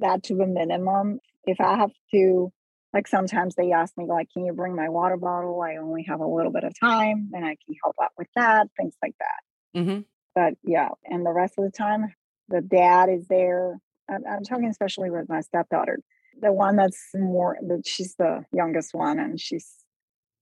that 0.00 0.22
to 0.24 0.34
the 0.34 0.46
minimum. 0.46 1.20
If 1.44 1.60
I 1.60 1.76
have 1.76 1.92
to 2.12 2.52
like 2.92 3.06
sometimes 3.06 3.54
they 3.54 3.70
ask 3.72 3.96
me 3.96 4.04
like 4.06 4.28
can 4.32 4.44
you 4.46 4.52
bring 4.52 4.74
my 4.74 4.88
water 4.88 5.16
bottle 5.18 5.60
i 5.60 5.76
only 5.76 6.02
have 6.04 6.20
a 6.20 6.26
little 6.26 6.50
bit 6.50 6.64
of 6.64 6.72
time 6.80 7.30
and 7.34 7.44
i 7.44 7.54
can 7.64 7.74
help 7.84 7.94
out 8.02 8.12
with 8.16 8.28
that 8.34 8.66
things 8.78 8.94
like 9.02 9.14
that 9.18 9.40
Mm-hmm. 9.78 10.00
But 10.34 10.54
yeah 10.62 10.88
and 11.04 11.24
the 11.24 11.32
rest 11.32 11.54
of 11.58 11.64
the 11.64 11.70
time 11.70 12.12
the 12.48 12.60
dad 12.62 13.08
is 13.10 13.26
there. 13.28 13.78
I'm, 14.08 14.22
I'm 14.26 14.44
talking 14.44 14.68
especially 14.68 15.10
with 15.10 15.28
my 15.28 15.40
stepdaughter 15.40 15.98
the 16.40 16.52
one 16.52 16.76
that's 16.76 17.10
more 17.14 17.56
that 17.66 17.86
she's 17.86 18.14
the 18.16 18.44
youngest 18.52 18.94
one 18.94 19.18
and 19.18 19.40
she's 19.40 19.68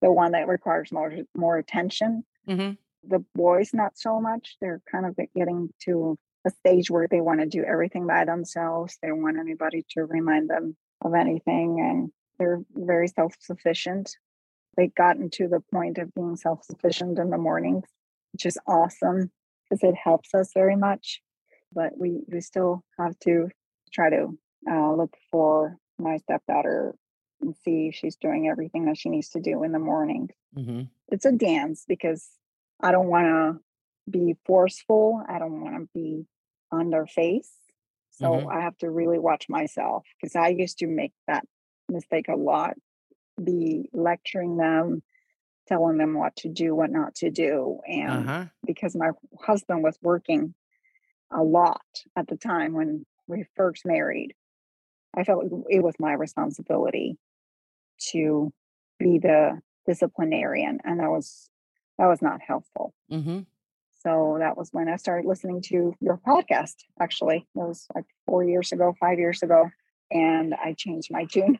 the 0.02 0.12
one 0.12 0.32
that 0.32 0.48
requires 0.48 0.92
more 0.92 1.12
more 1.34 1.58
attention. 1.58 2.24
Mm-hmm. 2.48 2.74
the 3.08 3.24
boys 3.34 3.70
not 3.74 3.98
so 3.98 4.20
much. 4.20 4.56
They're 4.60 4.80
kind 4.90 5.04
of 5.04 5.16
getting 5.34 5.68
to 5.84 6.16
a 6.46 6.50
stage 6.50 6.90
where 6.90 7.08
they 7.10 7.20
want 7.20 7.40
to 7.40 7.46
do 7.46 7.64
everything 7.64 8.06
by 8.06 8.24
themselves. 8.24 8.96
They 9.02 9.08
don't 9.08 9.22
want 9.22 9.38
anybody 9.38 9.84
to 9.90 10.04
remind 10.04 10.48
them 10.48 10.76
of 11.04 11.14
anything 11.14 11.80
and 11.80 12.10
they're 12.38 12.60
very 12.72 13.08
self-sufficient. 13.08 14.16
They've 14.76 14.94
gotten 14.94 15.30
to 15.30 15.48
the 15.48 15.60
point 15.72 15.98
of 15.98 16.14
being 16.14 16.36
self-sufficient 16.36 17.18
in 17.18 17.30
the 17.30 17.38
mornings 17.38 17.86
which 18.32 18.44
is 18.44 18.58
awesome 18.66 19.30
because 19.68 19.82
it 19.82 19.94
helps 19.94 20.34
us 20.34 20.52
very 20.54 20.76
much 20.76 21.22
but 21.72 21.96
we 21.98 22.22
we 22.28 22.40
still 22.40 22.82
have 22.98 23.18
to 23.18 23.48
try 23.92 24.10
to 24.10 24.38
uh, 24.70 24.92
look 24.92 25.14
for 25.30 25.78
my 25.98 26.16
stepdaughter 26.18 26.94
and 27.40 27.54
see 27.64 27.88
if 27.88 27.94
she's 27.94 28.16
doing 28.16 28.48
everything 28.48 28.86
that 28.86 28.96
she 28.98 29.08
needs 29.08 29.30
to 29.30 29.40
do 29.40 29.62
in 29.62 29.72
the 29.72 29.78
morning 29.78 30.28
Mm-hmm. 30.56 30.82
it's 31.08 31.26
a 31.26 31.32
dance 31.32 31.84
because 31.86 32.28
I 32.80 32.92
don't 32.92 33.08
want 33.08 33.26
to 33.26 33.60
be 34.10 34.36
forceful. 34.44 35.22
I 35.28 35.38
don't 35.38 35.60
want 35.60 35.76
to 35.76 35.88
be 35.92 36.26
on 36.70 36.90
their 36.90 37.06
face. 37.06 37.52
So 38.10 38.26
Mhm. 38.26 38.52
I 38.52 38.60
have 38.60 38.76
to 38.78 38.90
really 38.90 39.18
watch 39.18 39.48
myself 39.48 40.06
because 40.20 40.34
I 40.36 40.48
used 40.48 40.78
to 40.78 40.86
make 40.86 41.12
that 41.26 41.44
mistake 41.88 42.28
a 42.28 42.36
lot, 42.36 42.76
be 43.42 43.88
lecturing 43.92 44.56
them, 44.56 45.02
telling 45.66 45.98
them 45.98 46.14
what 46.14 46.36
to 46.36 46.48
do, 46.48 46.74
what 46.74 46.90
not 46.90 47.14
to 47.16 47.30
do. 47.30 47.80
And 47.86 48.28
Uh-huh. 48.28 48.44
because 48.64 48.94
my 48.94 49.10
husband 49.40 49.82
was 49.82 49.98
working 50.02 50.54
a 51.30 51.42
lot 51.42 51.82
at 52.14 52.28
the 52.28 52.36
time 52.36 52.72
when 52.72 53.04
we 53.26 53.44
first 53.56 53.84
married, 53.84 54.34
I 55.14 55.24
felt 55.24 55.44
it 55.68 55.82
was 55.82 55.94
my 55.98 56.12
responsibility 56.12 57.18
to 58.10 58.52
be 58.98 59.18
the 59.18 59.60
disciplinarian, 59.86 60.80
and 60.84 61.00
that 61.00 61.10
was 61.10 61.50
that 61.98 62.06
was 62.06 62.20
not 62.20 62.40
helpful. 62.42 62.92
Mm-hmm. 63.10 63.40
So 64.02 64.36
that 64.38 64.56
was 64.56 64.68
when 64.72 64.88
I 64.88 64.96
started 64.96 65.26
listening 65.26 65.62
to 65.62 65.94
your 66.00 66.18
podcast. 66.18 66.74
Actually, 67.00 67.38
it 67.38 67.58
was 67.58 67.86
like 67.94 68.04
four 68.26 68.44
years 68.44 68.70
ago, 68.70 68.94
five 69.00 69.18
years 69.18 69.42
ago, 69.42 69.70
and 70.10 70.54
I 70.54 70.74
changed 70.74 71.10
my 71.10 71.24
tune. 71.24 71.58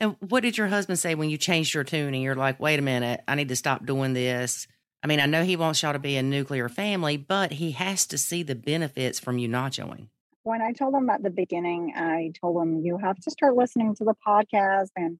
And 0.00 0.16
what 0.20 0.42
did 0.42 0.56
your 0.56 0.68
husband 0.68 0.98
say 0.98 1.14
when 1.14 1.28
you 1.28 1.36
changed 1.36 1.74
your 1.74 1.84
tune 1.84 2.14
and 2.14 2.22
you're 2.22 2.34
like, 2.34 2.58
wait 2.58 2.78
a 2.78 2.82
minute, 2.82 3.20
I 3.28 3.34
need 3.34 3.48
to 3.48 3.56
stop 3.56 3.84
doing 3.84 4.14
this? 4.14 4.66
I 5.02 5.06
mean, 5.06 5.20
I 5.20 5.26
know 5.26 5.44
he 5.44 5.56
wants 5.56 5.82
y'all 5.82 5.92
to 5.92 5.98
be 5.98 6.16
a 6.16 6.22
nuclear 6.22 6.68
family, 6.68 7.16
but 7.16 7.52
he 7.52 7.72
has 7.72 8.06
to 8.06 8.18
see 8.18 8.42
the 8.42 8.54
benefits 8.54 9.18
from 9.18 9.38
you 9.38 9.48
nachoing. 9.48 10.08
When 10.42 10.62
I 10.62 10.72
told 10.72 10.94
him 10.94 11.10
at 11.10 11.22
the 11.22 11.30
beginning, 11.30 11.92
I 11.94 12.32
told 12.40 12.62
him 12.62 12.80
you 12.80 12.96
have 12.98 13.18
to 13.20 13.30
start 13.30 13.54
listening 13.54 13.94
to 13.96 14.04
the 14.04 14.14
podcast, 14.26 14.88
and 14.96 15.18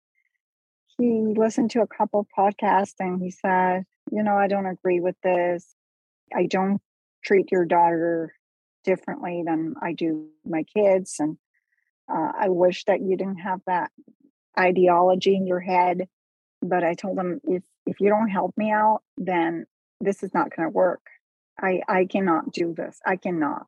he 0.98 1.34
listened 1.36 1.70
to 1.72 1.82
a 1.82 1.86
couple 1.86 2.26
podcasts, 2.36 2.94
and 2.98 3.20
he 3.20 3.30
said, 3.30 3.84
you 4.10 4.22
know, 4.22 4.34
I 4.34 4.48
don't 4.48 4.66
agree 4.66 5.00
with 5.00 5.16
this. 5.22 5.74
I 6.34 6.46
don't 6.46 6.80
treat 7.24 7.52
your 7.52 7.64
daughter 7.64 8.32
differently 8.84 9.42
than 9.44 9.74
I 9.80 9.92
do 9.92 10.28
my 10.44 10.62
kids. 10.62 11.16
And 11.18 11.36
uh, 12.10 12.32
I 12.38 12.48
wish 12.48 12.84
that 12.84 13.00
you 13.00 13.16
didn't 13.16 13.38
have 13.38 13.60
that 13.66 13.90
ideology 14.58 15.34
in 15.34 15.46
your 15.46 15.60
head. 15.60 16.08
But 16.62 16.84
I 16.84 16.94
told 16.94 17.16
them, 17.16 17.40
if, 17.44 17.62
if 17.86 18.00
you 18.00 18.08
don't 18.08 18.28
help 18.28 18.54
me 18.56 18.70
out, 18.70 19.02
then 19.16 19.66
this 20.00 20.22
is 20.22 20.32
not 20.34 20.54
going 20.54 20.68
to 20.68 20.72
work. 20.72 21.00
I, 21.58 21.80
I 21.88 22.04
cannot 22.06 22.52
do 22.52 22.74
this. 22.74 22.98
I 23.06 23.16
cannot. 23.16 23.66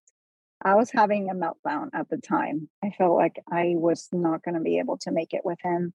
I 0.65 0.75
was 0.75 0.91
having 0.91 1.29
a 1.29 1.35
meltdown 1.35 1.89
at 1.93 2.09
the 2.09 2.19
time. 2.19 2.69
I 2.85 2.91
felt 2.91 3.17
like 3.17 3.43
I 3.51 3.73
was 3.75 4.09
not 4.13 4.43
going 4.43 4.55
to 4.55 4.61
be 4.61 4.79
able 4.79 4.99
to 4.99 5.11
make 5.11 5.33
it 5.33 5.45
with 5.45 5.59
him. 5.63 5.93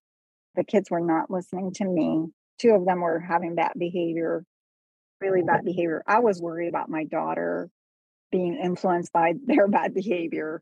The 0.56 0.64
kids 0.64 0.92
were 0.92 1.00
not 1.00 1.32
listening 1.32 1.72
to 1.76 1.86
me. 1.86 2.28
Two 2.60 2.72
of 2.72 2.86
them 2.86 3.02
were 3.02 3.20
having 3.20 3.56
bad 3.56 3.74
behavior 3.78 4.44
really 5.22 5.44
bad 5.44 5.66
behavior. 5.66 6.04
I 6.08 6.20
was 6.20 6.42
worried 6.42 6.70
about 6.70 6.90
my 6.90 7.04
daughter 7.06 7.70
being 8.32 8.60
influenced 8.62 9.12
by 9.12 9.34
their 9.46 9.68
bad 9.68 9.94
behavior. 9.94 10.62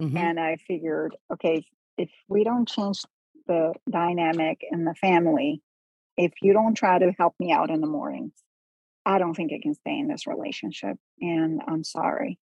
Mm-hmm. 0.00 0.16
And 0.16 0.40
I 0.40 0.56
figured, 0.56 1.16
okay, 1.32 1.64
if 1.98 2.10
we 2.28 2.44
don't 2.44 2.68
change 2.68 3.02
the 3.46 3.74
dynamic 3.88 4.64
in 4.70 4.84
the 4.84 4.94
family, 4.94 5.62
if 6.16 6.32
you 6.42 6.52
don't 6.52 6.74
try 6.74 6.98
to 6.98 7.12
help 7.18 7.34
me 7.38 7.52
out 7.52 7.70
in 7.70 7.80
the 7.80 7.86
mornings, 7.86 8.32
I 9.06 9.18
don't 9.18 9.34
think 9.34 9.52
I 9.52 9.60
can 9.62 9.74
stay 9.74 9.98
in 9.98 10.08
this 10.08 10.26
relationship. 10.26 10.96
And 11.20 11.62
I'm 11.66 11.84
sorry. 11.84 12.38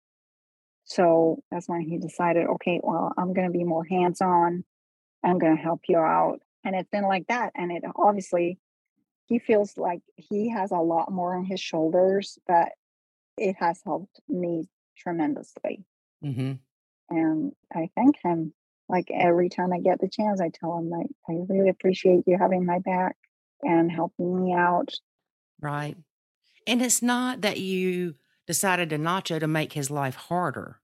So 0.86 1.41
that's 1.50 1.68
when 1.68 1.82
he 1.82 1.98
decided, 1.98 2.48
okay, 2.48 2.80
well, 2.84 3.12
I'm 3.18 3.34
going 3.34 3.48
to 3.48 3.58
be 3.58 3.64
more 3.64 3.86
hands 3.86 4.22
on. 4.22 4.64
I'm 5.24 5.39
going 5.39 5.56
to 5.56 5.62
help 5.62 5.82
you 5.88 5.98
out. 5.98 6.39
And 6.64 6.76
it's 6.76 6.89
been 6.89 7.06
like 7.06 7.28
that. 7.28 7.52
And 7.56 7.72
it 7.72 7.84
obviously 7.96 8.60
he 9.26 9.39
feels 9.39 9.78
like 9.78 10.02
he 10.16 10.50
has 10.50 10.72
a 10.72 10.78
lot 10.78 11.12
more 11.12 11.36
on 11.36 11.46
his 11.46 11.60
shoulders, 11.60 12.38
but 12.48 12.70
it 13.38 13.56
has 13.60 13.82
helped 13.84 14.20
me 14.28 14.68
tremendously. 14.98 15.86
Mm-hmm. 16.24 16.54
And 17.10 17.52
I 17.74 17.89
thank 17.96 18.18
him. 18.24 18.54
Like 18.90 19.10
every 19.12 19.50
time 19.50 19.74
I 19.74 19.80
get 19.80 20.00
the 20.00 20.10
chance, 20.10 20.42
I 20.42 20.50
tell 20.54 20.78
him, 20.78 20.90
like, 20.90 21.08
I 21.30 21.34
really 21.50 21.70
appreciate 21.70 22.24
you 22.28 22.38
having 22.38 22.66
my 22.66 22.80
back 22.80 23.16
and 23.64 23.92
helping 23.92 24.44
me 24.44 24.54
out. 24.54 24.90
Right. 25.62 25.98
And 26.68 26.82
it's 26.82 27.02
not 27.02 27.42
that 27.42 27.60
you 27.60 28.16
decided 28.48 28.90
to 28.92 28.98
nacho 28.98 29.40
to 29.40 29.48
make 29.48 29.74
his 29.74 29.92
life 29.92 30.16
harder. 30.16 30.82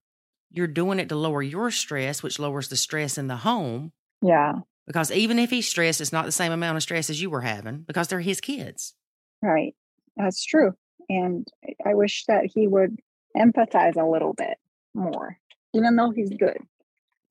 You're 0.50 0.66
doing 0.66 0.98
it 1.00 1.08
to 1.10 1.16
lower 1.16 1.42
your 1.42 1.70
stress, 1.70 2.22
which 2.22 2.38
lowers 2.38 2.68
the 2.68 2.76
stress 2.76 3.18
in 3.18 3.28
the 3.28 3.38
home. 3.38 3.92
Yeah, 4.22 4.60
Because 4.86 5.12
even 5.12 5.38
if 5.38 5.50
he's 5.50 5.68
stressed, 5.68 6.00
it's 6.00 6.12
not 6.12 6.26
the 6.26 6.32
same 6.32 6.52
amount 6.52 6.76
of 6.76 6.82
stress 6.82 7.10
as 7.10 7.20
you 7.22 7.30
were 7.30 7.42
having 7.42 7.82
because 7.82 8.08
they're 8.08 8.20
his 8.20 8.40
kids. 8.40 8.94
right. 9.42 9.74
That's 10.16 10.44
true. 10.44 10.72
And 11.08 11.46
I 11.84 11.94
wish 11.94 12.24
that 12.26 12.44
he 12.52 12.66
would 12.66 12.98
empathize 13.36 13.96
a 13.96 14.08
little 14.08 14.34
bit 14.34 14.58
more, 14.94 15.38
even 15.74 15.96
though 15.96 16.10
he's 16.10 16.30
good. 16.30 16.58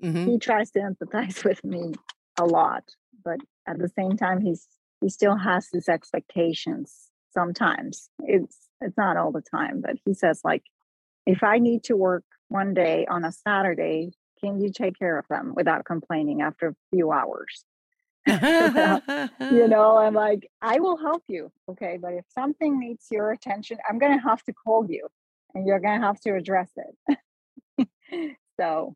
Mm-hmm. 0.03 0.31
he 0.31 0.39
tries 0.39 0.71
to 0.71 0.79
empathize 0.79 1.43
with 1.49 1.63
me 1.63 1.93
a 2.39 2.45
lot 2.45 2.83
but 3.23 3.39
at 3.67 3.79
the 3.79 3.89
same 3.89 4.15
time 4.15 4.39
he's 4.41 4.67
he 5.01 5.09
still 5.09 5.37
has 5.37 5.69
his 5.71 5.87
expectations 5.87 7.09
sometimes. 7.31 8.09
It's 8.19 8.57
it's 8.81 8.97
not 8.97 9.17
all 9.17 9.31
the 9.31 9.41
time 9.41 9.81
but 9.81 9.97
he 10.05 10.13
says 10.13 10.41
like 10.43 10.63
if 11.25 11.43
i 11.43 11.59
need 11.59 11.83
to 11.83 11.95
work 11.95 12.23
one 12.47 12.73
day 12.73 13.05
on 13.09 13.25
a 13.25 13.31
saturday 13.31 14.11
can 14.41 14.61
you 14.61 14.71
take 14.71 14.97
care 14.97 15.19
of 15.19 15.27
them 15.29 15.53
without 15.53 15.83
complaining 15.83 16.41
after 16.41 16.69
a 16.69 16.75
few 16.91 17.11
hours? 17.11 17.65
You 19.51 19.67
know 19.67 19.97
i'm 19.97 20.13
like 20.13 20.47
i 20.61 20.79
will 20.79 20.97
help 20.97 21.23
you 21.27 21.51
okay 21.69 21.97
but 22.01 22.13
if 22.13 22.25
something 22.29 22.79
needs 22.79 23.07
your 23.11 23.31
attention 23.31 23.77
i'm 23.89 23.97
going 23.97 24.17
to 24.17 24.23
have 24.23 24.43
to 24.43 24.53
call 24.53 24.85
you 24.89 25.07
and 25.53 25.65
you're 25.65 25.79
going 25.79 25.99
to 25.99 26.05
have 26.05 26.19
to 26.21 26.35
address 26.35 26.69
it. 27.77 27.87
So 28.59 28.95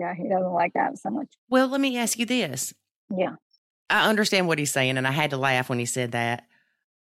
yeah 0.00 0.14
he 0.14 0.28
doesn't 0.28 0.52
like 0.52 0.72
that 0.74 0.98
so 0.98 1.10
much 1.10 1.28
Well, 1.48 1.68
let 1.68 1.80
me 1.80 1.96
ask 1.98 2.18
you 2.18 2.26
this. 2.26 2.74
yeah 3.16 3.36
I 3.88 4.08
understand 4.08 4.48
what 4.48 4.58
he's 4.58 4.72
saying, 4.72 4.98
and 4.98 5.06
I 5.06 5.12
had 5.12 5.30
to 5.30 5.36
laugh 5.36 5.68
when 5.68 5.78
he 5.78 5.86
said 5.86 6.10
that. 6.10 6.44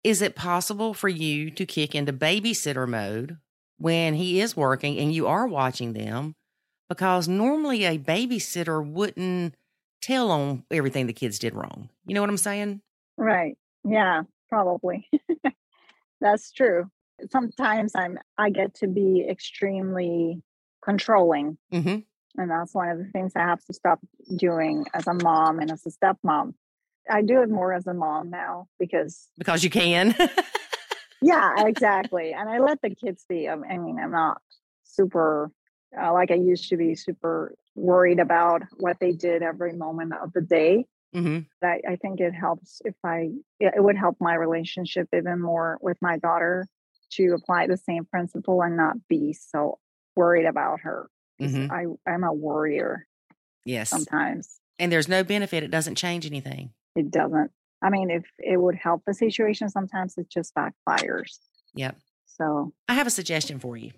Is 0.04 0.24
it 0.24 0.36
possible 0.36 0.96
for 0.96 1.10
you 1.10 1.52
to 1.52 1.64
kick 1.68 1.94
into 1.94 2.12
babysitter 2.12 2.88
mode 2.90 3.38
when 3.78 4.16
he 4.16 4.42
is 4.42 4.58
working 4.58 4.98
and 4.98 5.14
you 5.14 5.28
are 5.28 5.46
watching 5.46 5.94
them? 5.94 6.34
Because 6.90 7.28
normally 7.28 7.86
a 7.86 8.00
babysitter 8.00 8.84
wouldn't 8.84 9.54
tell 10.02 10.32
on 10.32 10.64
everything 10.72 11.06
the 11.06 11.14
kids 11.14 11.38
did 11.38 11.54
wrong. 11.54 11.90
You 12.08 12.16
know 12.16 12.22
what 12.22 12.32
I'm 12.32 12.38
saying? 12.38 12.82
Right. 13.16 13.56
Yeah, 13.88 14.24
probably. 14.50 15.08
That's 16.20 16.52
true. 16.52 16.90
Sometimes 17.32 17.92
I'm 17.96 18.18
I 18.40 18.50
get 18.50 18.74
to 18.76 18.88
be 18.88 19.28
extremely 19.30 20.42
controlling. 20.84 21.60
Mm-hmm. 21.72 22.00
And 22.38 22.50
that's 22.50 22.74
one 22.74 22.90
of 22.90 22.98
the 22.98 23.06
things 23.06 23.34
I 23.36 23.42
have 23.42 23.64
to 23.66 23.74
stop 23.74 24.00
doing 24.36 24.86
as 24.94 25.08
a 25.08 25.14
mom 25.14 25.60
and 25.60 25.72
as 25.72 25.86
a 25.86 25.92
stepmom. 25.92 26.54
I 27.10 27.22
do 27.22 27.42
it 27.42 27.50
more 27.50 27.74
as 27.74 27.88
a 27.88 27.94
mom 27.94 28.30
now 28.30 28.68
because 28.80 29.28
Because 29.38 29.64
you 29.64 29.70
can. 29.70 30.16
yeah, 31.22 31.66
exactly. 31.66 32.34
And 32.34 32.50
I 32.50 32.60
let 32.60 32.82
the 32.82 32.96
kids 32.96 33.26
be. 33.28 33.50
I 33.50 33.56
mean, 33.56 34.00
I'm 34.00 34.12
not 34.12 34.42
super 34.84 35.52
uh, 36.00 36.14
like 36.14 36.32
I 36.32 36.36
used 36.36 36.70
to 36.70 36.78
be 36.78 36.96
super 36.96 37.56
worried 37.76 38.20
about 38.20 38.64
what 38.78 38.98
they 39.00 39.12
did 39.12 39.44
every 39.44 39.74
moment 39.74 40.14
of 40.22 40.32
the 40.34 40.42
day. 40.42 40.86
mm-hmm. 41.16 41.40
I, 41.66 41.82
I 41.90 41.96
think 41.98 42.20
it 42.20 42.34
helps 42.34 42.82
if 42.86 42.96
I, 43.04 43.32
it 43.60 43.84
would 43.84 43.98
help 43.98 44.18
my 44.20 44.36
relationship 44.36 45.08
even 45.14 45.42
more 45.42 45.78
with 45.82 45.98
my 46.02 46.18
daughter 46.18 46.68
to 47.14 47.34
apply 47.34 47.68
the 47.68 47.78
same 47.78 48.06
principle 48.06 48.62
and 48.62 48.78
not 48.78 48.96
be 49.10 49.34
so 49.34 49.80
worried 50.16 50.46
about 50.46 50.82
her. 50.82 51.10
Mhm. 51.42 51.72
I, 51.72 52.12
I'm 52.12 52.24
a 52.24 52.34
worrier 52.34 53.08
Yes. 53.66 53.90
sometimes. 53.90 54.60
And 54.80 54.92
there's 54.92 55.08
no 55.08 55.24
benefit. 55.24 55.64
It 55.64 55.72
doesn't 55.72 55.96
change 55.96 56.26
anything. 56.26 56.72
it 56.96 57.10
doesn't. 57.12 57.52
I 57.84 57.90
mean, 57.90 58.10
if 58.12 58.24
it 58.38 58.58
would 58.62 58.76
help 58.76 59.04
the 59.08 59.14
situation, 59.14 59.70
sometimes 59.70 60.16
it 60.18 60.30
just 60.30 60.54
backfires. 60.54 61.38
Yep. 61.74 61.98
So 62.26 62.74
I 62.88 62.94
have 62.96 63.08
a 63.08 63.12
suggestion 63.12 63.60
for 63.60 63.76
you. 63.78 63.92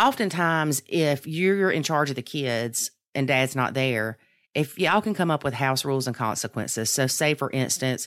Oftentimes, 0.00 0.82
if 0.86 1.26
you're 1.26 1.70
in 1.70 1.82
charge 1.82 2.10
of 2.10 2.16
the 2.16 2.22
kids 2.22 2.90
and 3.14 3.26
dad's 3.26 3.56
not 3.56 3.74
there, 3.74 4.18
if 4.54 4.78
y'all 4.78 5.00
can 5.02 5.14
come 5.14 5.30
up 5.30 5.42
with 5.42 5.54
house 5.54 5.84
rules 5.84 6.06
and 6.06 6.14
consequences. 6.14 6.90
So, 6.90 7.06
say 7.06 7.34
for 7.34 7.50
instance, 7.50 8.06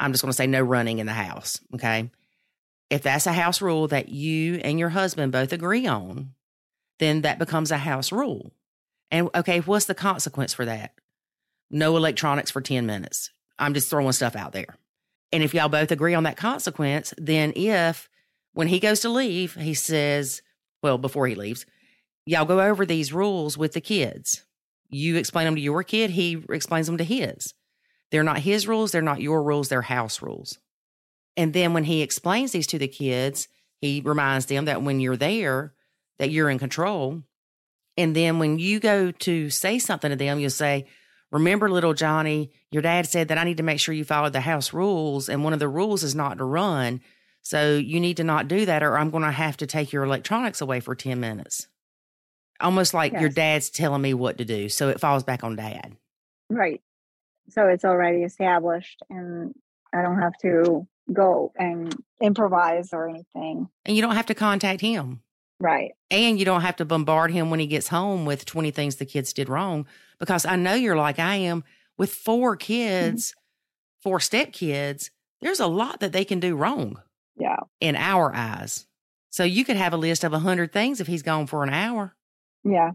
I'm 0.00 0.12
just 0.12 0.22
going 0.22 0.30
to 0.32 0.36
say 0.36 0.46
no 0.48 0.60
running 0.62 0.98
in 0.98 1.06
the 1.06 1.12
house. 1.12 1.60
Okay. 1.74 2.10
If 2.90 3.02
that's 3.02 3.26
a 3.26 3.32
house 3.32 3.60
rule 3.60 3.86
that 3.88 4.08
you 4.08 4.54
and 4.56 4.78
your 4.78 4.88
husband 4.88 5.30
both 5.30 5.52
agree 5.52 5.86
on, 5.86 6.32
then 7.00 7.22
that 7.22 7.40
becomes 7.40 7.72
a 7.72 7.78
house 7.78 8.12
rule. 8.12 8.52
And 9.10 9.28
okay, 9.34 9.58
what's 9.60 9.86
the 9.86 9.94
consequence 9.94 10.54
for 10.54 10.64
that? 10.64 10.92
No 11.70 11.96
electronics 11.96 12.50
for 12.50 12.60
10 12.60 12.86
minutes. 12.86 13.30
I'm 13.58 13.74
just 13.74 13.90
throwing 13.90 14.12
stuff 14.12 14.36
out 14.36 14.52
there. 14.52 14.76
And 15.32 15.42
if 15.42 15.54
y'all 15.54 15.68
both 15.68 15.90
agree 15.90 16.14
on 16.14 16.22
that 16.24 16.36
consequence, 16.36 17.12
then 17.18 17.52
if 17.56 18.08
when 18.52 18.68
he 18.68 18.78
goes 18.80 19.00
to 19.00 19.08
leave, 19.08 19.54
he 19.54 19.74
says, 19.74 20.42
well, 20.82 20.98
before 20.98 21.26
he 21.26 21.34
leaves, 21.34 21.66
y'all 22.26 22.44
go 22.44 22.60
over 22.60 22.86
these 22.86 23.12
rules 23.12 23.56
with 23.56 23.72
the 23.72 23.80
kids. 23.80 24.44
You 24.88 25.16
explain 25.16 25.46
them 25.46 25.54
to 25.54 25.60
your 25.60 25.82
kid, 25.82 26.10
he 26.10 26.44
explains 26.50 26.86
them 26.86 26.98
to 26.98 27.04
his. 27.04 27.54
They're 28.10 28.24
not 28.24 28.38
his 28.38 28.66
rules, 28.66 28.92
they're 28.92 29.02
not 29.02 29.20
your 29.20 29.42
rules, 29.42 29.68
they're 29.68 29.82
house 29.82 30.20
rules. 30.20 30.58
And 31.36 31.52
then 31.52 31.74
when 31.74 31.84
he 31.84 32.02
explains 32.02 32.52
these 32.52 32.66
to 32.68 32.78
the 32.78 32.88
kids, 32.88 33.46
he 33.80 34.02
reminds 34.04 34.46
them 34.46 34.64
that 34.64 34.82
when 34.82 35.00
you're 35.00 35.16
there, 35.16 35.74
that 36.20 36.30
you're 36.30 36.50
in 36.50 36.58
control. 36.58 37.22
And 37.96 38.14
then 38.14 38.38
when 38.38 38.58
you 38.58 38.78
go 38.78 39.10
to 39.10 39.50
say 39.50 39.78
something 39.78 40.10
to 40.10 40.16
them, 40.16 40.38
you'll 40.38 40.50
say, 40.50 40.86
Remember, 41.32 41.70
little 41.70 41.94
Johnny, 41.94 42.50
your 42.70 42.82
dad 42.82 43.06
said 43.06 43.28
that 43.28 43.38
I 43.38 43.44
need 43.44 43.56
to 43.56 43.62
make 43.62 43.80
sure 43.80 43.94
you 43.94 44.04
follow 44.04 44.30
the 44.30 44.40
house 44.40 44.72
rules. 44.72 45.28
And 45.28 45.44
one 45.44 45.52
of 45.52 45.60
the 45.60 45.68
rules 45.68 46.02
is 46.02 46.14
not 46.14 46.38
to 46.38 46.44
run. 46.44 47.00
So 47.42 47.76
you 47.76 48.00
need 48.00 48.18
to 48.18 48.24
not 48.24 48.48
do 48.48 48.66
that, 48.66 48.82
or 48.82 48.98
I'm 48.98 49.10
going 49.10 49.22
to 49.22 49.30
have 49.30 49.56
to 49.58 49.66
take 49.66 49.92
your 49.92 50.04
electronics 50.04 50.60
away 50.60 50.80
for 50.80 50.94
10 50.94 51.20
minutes. 51.20 51.68
Almost 52.60 52.94
like 52.94 53.12
yes. 53.12 53.20
your 53.20 53.30
dad's 53.30 53.70
telling 53.70 54.02
me 54.02 54.12
what 54.12 54.38
to 54.38 54.44
do. 54.44 54.68
So 54.68 54.88
it 54.88 55.00
falls 55.00 55.22
back 55.22 55.42
on 55.44 55.56
dad. 55.56 55.96
Right. 56.50 56.82
So 57.48 57.68
it's 57.68 57.84
already 57.84 58.22
established, 58.22 59.00
and 59.08 59.54
I 59.94 60.02
don't 60.02 60.20
have 60.20 60.34
to 60.42 60.86
go 61.12 61.52
and 61.56 61.94
improvise 62.20 62.90
or 62.92 63.08
anything. 63.08 63.68
And 63.86 63.96
you 63.96 64.02
don't 64.02 64.16
have 64.16 64.26
to 64.26 64.34
contact 64.34 64.80
him. 64.80 65.22
Right. 65.60 65.92
And 66.10 66.38
you 66.38 66.44
don't 66.46 66.62
have 66.62 66.76
to 66.76 66.84
bombard 66.84 67.30
him 67.30 67.50
when 67.50 67.60
he 67.60 67.66
gets 67.66 67.88
home 67.88 68.24
with 68.24 68.46
20 68.46 68.70
things 68.70 68.96
the 68.96 69.04
kids 69.04 69.32
did 69.32 69.48
wrong 69.48 69.86
because 70.18 70.46
I 70.46 70.56
know 70.56 70.74
you're 70.74 70.96
like 70.96 71.18
I 71.18 71.36
am 71.36 71.64
with 71.98 72.12
four 72.12 72.56
mm-hmm. 72.56 72.66
kids, 72.66 73.30
mm-hmm. 73.30 74.02
four 74.02 74.20
step 74.20 74.52
kids. 74.52 75.10
There's 75.42 75.60
a 75.60 75.66
lot 75.66 76.00
that 76.00 76.12
they 76.12 76.24
can 76.24 76.40
do 76.40 76.56
wrong. 76.56 77.00
Yeah. 77.38 77.56
In 77.80 77.96
our 77.96 78.34
eyes. 78.34 78.86
So 79.30 79.44
you 79.44 79.64
could 79.64 79.76
have 79.76 79.92
a 79.92 79.98
list 79.98 80.24
of 80.24 80.32
a 80.32 80.38
hundred 80.38 80.72
things 80.72 81.00
if 81.00 81.06
he's 81.06 81.22
gone 81.22 81.46
for 81.46 81.62
an 81.62 81.70
hour. 81.70 82.14
Yeah. 82.64 82.92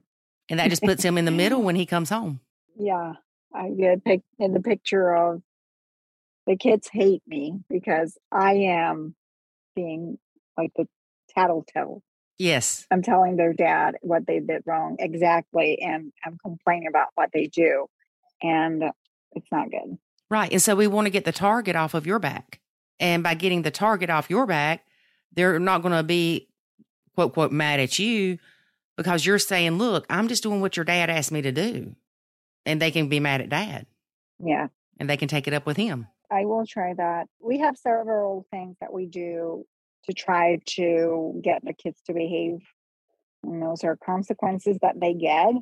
And 0.50 0.60
that 0.60 0.70
just 0.70 0.84
puts 0.84 1.04
him 1.04 1.18
in 1.18 1.26
the 1.26 1.32
middle 1.32 1.62
when 1.62 1.76
he 1.76 1.86
comes 1.86 2.10
home. 2.10 2.40
Yeah. 2.78 3.14
I 3.54 3.70
get 3.70 4.04
pic- 4.04 4.24
in 4.38 4.52
the 4.52 4.60
picture 4.60 5.16
of 5.16 5.42
the 6.46 6.58
kids 6.58 6.90
hate 6.92 7.24
me 7.26 7.62
because 7.70 8.18
I 8.30 8.54
am 8.54 9.16
being 9.78 10.18
like 10.58 10.72
the 10.76 10.90
tattletale. 11.30 12.04
Yes. 12.38 12.86
I'm 12.92 13.02
telling 13.02 13.38
their 13.38 13.54
dad 13.54 13.96
what 14.02 14.28
they 14.28 14.40
did 14.40 14.64
wrong 14.66 14.98
exactly. 15.00 15.82
And 15.82 16.12
I'm 16.26 16.38
complaining 16.38 16.88
about 16.88 17.10
what 17.16 17.30
they 17.34 17.48
do. 17.48 17.88
And 18.42 18.84
it's 19.32 19.48
not 19.52 19.72
good. 19.72 19.98
Right. 20.30 20.52
And 20.52 20.62
so 20.62 20.76
we 20.76 20.88
want 20.88 21.06
to 21.06 21.12
get 21.12 21.26
the 21.26 21.32
target 21.32 21.76
off 21.76 21.94
of 21.94 22.06
your 22.06 22.20
back. 22.20 22.60
And 23.00 23.24
by 23.24 23.34
getting 23.36 23.62
the 23.62 23.72
target 23.72 24.10
off 24.10 24.30
your 24.30 24.46
back, 24.46 24.86
they're 25.34 25.60
not 25.60 25.82
going 25.82 25.94
to 25.94 26.04
be, 26.04 26.48
quote, 27.14 27.34
quote, 27.34 27.52
mad 27.52 27.80
at 27.80 28.00
you 28.00 28.38
because 28.98 29.26
you're 29.26 29.40
saying, 29.40 29.78
look, 29.78 30.06
I'm 30.10 30.28
just 30.28 30.44
doing 30.44 30.62
what 30.62 30.78
your 30.78 30.86
dad 30.86 31.10
asked 31.10 31.32
me 31.32 31.42
to 31.42 31.52
do. 31.52 31.96
And 32.66 32.82
they 32.82 32.92
can 32.92 33.10
be 33.10 33.20
mad 33.20 33.42
at 33.42 33.50
dad. 33.50 33.86
Yeah. 34.40 34.68
And 35.00 35.10
they 35.10 35.18
can 35.18 35.28
take 35.28 35.48
it 35.48 35.54
up 35.54 35.66
with 35.66 35.78
him. 35.78 36.08
I 36.32 36.46
will 36.46 36.66
try 36.66 36.94
that. 36.94 37.28
We 37.40 37.60
have 37.60 37.78
several 37.78 38.46
things 38.50 38.76
that 38.82 38.92
we 38.92 39.06
do 39.06 39.66
to 40.06 40.14
try 40.14 40.60
to 40.66 41.40
get 41.44 41.64
the 41.64 41.74
kids 41.74 42.02
to 42.08 42.14
behave. 42.14 42.60
And 43.44 43.62
those 43.62 43.84
are 43.84 43.96
consequences 43.96 44.78
that 44.82 45.00
they 45.00 45.14
get 45.14 45.54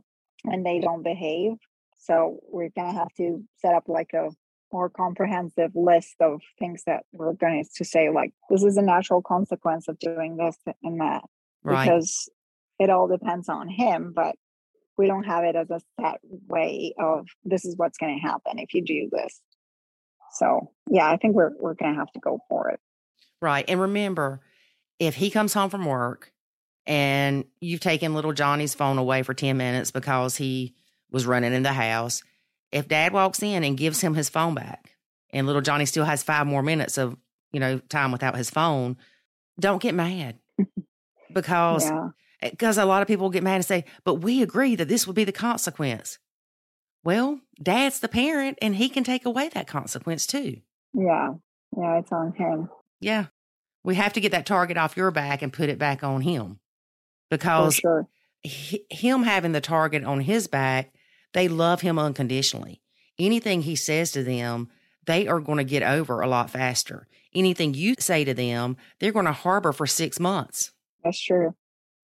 when 0.43 0.63
they 0.63 0.79
don't 0.79 1.03
behave. 1.03 1.53
So 1.97 2.39
we're 2.49 2.69
going 2.69 2.91
to 2.91 2.99
have 2.99 3.13
to 3.17 3.43
set 3.57 3.73
up 3.73 3.87
like 3.87 4.11
a 4.13 4.29
more 4.71 4.89
comprehensive 4.89 5.71
list 5.75 6.15
of 6.19 6.41
things 6.59 6.83
that 6.85 7.05
we're 7.13 7.33
going 7.33 7.63
to 7.75 7.85
say, 7.85 8.09
like, 8.09 8.33
this 8.49 8.63
is 8.63 8.75
a 8.77 8.81
natural 8.81 9.21
consequence 9.21 9.87
of 9.87 9.99
doing 9.99 10.35
this 10.35 10.57
and 10.81 10.99
that. 10.99 11.23
Right. 11.63 11.85
Because 11.85 12.29
it 12.79 12.89
all 12.89 13.07
depends 13.07 13.47
on 13.49 13.69
him, 13.69 14.11
but 14.15 14.35
we 14.97 15.07
don't 15.07 15.23
have 15.23 15.43
it 15.43 15.55
as 15.55 15.69
a 15.69 15.79
set 15.99 16.19
way 16.47 16.93
of 16.99 17.27
this 17.43 17.65
is 17.65 17.77
what's 17.77 17.97
going 17.97 18.19
to 18.19 18.27
happen 18.27 18.59
if 18.59 18.73
you 18.73 18.83
do 18.83 19.09
this. 19.11 19.39
So 20.33 20.71
yeah, 20.89 21.09
I 21.09 21.17
think 21.17 21.35
we're 21.35 21.51
we're 21.59 21.75
going 21.75 21.93
to 21.93 21.99
have 21.99 22.11
to 22.13 22.19
go 22.19 22.39
for 22.49 22.69
it. 22.69 22.79
Right. 23.43 23.65
And 23.67 23.81
remember, 23.81 24.39
if 24.99 25.15
he 25.15 25.29
comes 25.29 25.53
home 25.53 25.69
from 25.69 25.83
work 25.83 26.31
and 26.87 27.43
you've 27.59 27.81
taken 27.81 28.13
little 28.13 28.31
Johnny's 28.31 28.73
phone 28.73 28.97
away 28.97 29.21
for 29.21 29.33
10 29.33 29.57
minutes 29.57 29.91
because 29.91 30.37
he 30.37 30.75
was 31.11 31.25
running 31.25 31.51
in 31.51 31.61
the 31.61 31.73
house, 31.73 32.23
if 32.71 32.87
dad 32.87 33.11
walks 33.11 33.43
in 33.43 33.65
and 33.65 33.77
gives 33.77 33.99
him 33.99 34.13
his 34.13 34.29
phone 34.29 34.55
back 34.55 34.95
and 35.33 35.45
little 35.45 35.61
Johnny 35.61 35.85
still 35.85 36.05
has 36.05 36.23
five 36.23 36.47
more 36.47 36.63
minutes 36.63 36.97
of, 36.97 37.17
you 37.51 37.59
know, 37.59 37.79
time 37.79 38.13
without 38.13 38.37
his 38.37 38.49
phone, 38.49 38.95
don't 39.59 39.81
get 39.81 39.93
mad. 39.93 40.39
because 41.33 41.83
yeah. 41.83 42.11
Eh, 42.41 42.49
because 42.49 42.77
a 42.77 42.85
lot 42.85 43.01
of 43.01 43.09
people 43.09 43.29
get 43.29 43.43
mad 43.43 43.55
and 43.55 43.65
say, 43.65 43.83
"But 44.05 44.15
we 44.15 44.41
agree 44.41 44.75
that 44.77 44.87
this 44.87 45.05
would 45.05 45.17
be 45.17 45.25
the 45.25 45.33
consequence." 45.33 46.17
Well, 47.03 47.41
dad's 47.61 47.99
the 47.99 48.07
parent 48.07 48.57
and 48.61 48.77
he 48.77 48.87
can 48.87 49.03
take 49.03 49.25
away 49.25 49.49
that 49.49 49.67
consequence 49.67 50.25
too. 50.25 50.61
Yeah. 50.93 51.33
Yeah, 51.77 51.99
it's 51.99 52.11
on 52.11 52.33
him. 52.33 52.69
Yeah. 53.03 53.25
We 53.83 53.95
have 53.95 54.13
to 54.13 54.21
get 54.21 54.31
that 54.31 54.45
target 54.45 54.77
off 54.77 54.97
your 54.97 55.11
back 55.11 55.41
and 55.41 55.51
put 55.51 55.69
it 55.69 55.77
back 55.77 56.03
on 56.03 56.21
him 56.21 56.59
because 57.29 57.75
sure. 57.75 58.07
he, 58.41 58.85
him 58.89 59.23
having 59.23 59.51
the 59.51 59.61
target 59.61 60.03
on 60.03 60.21
his 60.21 60.47
back, 60.47 60.93
they 61.33 61.47
love 61.47 61.81
him 61.81 61.99
unconditionally. 61.99 62.81
Anything 63.19 63.63
he 63.63 63.75
says 63.75 64.11
to 64.11 64.23
them, 64.23 64.69
they 65.05 65.27
are 65.27 65.39
going 65.39 65.57
to 65.57 65.63
get 65.63 65.83
over 65.83 66.21
a 66.21 66.27
lot 66.27 66.49
faster. 66.49 67.07
Anything 67.35 67.73
you 67.73 67.95
say 67.99 68.23
to 68.23 68.33
them, 68.33 68.77
they're 68.99 69.11
going 69.11 69.25
to 69.25 69.33
harbor 69.33 69.73
for 69.73 69.85
six 69.85 70.19
months. 70.19 70.71
That's 71.03 71.19
true. 71.19 71.55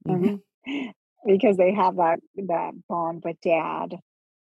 Mm-hmm. 0.07 0.35
because 1.25 1.57
they 1.57 1.73
have 1.73 1.95
that 1.97 2.19
that 2.35 2.71
bond 2.87 3.23
with 3.23 3.39
dad. 3.41 3.95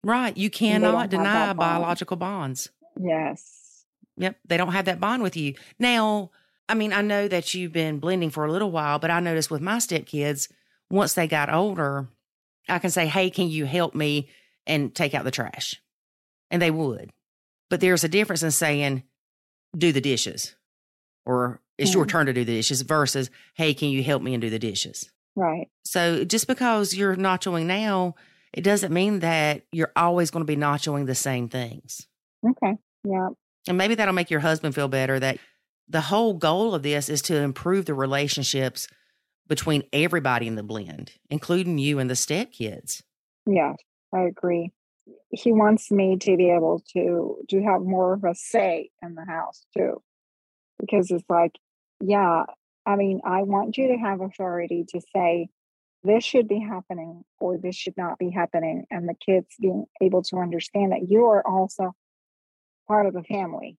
Right. 0.05 0.37
You 0.37 0.51
cannot 0.51 1.11
deny 1.11 1.53
biological 1.53 2.17
bonds. 2.17 2.71
Yes. 3.01 3.85
Yep. 4.17 4.37
They 4.47 4.57
don't 4.57 4.73
have 4.73 4.87
that 4.87 5.01
bond 5.01 5.23
with 5.23 5.37
you. 5.37 5.55
Now, 5.79 6.31
I 6.69 6.75
mean, 6.75 6.93
I 6.93 7.01
know 7.01 7.29
that 7.29 7.55
you've 7.55 7.73
been 7.73 7.99
blending 7.99 8.31
for 8.31 8.45
a 8.45 8.53
little 8.53 8.71
while, 8.71 8.99
but 8.99 9.11
I 9.11 9.21
noticed 9.21 9.51
with 9.51 9.63
my 9.63 9.79
stepkids, 9.79 10.51
once 10.91 11.15
they 11.15 11.27
got 11.27 11.53
older, 11.53 12.09
I 12.69 12.79
can 12.79 12.91
say, 12.91 13.07
Hey, 13.07 13.31
can 13.31 13.49
you 13.49 13.67
help 13.67 13.95
me 13.95 14.29
and 14.67 14.95
take 14.95 15.15
out 15.15 15.25
the 15.25 15.31
trash? 15.31 15.81
And 16.51 16.61
they 16.61 16.71
would. 16.71 17.13
But 17.71 17.81
there's 17.81 18.05
a 18.05 18.09
difference 18.09 18.43
in 18.43 18.51
saying, 18.51 19.03
Do 19.77 19.93
the 19.93 20.01
dishes 20.01 20.55
or 21.25 21.61
it's 21.77 21.95
your 21.95 22.07
mm. 22.07 22.09
turn 22.09 22.27
to 22.27 22.33
do 22.33 22.45
the 22.45 22.57
dishes 22.57 22.83
versus, 22.83 23.31
Hey, 23.55 23.75
can 23.75 23.89
you 23.89 24.03
help 24.03 24.23
me 24.23 24.35
and 24.35 24.41
do 24.41 24.51
the 24.51 24.59
dishes? 24.59 25.11
Right. 25.37 25.69
So 25.85 26.25
just 26.25 26.49
because 26.49 26.95
you're 26.95 27.17
nachoing 27.17 27.67
now, 27.67 28.15
it 28.53 28.63
doesn't 28.63 28.93
mean 28.93 29.21
that 29.21 29.63
you're 29.73 29.93
always 29.95 30.31
going 30.31 30.45
to 30.45 30.53
be 30.53 30.57
nachoing 30.57 31.07
the 31.07 31.15
same 31.15 31.49
things. 31.49 32.07
Okay. 32.47 32.77
Yeah. 33.05 33.29
And 33.69 33.79
maybe 33.79 33.95
that'll 33.95 34.15
make 34.15 34.31
your 34.31 34.41
husband 34.41 34.75
feel 34.75 34.89
better 34.89 35.21
that 35.21 35.39
the 35.89 36.03
whole 36.03 36.35
goal 36.35 36.75
of 36.75 36.83
this 36.83 37.09
is 37.09 37.23
to 37.23 37.37
improve 37.37 37.87
the 37.87 37.95
relationships 37.95 38.89
between 39.47 39.83
everybody 39.93 40.47
in 40.47 40.57
the 40.57 40.63
blend, 40.63 41.13
including 41.31 41.79
you 41.79 41.99
and 41.99 42.11
the 42.11 42.15
stepkids. 42.15 43.03
Yeah, 43.47 43.75
I 44.15 44.23
agree. 44.23 44.73
He 45.31 45.53
wants 45.53 45.91
me 45.91 46.19
to 46.19 46.37
be 46.37 46.51
able 46.51 46.83
to 46.93 47.39
to 47.49 47.63
have 47.63 47.81
more 47.81 48.13
of 48.13 48.25
a 48.25 48.35
say 48.35 48.91
in 49.03 49.15
the 49.15 49.25
house 49.25 49.65
too. 49.77 50.03
Because 50.79 51.11
it's 51.11 51.25
like, 51.29 51.53
yeah, 52.01 52.45
I 52.87 52.97
mean, 52.97 53.21
I 53.25 53.43
want 53.43 53.79
you 53.79 53.89
to 53.89 53.97
have 53.97 54.21
authority 54.21 54.85
to 54.91 55.01
say 55.15 55.49
this 56.05 56.25
should 56.25 56.47
be 56.47 56.61
happening 56.61 57.25
or 57.41 57.59
this 57.59 57.75
should 57.75 57.97
not 57.97 58.19
be 58.19 58.31
happening 58.31 58.85
and 58.91 59.09
the 59.09 59.15
kids 59.15 59.49
being 59.61 59.87
able 60.01 60.23
to 60.23 60.37
understand 60.37 60.93
that 60.93 61.09
you 61.09 61.25
are 61.25 61.45
also 61.47 61.95
part 62.87 63.07
of 63.07 63.15
the 63.15 63.25
family 63.25 63.77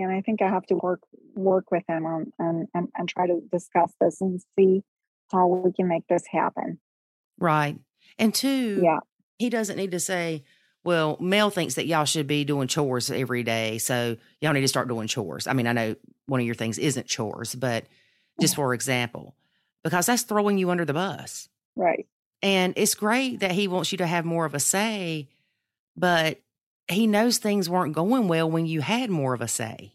and 0.00 0.12
I 0.12 0.20
think 0.20 0.42
I 0.42 0.48
have 0.48 0.66
to 0.66 0.74
work 0.74 1.00
work 1.34 1.70
with 1.70 1.84
him 1.88 2.06
on 2.06 2.32
and, 2.38 2.68
and, 2.74 2.88
and 2.96 3.08
try 3.08 3.26
to 3.26 3.40
discuss 3.52 3.92
this 4.00 4.20
and 4.20 4.40
see 4.58 4.82
how 5.30 5.46
we 5.46 5.72
can 5.72 5.88
make 5.88 6.06
this 6.08 6.24
happen. 6.30 6.78
Right. 7.38 7.78
And 8.18 8.34
two, 8.34 8.80
yeah. 8.82 8.98
he 9.38 9.48
doesn't 9.48 9.76
need 9.76 9.92
to 9.92 10.00
say, 10.00 10.44
well, 10.84 11.16
Mel 11.20 11.50
thinks 11.50 11.74
that 11.74 11.86
y'all 11.86 12.04
should 12.04 12.26
be 12.26 12.44
doing 12.44 12.68
chores 12.68 13.10
every 13.10 13.42
day. 13.42 13.78
So 13.78 14.16
y'all 14.40 14.52
need 14.52 14.62
to 14.62 14.68
start 14.68 14.88
doing 14.88 15.08
chores. 15.08 15.46
I 15.46 15.52
mean, 15.52 15.66
I 15.66 15.72
know 15.72 15.96
one 16.26 16.40
of 16.40 16.46
your 16.46 16.54
things 16.54 16.78
isn't 16.78 17.06
chores, 17.06 17.54
but 17.54 17.86
just 18.40 18.54
for 18.56 18.74
example, 18.74 19.34
because 19.84 20.06
that's 20.06 20.22
throwing 20.22 20.58
you 20.58 20.70
under 20.70 20.84
the 20.84 20.94
bus. 20.94 21.48
Right. 21.76 22.06
And 22.42 22.74
it's 22.76 22.94
great 22.94 23.40
that 23.40 23.52
he 23.52 23.68
wants 23.68 23.92
you 23.92 23.98
to 23.98 24.06
have 24.06 24.24
more 24.24 24.46
of 24.46 24.54
a 24.54 24.60
say, 24.60 25.28
but 25.96 26.40
he 26.90 27.06
knows 27.06 27.38
things 27.38 27.68
weren't 27.68 27.94
going 27.94 28.28
well 28.28 28.50
when 28.50 28.66
you 28.66 28.80
had 28.80 29.10
more 29.10 29.34
of 29.34 29.40
a 29.40 29.48
say. 29.48 29.92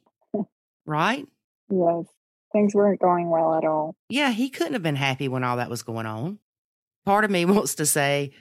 right? 0.86 1.28
Yes. 1.70 2.06
Things 2.52 2.74
weren't 2.74 3.02
going 3.02 3.30
well 3.30 3.56
at 3.56 3.66
all. 3.66 3.96
Yeah, 4.10 4.32
he 4.32 4.50
couldn't 4.50 4.74
have 4.74 4.84
been 4.84 4.96
happy 4.96 5.28
when 5.28 5.44
all 5.44 5.58
that 5.58 5.70
was 5.70 5.84
going 5.84 6.06
on. 6.06 6.40
Part 7.06 7.26
of 7.26 7.32
me 7.32 7.46
wants 7.46 7.76
to 7.76 7.86
say, 7.86 8.32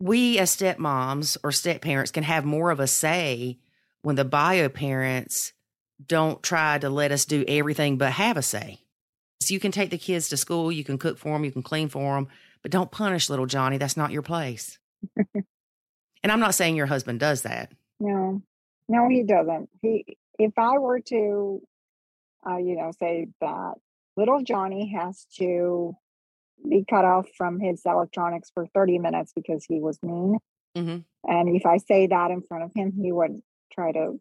we 0.00 0.38
as 0.38 0.56
stepmoms 0.56 1.36
or 1.44 1.52
step 1.52 1.82
parents 1.82 2.10
can 2.10 2.24
have 2.24 2.44
more 2.44 2.70
of 2.70 2.80
a 2.80 2.86
say 2.86 3.58
when 4.02 4.16
the 4.16 4.24
bio 4.24 4.68
parents 4.68 5.52
don't 6.04 6.42
try 6.42 6.78
to 6.78 6.88
let 6.88 7.12
us 7.12 7.26
do 7.26 7.44
everything 7.46 7.98
but 7.98 8.12
have 8.12 8.36
a 8.36 8.42
say. 8.42 8.80
So 9.42 9.54
you 9.54 9.60
can 9.60 9.72
take 9.72 9.90
the 9.90 9.98
kids 9.98 10.28
to 10.30 10.36
school, 10.36 10.72
you 10.72 10.84
can 10.84 10.98
cook 10.98 11.18
for 11.18 11.30
them, 11.30 11.44
you 11.44 11.52
can 11.52 11.62
clean 11.62 11.88
for 11.88 12.14
them, 12.14 12.28
but 12.62 12.70
don't 12.70 12.90
punish 12.90 13.30
little 13.30 13.46
Johnny. 13.46 13.78
That's 13.78 13.96
not 13.96 14.10
your 14.10 14.22
place. 14.22 14.78
and 15.16 15.44
I'm 16.24 16.40
not 16.40 16.54
saying 16.54 16.76
your 16.76 16.86
husband 16.86 17.20
does 17.20 17.42
that. 17.42 17.72
No, 18.00 18.42
no, 18.88 19.08
he 19.08 19.22
doesn't. 19.22 19.68
He, 19.82 20.16
if 20.38 20.58
I 20.58 20.78
were 20.78 21.00
to, 21.00 21.62
uh, 22.48 22.56
you 22.56 22.76
know, 22.76 22.90
say 22.98 23.28
that 23.40 23.74
little 24.16 24.42
Johnny 24.42 24.94
has 24.98 25.26
to 25.36 25.94
be 26.68 26.84
cut 26.88 27.04
off 27.04 27.28
from 27.36 27.60
his 27.60 27.82
electronics 27.84 28.50
for 28.52 28.66
30 28.66 28.98
minutes 28.98 29.32
because 29.34 29.64
he 29.64 29.80
was 29.80 29.98
mean. 30.02 30.38
Mm-hmm. 30.76 30.98
And 31.24 31.56
if 31.56 31.66
I 31.66 31.78
say 31.78 32.06
that 32.06 32.30
in 32.30 32.42
front 32.42 32.64
of 32.64 32.72
him, 32.74 32.92
he 32.92 33.12
would 33.12 33.40
try 33.72 33.92
to 33.92 34.20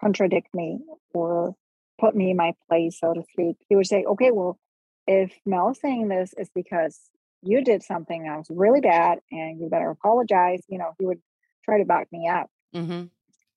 contradict 0.00 0.54
me 0.54 0.80
or 1.14 1.54
put 1.98 2.14
me 2.14 2.30
in 2.30 2.36
my 2.36 2.54
place, 2.68 2.98
so 3.00 3.12
to 3.14 3.22
speak. 3.32 3.56
He 3.68 3.76
would 3.76 3.86
say, 3.86 4.04
okay, 4.04 4.30
well, 4.30 4.58
if 5.06 5.32
Mel's 5.44 5.80
saying 5.80 6.08
this, 6.08 6.34
it's 6.36 6.50
because 6.54 6.98
you 7.42 7.62
did 7.62 7.82
something 7.82 8.24
that 8.24 8.36
was 8.36 8.50
really 8.50 8.80
bad 8.80 9.18
and 9.30 9.60
you 9.60 9.68
better 9.68 9.90
apologize. 9.90 10.62
You 10.68 10.78
know, 10.78 10.94
he 10.98 11.06
would 11.06 11.20
try 11.64 11.78
to 11.78 11.84
back 11.84 12.08
me 12.12 12.28
up. 12.28 12.50
Mm-hmm. 12.74 13.04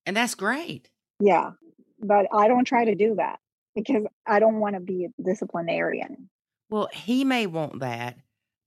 And 0.09 0.17
that's 0.17 0.33
great. 0.33 0.89
Yeah. 1.19 1.51
But 1.99 2.25
I 2.33 2.47
don't 2.47 2.65
try 2.65 2.85
to 2.85 2.95
do 2.95 3.13
that 3.17 3.39
because 3.75 4.07
I 4.25 4.39
don't 4.39 4.59
want 4.59 4.73
to 4.73 4.79
be 4.79 5.05
a 5.05 5.21
disciplinarian. 5.21 6.31
Well, 6.67 6.89
he 6.91 7.23
may 7.23 7.45
want 7.45 7.81
that, 7.81 8.17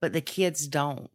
but 0.00 0.12
the 0.12 0.20
kids 0.20 0.68
don't. 0.68 1.10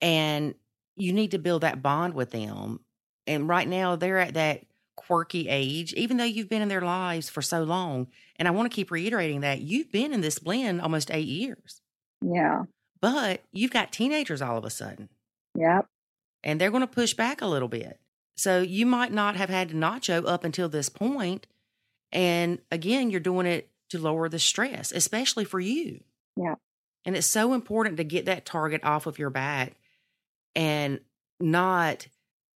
And 0.00 0.54
you 0.94 1.12
need 1.12 1.32
to 1.32 1.40
build 1.40 1.62
that 1.62 1.82
bond 1.82 2.14
with 2.14 2.30
them. 2.30 2.78
And 3.26 3.48
right 3.48 3.66
now, 3.66 3.96
they're 3.96 4.20
at 4.20 4.34
that 4.34 4.62
quirky 4.94 5.48
age, 5.48 5.92
even 5.94 6.18
though 6.18 6.24
you've 6.24 6.48
been 6.48 6.62
in 6.62 6.68
their 6.68 6.80
lives 6.80 7.28
for 7.28 7.42
so 7.42 7.64
long. 7.64 8.06
And 8.36 8.46
I 8.46 8.52
want 8.52 8.70
to 8.70 8.76
keep 8.76 8.92
reiterating 8.92 9.40
that 9.40 9.62
you've 9.62 9.90
been 9.90 10.12
in 10.12 10.20
this 10.20 10.38
blend 10.38 10.80
almost 10.80 11.10
eight 11.10 11.26
years. 11.26 11.80
Yeah. 12.22 12.62
But 13.00 13.42
you've 13.50 13.72
got 13.72 13.90
teenagers 13.90 14.40
all 14.40 14.56
of 14.56 14.64
a 14.64 14.70
sudden. 14.70 15.08
Yep. 15.56 15.86
And 16.44 16.60
they're 16.60 16.70
going 16.70 16.82
to 16.82 16.86
push 16.86 17.14
back 17.14 17.42
a 17.42 17.48
little 17.48 17.66
bit. 17.66 17.98
So 18.38 18.62
you 18.62 18.86
might 18.86 19.12
not 19.12 19.34
have 19.34 19.50
had 19.50 19.70
nacho 19.70 20.24
up 20.24 20.44
until 20.44 20.68
this 20.68 20.88
point. 20.88 21.48
And 22.12 22.60
again, 22.70 23.10
you're 23.10 23.18
doing 23.18 23.46
it 23.46 23.68
to 23.90 23.98
lower 23.98 24.28
the 24.28 24.38
stress, 24.38 24.92
especially 24.92 25.44
for 25.44 25.58
you. 25.58 26.04
Yeah. 26.36 26.54
And 27.04 27.16
it's 27.16 27.26
so 27.26 27.52
important 27.52 27.96
to 27.96 28.04
get 28.04 28.26
that 28.26 28.46
target 28.46 28.84
off 28.84 29.06
of 29.06 29.18
your 29.18 29.30
back 29.30 29.74
and 30.54 31.00
not 31.40 32.06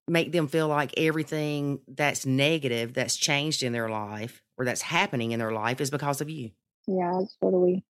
make 0.08 0.32
them 0.32 0.48
feel 0.48 0.68
like 0.68 0.94
everything 0.98 1.80
that's 1.88 2.28
negative 2.28 2.94
that's 2.94 3.18
changed 3.18 3.64
in 3.64 3.74
their 3.74 3.90
life 3.90 4.44
or 4.58 4.66
that's 4.66 4.82
happening 4.82 5.32
in 5.32 5.40
their 5.40 5.52
life 5.52 5.82
is 5.82 5.90
because 5.90 6.22
of 6.22 6.30
you. 6.30 6.52
Yeah, 6.88 7.22
totally. 7.42 7.84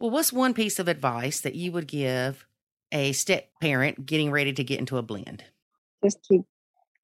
Well, 0.00 0.10
what's 0.10 0.32
one 0.32 0.54
piece 0.54 0.78
of 0.78 0.88
advice 0.88 1.40
that 1.40 1.54
you 1.54 1.70
would 1.70 1.86
give 1.86 2.46
a 2.90 3.12
step 3.12 3.50
parent 3.60 4.06
getting 4.06 4.32
ready 4.32 4.52
to 4.52 4.64
get 4.64 4.80
into 4.80 4.96
a 4.96 5.02
blend? 5.02 5.44
Just 6.02 6.18
keep 6.28 6.42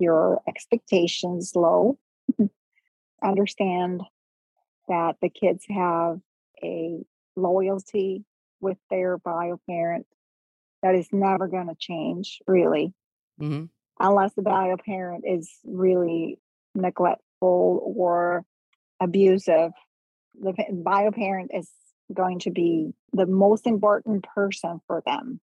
your 0.05 0.41
expectations 0.47 1.53
low. 1.55 1.99
Understand 3.25 4.03
that 4.89 5.17
the 5.21 5.31
kids 5.31 5.65
have 5.69 6.21
a 6.63 6.99
loyalty 7.37 8.25
with 8.61 8.79
their 8.91 9.19
bio 9.19 9.59
parent 9.69 10.07
that 10.83 10.95
is 10.95 11.09
never 11.13 11.49
going 11.49 11.69
to 11.69 11.77
change, 11.79 12.41
really, 12.47 12.93
mm-hmm. 13.41 13.65
unless 13.99 14.35
the 14.35 14.43
bio 14.43 14.77
parent 14.77 15.25
is 15.27 15.51
really 15.65 16.39
neglectful 16.75 17.81
or 17.97 18.45
abusive. 19.01 19.73
The 20.41 20.55
bio 20.71 21.11
parent 21.11 21.53
is 21.55 21.71
going 22.13 22.41
to 22.41 22.51
be 22.51 22.93
the 23.13 23.27
most 23.27 23.67
important 23.67 24.27
person 24.35 24.81
for 24.87 25.03
them. 25.07 25.41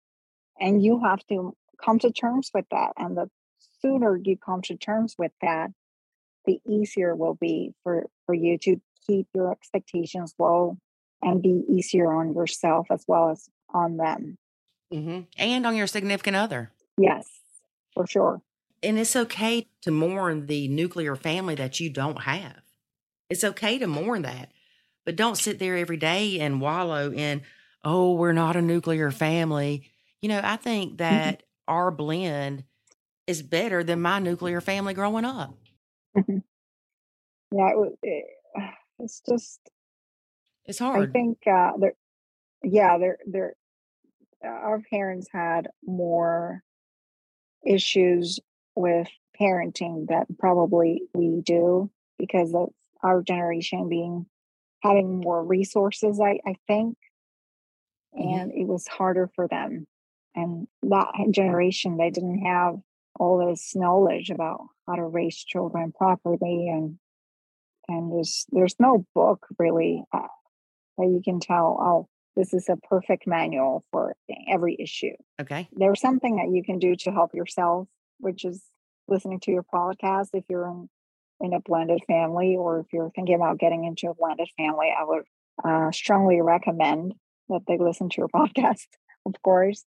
And 0.59 0.83
you 0.83 1.01
have 1.03 1.25
to 1.27 1.55
come 1.83 1.99
to 1.99 2.11
terms 2.11 2.51
with 2.53 2.65
that. 2.71 2.93
And 2.97 3.17
the 3.17 3.29
sooner 3.81 4.17
you 4.17 4.37
come 4.37 4.61
to 4.63 4.75
terms 4.75 5.15
with 5.17 5.31
that, 5.41 5.71
the 6.45 6.59
easier 6.65 7.15
will 7.15 7.35
be 7.35 7.73
for, 7.83 8.05
for 8.25 8.33
you 8.35 8.57
to 8.59 8.81
keep 9.07 9.27
your 9.33 9.51
expectations 9.51 10.33
low 10.39 10.77
and 11.21 11.41
be 11.41 11.63
easier 11.69 12.11
on 12.11 12.33
yourself 12.33 12.87
as 12.89 13.03
well 13.07 13.29
as 13.29 13.47
on 13.73 13.97
them. 13.97 14.37
Mm-hmm. 14.93 15.21
And 15.37 15.65
on 15.65 15.75
your 15.75 15.87
significant 15.87 16.35
other. 16.35 16.71
Yes, 16.97 17.27
for 17.93 18.07
sure. 18.07 18.41
And 18.83 18.97
it's 18.97 19.15
okay 19.15 19.67
to 19.83 19.91
mourn 19.91 20.47
the 20.47 20.67
nuclear 20.67 21.15
family 21.15 21.55
that 21.55 21.79
you 21.79 21.89
don't 21.89 22.21
have. 22.23 22.61
It's 23.29 23.43
okay 23.43 23.77
to 23.77 23.87
mourn 23.87 24.23
that. 24.23 24.51
But 25.05 25.15
don't 25.15 25.37
sit 25.37 25.59
there 25.59 25.77
every 25.77 25.97
day 25.97 26.39
and 26.39 26.61
wallow 26.61 27.11
in, 27.11 27.43
oh, 27.83 28.13
we're 28.13 28.33
not 28.33 28.55
a 28.55 28.61
nuclear 28.61 29.11
family. 29.11 29.89
You 30.21 30.29
know, 30.29 30.41
I 30.43 30.57
think 30.57 30.91
mm-hmm. 30.91 30.97
that 30.97 31.37
mm-hmm. 31.37 31.73
our 31.73 31.91
blend 31.91 32.63
is 33.27 33.41
better 33.41 33.83
than 33.83 34.01
my 34.01 34.19
nuclear 34.19 34.61
family 34.61 34.93
growing 34.93 35.25
up. 35.25 35.55
Mm-hmm. 36.17 36.37
Yeah, 37.51 37.69
it, 37.69 37.97
it, 38.03 38.25
it's 38.99 39.21
just 39.27 39.59
it's 40.65 40.79
hard. 40.79 41.09
I 41.09 41.11
think 41.11 41.39
uh, 41.47 41.71
there, 41.77 41.93
yeah, 42.63 42.97
there, 42.97 43.17
there. 43.25 43.53
Our 44.43 44.81
parents 44.89 45.27
had 45.31 45.67
more 45.85 46.63
issues 47.65 48.39
with 48.75 49.07
parenting 49.39 50.07
that 50.07 50.25
probably 50.39 51.03
we 51.13 51.41
do 51.41 51.91
because 52.17 52.53
of 52.53 52.69
our 53.03 53.21
generation 53.21 53.87
being 53.87 54.25
having 54.81 55.19
more 55.19 55.43
resources. 55.43 56.19
I 56.19 56.39
I 56.45 56.55
think, 56.67 56.97
mm-hmm. 58.17 58.39
and 58.39 58.51
it 58.51 58.67
was 58.67 58.87
harder 58.87 59.29
for 59.35 59.47
them. 59.47 59.85
And 60.33 60.67
that 60.83 61.11
generation, 61.31 61.97
they 61.97 62.09
didn't 62.09 62.45
have 62.45 62.79
all 63.21 63.47
this 63.47 63.73
knowledge 63.75 64.31
about 64.31 64.61
how 64.87 64.95
to 64.95 65.03
raise 65.05 65.37
children 65.37 65.91
properly 65.95 66.67
and 66.67 66.97
and 67.87 68.11
there's 68.11 68.45
there's 68.51 68.75
no 68.79 69.05
book 69.13 69.45
really 69.59 70.03
uh, 70.11 70.27
that 70.97 71.07
you 71.07 71.21
can 71.23 71.39
tell, 71.39 71.77
oh, 71.79 72.07
this 72.35 72.53
is 72.53 72.69
a 72.69 72.77
perfect 72.77 73.27
manual 73.27 73.83
for 73.91 74.15
every 74.47 74.77
issue. 74.79 75.13
Okay. 75.41 75.67
There's 75.73 75.99
something 75.99 76.37
that 76.37 76.55
you 76.55 76.63
can 76.63 76.79
do 76.79 76.95
to 76.97 77.11
help 77.11 77.33
yourself, 77.33 77.87
which 78.19 78.45
is 78.45 78.63
listening 79.07 79.39
to 79.41 79.51
your 79.51 79.63
podcast. 79.63 80.29
If 80.33 80.45
you're 80.49 80.67
in, 80.67 80.89
in 81.41 81.53
a 81.53 81.59
blended 81.59 82.01
family 82.07 82.55
or 82.57 82.79
if 82.79 82.87
you're 82.93 83.11
thinking 83.13 83.35
about 83.35 83.59
getting 83.59 83.83
into 83.83 84.09
a 84.09 84.15
blended 84.15 84.49
family, 84.57 84.93
I 84.97 85.03
would 85.03 85.23
uh, 85.63 85.91
strongly 85.91 86.41
recommend 86.41 87.13
that 87.49 87.61
they 87.67 87.77
listen 87.77 88.09
to 88.09 88.17
your 88.17 88.29
podcast, 88.35 88.87
of 89.25 89.33
course, 89.43 89.83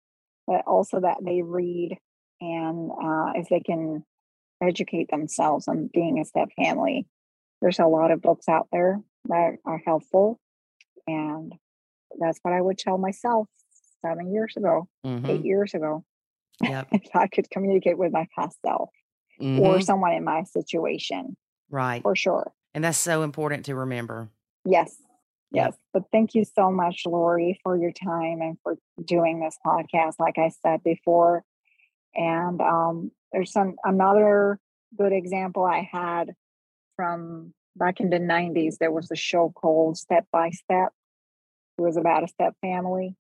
but 0.46 0.62
also 0.66 1.00
that 1.00 1.18
they 1.22 1.42
read 1.42 1.98
and 2.40 2.90
uh, 2.90 3.32
if 3.34 3.48
they 3.48 3.60
can 3.60 4.04
educate 4.62 5.10
themselves 5.10 5.68
on 5.68 5.88
being 5.92 6.20
a 6.20 6.24
step 6.24 6.48
family. 6.56 7.06
There's 7.60 7.78
a 7.78 7.86
lot 7.86 8.10
of 8.10 8.22
books 8.22 8.48
out 8.48 8.68
there 8.72 9.00
that 9.28 9.56
are 9.66 9.82
helpful 9.84 10.38
and 11.06 11.52
that's 12.18 12.38
what 12.42 12.54
I 12.54 12.60
would 12.60 12.78
tell 12.78 12.98
myself 12.98 13.48
seven 14.04 14.32
years 14.32 14.54
ago, 14.56 14.88
mm-hmm. 15.04 15.26
eight 15.26 15.44
years 15.44 15.74
ago. 15.74 16.04
Yep. 16.62 16.88
if 16.92 17.14
I 17.14 17.26
could 17.26 17.50
communicate 17.50 17.98
with 17.98 18.12
my 18.12 18.26
past 18.36 18.58
self 18.64 18.90
mm-hmm. 19.40 19.60
or 19.60 19.80
someone 19.80 20.12
in 20.12 20.24
my 20.24 20.44
situation. 20.44 21.36
Right. 21.70 22.02
For 22.02 22.16
sure. 22.16 22.52
And 22.74 22.84
that's 22.84 22.98
so 22.98 23.22
important 23.22 23.66
to 23.66 23.74
remember. 23.74 24.28
Yes. 24.64 24.96
Yes. 25.52 25.76
But 25.92 26.04
thank 26.12 26.34
you 26.34 26.44
so 26.44 26.70
much, 26.70 27.02
Lori, 27.06 27.58
for 27.62 27.76
your 27.76 27.90
time 27.92 28.40
and 28.40 28.56
for 28.62 28.76
doing 29.04 29.40
this 29.40 29.56
podcast, 29.66 30.14
like 30.20 30.38
I 30.38 30.50
said 30.62 30.82
before. 30.84 31.42
And 32.14 32.60
um, 32.60 33.10
there's 33.32 33.52
some 33.52 33.76
another 33.84 34.58
good 34.98 35.12
example 35.12 35.64
I 35.64 35.88
had 35.90 36.34
from 36.96 37.54
back 37.76 38.00
in 38.00 38.10
the 38.10 38.18
90s. 38.18 38.78
There 38.78 38.92
was 38.92 39.10
a 39.10 39.16
show 39.16 39.50
called 39.50 39.96
Step 39.96 40.26
by 40.32 40.50
Step 40.50 40.92
it 41.80 41.82
was 41.82 41.96
about 41.96 42.24
a 42.24 42.28
step 42.28 42.54
family. 42.60 43.16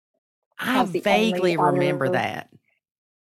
I 0.59 0.85
vaguely 0.85 1.57
remember 1.57 2.07
other, 2.07 2.15
that. 2.15 2.51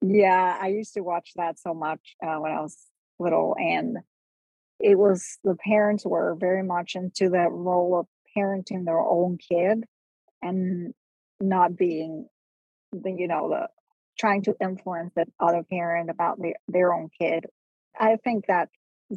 Yeah, 0.01 0.57
I 0.59 0.67
used 0.67 0.93
to 0.93 1.01
watch 1.01 1.31
that 1.35 1.59
so 1.59 1.73
much 1.73 2.15
uh, 2.25 2.37
when 2.37 2.53
I 2.53 2.61
was 2.61 2.77
little 3.19 3.55
and 3.59 3.97
it 4.79 4.97
was 4.97 5.37
the 5.43 5.55
parents 5.55 6.05
were 6.05 6.35
very 6.39 6.63
much 6.63 6.95
into 6.95 7.29
that 7.31 7.51
role 7.51 7.99
of 7.99 8.07
parenting 8.37 8.85
their 8.85 8.99
own 8.99 9.37
kid 9.37 9.83
and 10.41 10.93
not 11.41 11.75
being 11.75 12.29
the 12.93 13.11
you 13.11 13.27
know 13.27 13.49
the 13.49 13.67
trying 14.17 14.43
to 14.43 14.55
influence 14.61 15.13
the 15.15 15.25
other 15.39 15.63
parent 15.63 16.09
about 16.09 16.41
their, 16.41 16.55
their 16.67 16.93
own 16.93 17.09
kid. 17.19 17.45
I 17.99 18.17
think 18.17 18.47
that 18.47 18.69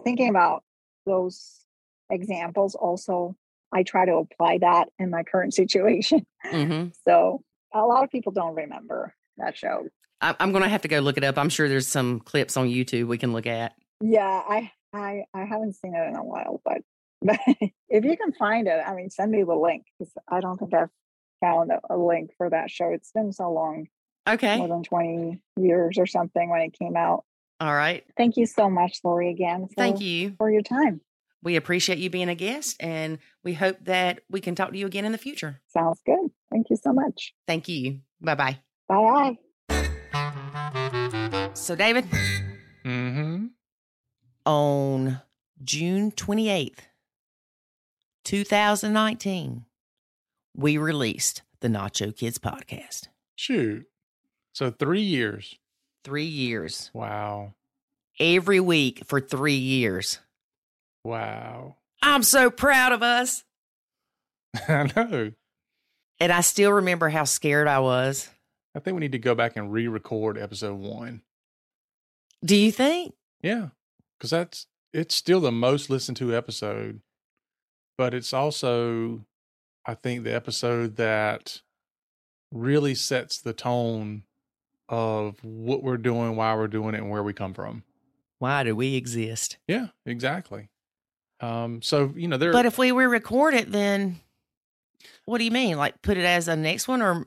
thinking 0.04 0.28
about 0.28 0.62
those 1.06 1.64
examples 2.10 2.74
also 2.74 3.36
i 3.72 3.82
try 3.84 4.04
to 4.04 4.14
apply 4.16 4.58
that 4.58 4.88
in 4.98 5.10
my 5.10 5.22
current 5.22 5.54
situation. 5.54 6.26
Hmm 6.44 6.88
so 7.06 7.42
a 7.72 7.80
lot 7.80 8.02
of 8.04 8.10
people 8.10 8.32
don't 8.32 8.56
remember 8.56 9.14
that 9.36 9.56
show. 9.56 9.86
I, 10.20 10.34
I'm 10.40 10.50
going 10.50 10.64
to 10.64 10.68
have 10.68 10.82
to 10.82 10.88
go 10.88 10.98
look 10.98 11.16
it 11.16 11.24
up. 11.24 11.38
I'm 11.38 11.48
sure 11.48 11.68
there's 11.68 11.86
some 11.86 12.18
clips 12.18 12.56
on 12.56 12.66
YouTube 12.66 13.06
we 13.06 13.16
can 13.16 13.32
look 13.32 13.46
at. 13.46 13.74
yeah 14.00 14.42
i 14.48 14.70
i 14.92 15.24
i 15.34 15.44
haven't 15.44 15.74
seen 15.74 15.94
it 15.94 16.08
in 16.08 16.16
a 16.16 16.24
while 16.24 16.60
but 16.64 16.78
but 17.22 17.38
if 17.88 18.04
you 18.04 18.16
can 18.16 18.32
find 18.32 18.66
it 18.66 18.82
i 18.86 18.94
mean 18.94 19.10
send 19.10 19.30
me 19.30 19.42
the 19.42 19.54
link 19.54 19.84
because 19.98 20.12
i 20.28 20.40
don't 20.40 20.56
think 20.58 20.72
i've 20.72 20.88
found 21.40 21.70
a, 21.70 21.80
a 21.90 21.96
link 21.96 22.30
for 22.36 22.50
that 22.50 22.70
show. 22.70 22.90
It's 22.90 23.12
been 23.12 23.32
so 23.32 23.50
long 23.50 23.86
Okay. 24.28 24.58
more 24.58 24.68
than 24.68 24.82
20 24.82 25.40
years 25.56 25.98
or 25.98 26.06
something 26.06 26.48
when 26.50 26.60
it 26.60 26.72
came 26.78 26.96
out 26.96 27.24
All 27.60 27.74
right. 27.74 28.04
thank 28.16 28.36
you 28.36 28.46
so 28.46 28.68
much 28.70 29.00
lori 29.04 29.30
again 29.30 29.66
for, 29.68 29.74
Thank 29.76 30.00
you. 30.00 30.34
for 30.38 30.50
your 30.50 30.62
time 30.62 31.00
We 31.42 31.56
appreciate 31.56 31.98
you 31.98 32.10
being 32.10 32.28
a 32.28 32.34
guest 32.34 32.76
and 32.80 33.18
we 33.42 33.54
hope 33.54 33.78
that 33.84 34.20
we 34.30 34.40
can 34.40 34.54
talk 34.54 34.72
to 34.72 34.78
you 34.78 34.86
again 34.86 35.04
in 35.04 35.12
the 35.12 35.18
future. 35.18 35.60
sounds 35.68 36.00
good 36.04 36.30
thank 36.50 36.68
you 36.70 36.76
so 36.76 36.92
much 36.92 37.32
Thank 37.46 37.68
you. 37.68 38.00
Bye 38.20 38.34
bye. 38.34 38.58
bye 38.88 39.36
bye. 39.68 41.50
So, 41.54 41.74
David, 41.74 42.04
Mm-hmm. 42.84 43.46
on 44.46 45.20
June 45.62 46.10
28th, 46.12 46.78
2019, 48.24 49.64
we 50.56 50.76
released 50.78 51.42
the 51.60 51.68
Nacho 51.68 52.14
Kids 52.16 52.38
podcast. 52.38 53.08
Shoot. 53.36 53.84
So 54.54 54.70
three 54.70 55.02
years. 55.02 55.56
Three 56.04 56.24
years. 56.24 56.90
Wow. 56.92 57.54
Every 58.18 58.60
week 58.60 59.02
for 59.06 59.20
three 59.20 59.54
years. 59.54 60.18
Wow. 61.04 61.76
I'm 62.02 62.22
so 62.22 62.50
proud 62.50 62.92
of 62.92 63.02
us. 63.02 63.44
I 64.68 64.90
know. 64.96 65.32
And 66.18 66.32
I 66.32 66.40
still 66.42 66.72
remember 66.72 67.08
how 67.08 67.24
scared 67.24 67.68
I 67.68 67.78
was. 67.80 68.28
I 68.74 68.78
think 68.78 68.94
we 68.94 69.00
need 69.00 69.12
to 69.12 69.18
go 69.18 69.34
back 69.34 69.56
and 69.56 69.72
re-record 69.72 70.38
episode 70.38 70.78
one. 70.78 71.22
Do 72.44 72.56
you 72.56 72.70
think? 72.70 73.14
Yeah, 73.42 73.68
because 74.18 74.30
that's 74.30 74.66
it's 74.92 75.14
still 75.14 75.40
the 75.40 75.52
most 75.52 75.90
listened 75.90 76.16
to 76.18 76.34
episode, 76.34 77.00
but 77.96 78.14
it's 78.14 78.32
also, 78.32 79.24
I 79.86 79.94
think, 79.94 80.24
the 80.24 80.34
episode 80.34 80.96
that 80.96 81.62
really 82.52 82.94
sets 82.94 83.40
the 83.40 83.52
tone 83.52 84.24
of 84.90 85.42
what 85.42 85.82
we're 85.82 85.96
doing, 85.96 86.36
why 86.36 86.54
we're 86.54 86.68
doing 86.68 86.94
it, 86.94 86.98
and 86.98 87.08
where 87.10 87.22
we 87.22 87.32
come 87.32 87.54
from. 87.54 87.84
Why 88.38 88.64
do 88.64 88.76
we 88.76 88.96
exist? 88.96 89.56
Yeah, 89.66 89.86
exactly. 90.04 90.68
Um, 91.40 91.80
so 91.80 92.12
you 92.14 92.28
know, 92.28 92.36
there. 92.36 92.52
But 92.52 92.66
if 92.66 92.76
we 92.76 92.92
re-record 92.92 93.54
it, 93.54 93.72
then 93.72 94.20
what 95.24 95.38
do 95.38 95.44
you 95.44 95.50
mean? 95.50 95.78
Like 95.78 96.02
put 96.02 96.18
it 96.18 96.24
as 96.24 96.48
a 96.48 96.56
next 96.56 96.88
one 96.88 97.00
or 97.00 97.26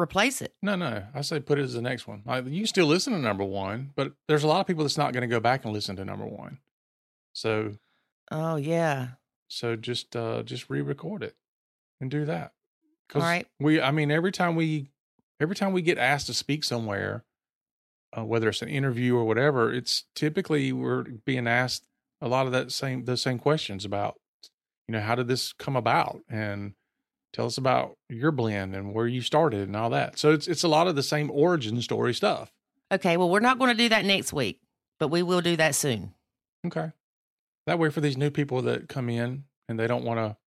replace 0.00 0.40
it? 0.40 0.54
No, 0.62 0.76
no. 0.76 1.04
I 1.14 1.20
say 1.20 1.40
put 1.40 1.58
it 1.58 1.62
as 1.62 1.74
the 1.74 1.82
next 1.82 2.06
one. 2.06 2.22
Like, 2.26 2.46
you 2.46 2.66
still 2.66 2.86
listen 2.86 3.12
to 3.12 3.18
number 3.18 3.44
one, 3.44 3.90
but 3.94 4.12
there's 4.28 4.42
a 4.44 4.46
lot 4.48 4.60
of 4.60 4.66
people 4.66 4.82
that's 4.84 4.98
not 4.98 5.12
going 5.12 5.22
to 5.22 5.26
go 5.28 5.40
back 5.40 5.64
and 5.64 5.72
listen 5.72 5.96
to 5.96 6.04
number 6.04 6.26
one. 6.26 6.58
So, 7.32 7.74
Oh 8.30 8.56
yeah. 8.56 9.08
so 9.48 9.76
just 9.76 10.16
uh 10.16 10.42
just 10.42 10.70
re-record 10.70 11.22
it 11.22 11.36
and 12.00 12.10
do 12.10 12.24
that. 12.24 12.52
All 13.14 13.20
right. 13.20 13.46
We, 13.60 13.80
I 13.80 13.90
mean, 13.90 14.10
every 14.10 14.32
time 14.32 14.56
we, 14.56 14.88
every 15.44 15.54
time 15.54 15.72
we 15.72 15.82
get 15.82 15.98
asked 15.98 16.26
to 16.26 16.34
speak 16.34 16.64
somewhere, 16.64 17.22
uh, 18.16 18.24
whether 18.24 18.48
it's 18.48 18.62
an 18.62 18.68
interview 18.68 19.14
or 19.14 19.24
whatever, 19.24 19.70
it's 19.70 20.04
typically 20.14 20.72
we're 20.72 21.02
being 21.26 21.46
asked 21.46 21.84
a 22.22 22.28
lot 22.28 22.46
of 22.46 22.52
that 22.52 22.72
same 22.72 23.04
the 23.04 23.18
same 23.18 23.38
questions 23.38 23.84
about, 23.84 24.14
you 24.88 24.92
know, 24.92 25.00
how 25.00 25.14
did 25.14 25.28
this 25.28 25.52
come 25.52 25.76
about 25.76 26.20
and 26.30 26.72
tell 27.34 27.44
us 27.44 27.58
about 27.58 27.98
your 28.08 28.30
blend 28.30 28.74
and 28.74 28.94
where 28.94 29.06
you 29.06 29.20
started 29.20 29.68
and 29.68 29.76
all 29.76 29.90
that. 29.90 30.18
So 30.18 30.32
it's 30.32 30.48
it's 30.48 30.62
a 30.62 30.68
lot 30.68 30.86
of 30.86 30.96
the 30.96 31.02
same 31.02 31.30
origin 31.30 31.82
story 31.82 32.14
stuff. 32.14 32.50
Okay. 32.90 33.18
Well, 33.18 33.28
we're 33.28 33.40
not 33.40 33.58
going 33.58 33.70
to 33.70 33.82
do 33.82 33.90
that 33.90 34.06
next 34.06 34.32
week, 34.32 34.60
but 34.98 35.08
we 35.08 35.22
will 35.22 35.42
do 35.42 35.56
that 35.56 35.74
soon. 35.74 36.14
Okay. 36.66 36.92
That 37.66 37.78
way, 37.78 37.90
for 37.90 38.00
these 38.00 38.16
new 38.16 38.30
people 38.30 38.62
that 38.62 38.88
come 38.88 39.10
in 39.10 39.44
and 39.68 39.78
they 39.78 39.86
don't 39.86 40.04
want 40.04 40.20
to 40.20 40.38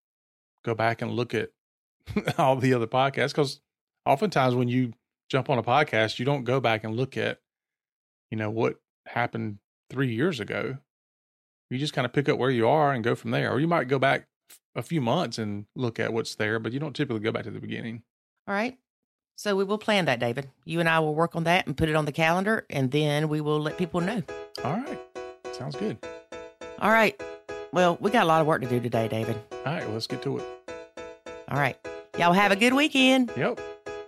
go 0.65 0.74
back 0.74 1.03
and 1.03 1.11
look 1.11 1.36
at 1.36 1.49
all 2.40 2.56
the 2.56 2.74
other 2.74 2.88
podcasts, 2.88 3.30
because 3.30 3.60
oftentimes 4.07 4.55
when 4.55 4.67
you 4.67 4.93
jump 5.29 5.49
on 5.49 5.57
a 5.57 5.63
podcast, 5.63 6.19
you 6.19 6.25
don't 6.25 6.43
go 6.43 6.59
back 6.59 6.84
and 6.84 6.95
look 6.95 7.17
at, 7.17 7.39
you 8.31 8.38
know, 8.38 8.49
what 8.49 8.79
happened 9.05 9.57
three 9.89 10.13
years 10.13 10.39
ago. 10.39 10.77
You 11.69 11.77
just 11.77 11.93
kind 11.93 12.05
of 12.05 12.13
pick 12.13 12.29
up 12.29 12.38
where 12.38 12.49
you 12.49 12.67
are 12.67 12.93
and 12.93 13.03
go 13.03 13.15
from 13.15 13.31
there. 13.31 13.51
Or 13.51 13.59
you 13.59 13.67
might 13.67 13.89
go 13.89 13.99
back 13.99 14.27
a 14.75 14.81
few 14.81 15.01
months 15.01 15.38
and 15.38 15.65
look 15.75 15.99
at 15.99 16.13
what's 16.13 16.35
there, 16.35 16.59
but 16.59 16.71
you 16.71 16.79
don't 16.79 16.95
typically 16.95 17.19
go 17.19 17.31
back 17.31 17.43
to 17.43 17.51
the 17.51 17.59
beginning. 17.59 18.03
All 18.47 18.53
right. 18.55 18.77
So 19.35 19.55
we 19.55 19.65
will 19.65 19.77
plan 19.77 20.05
that, 20.05 20.19
David. 20.19 20.49
You 20.65 20.79
and 20.79 20.88
I 20.88 20.99
will 20.99 21.13
work 21.13 21.35
on 21.35 21.43
that 21.43 21.67
and 21.67 21.75
put 21.75 21.89
it 21.89 21.95
on 21.95 22.05
the 22.05 22.11
calendar, 22.11 22.65
and 22.69 22.89
then 22.91 23.29
we 23.29 23.41
will 23.41 23.59
let 23.59 23.77
people 23.77 24.01
know. 24.01 24.23
All 24.63 24.73
right. 24.73 24.99
Sounds 25.51 25.75
good. 25.75 25.97
All 26.79 26.89
right. 26.89 27.21
Well, 27.73 27.97
we 27.99 28.09
got 28.09 28.23
a 28.23 28.27
lot 28.27 28.41
of 28.41 28.47
work 28.47 28.61
to 28.61 28.67
do 28.67 28.79
today, 28.79 29.07
David. 29.07 29.35
All 29.51 29.73
right. 29.73 29.84
Well, 29.84 29.93
let's 29.93 30.07
get 30.07 30.23
to 30.23 30.38
it. 30.38 30.45
All 31.49 31.59
right. 31.59 31.77
Y'all 32.17 32.34
have 32.34 32.51
a 32.51 32.55
good 32.55 32.73
weekend. 32.73 33.31
Yep. 33.38 33.59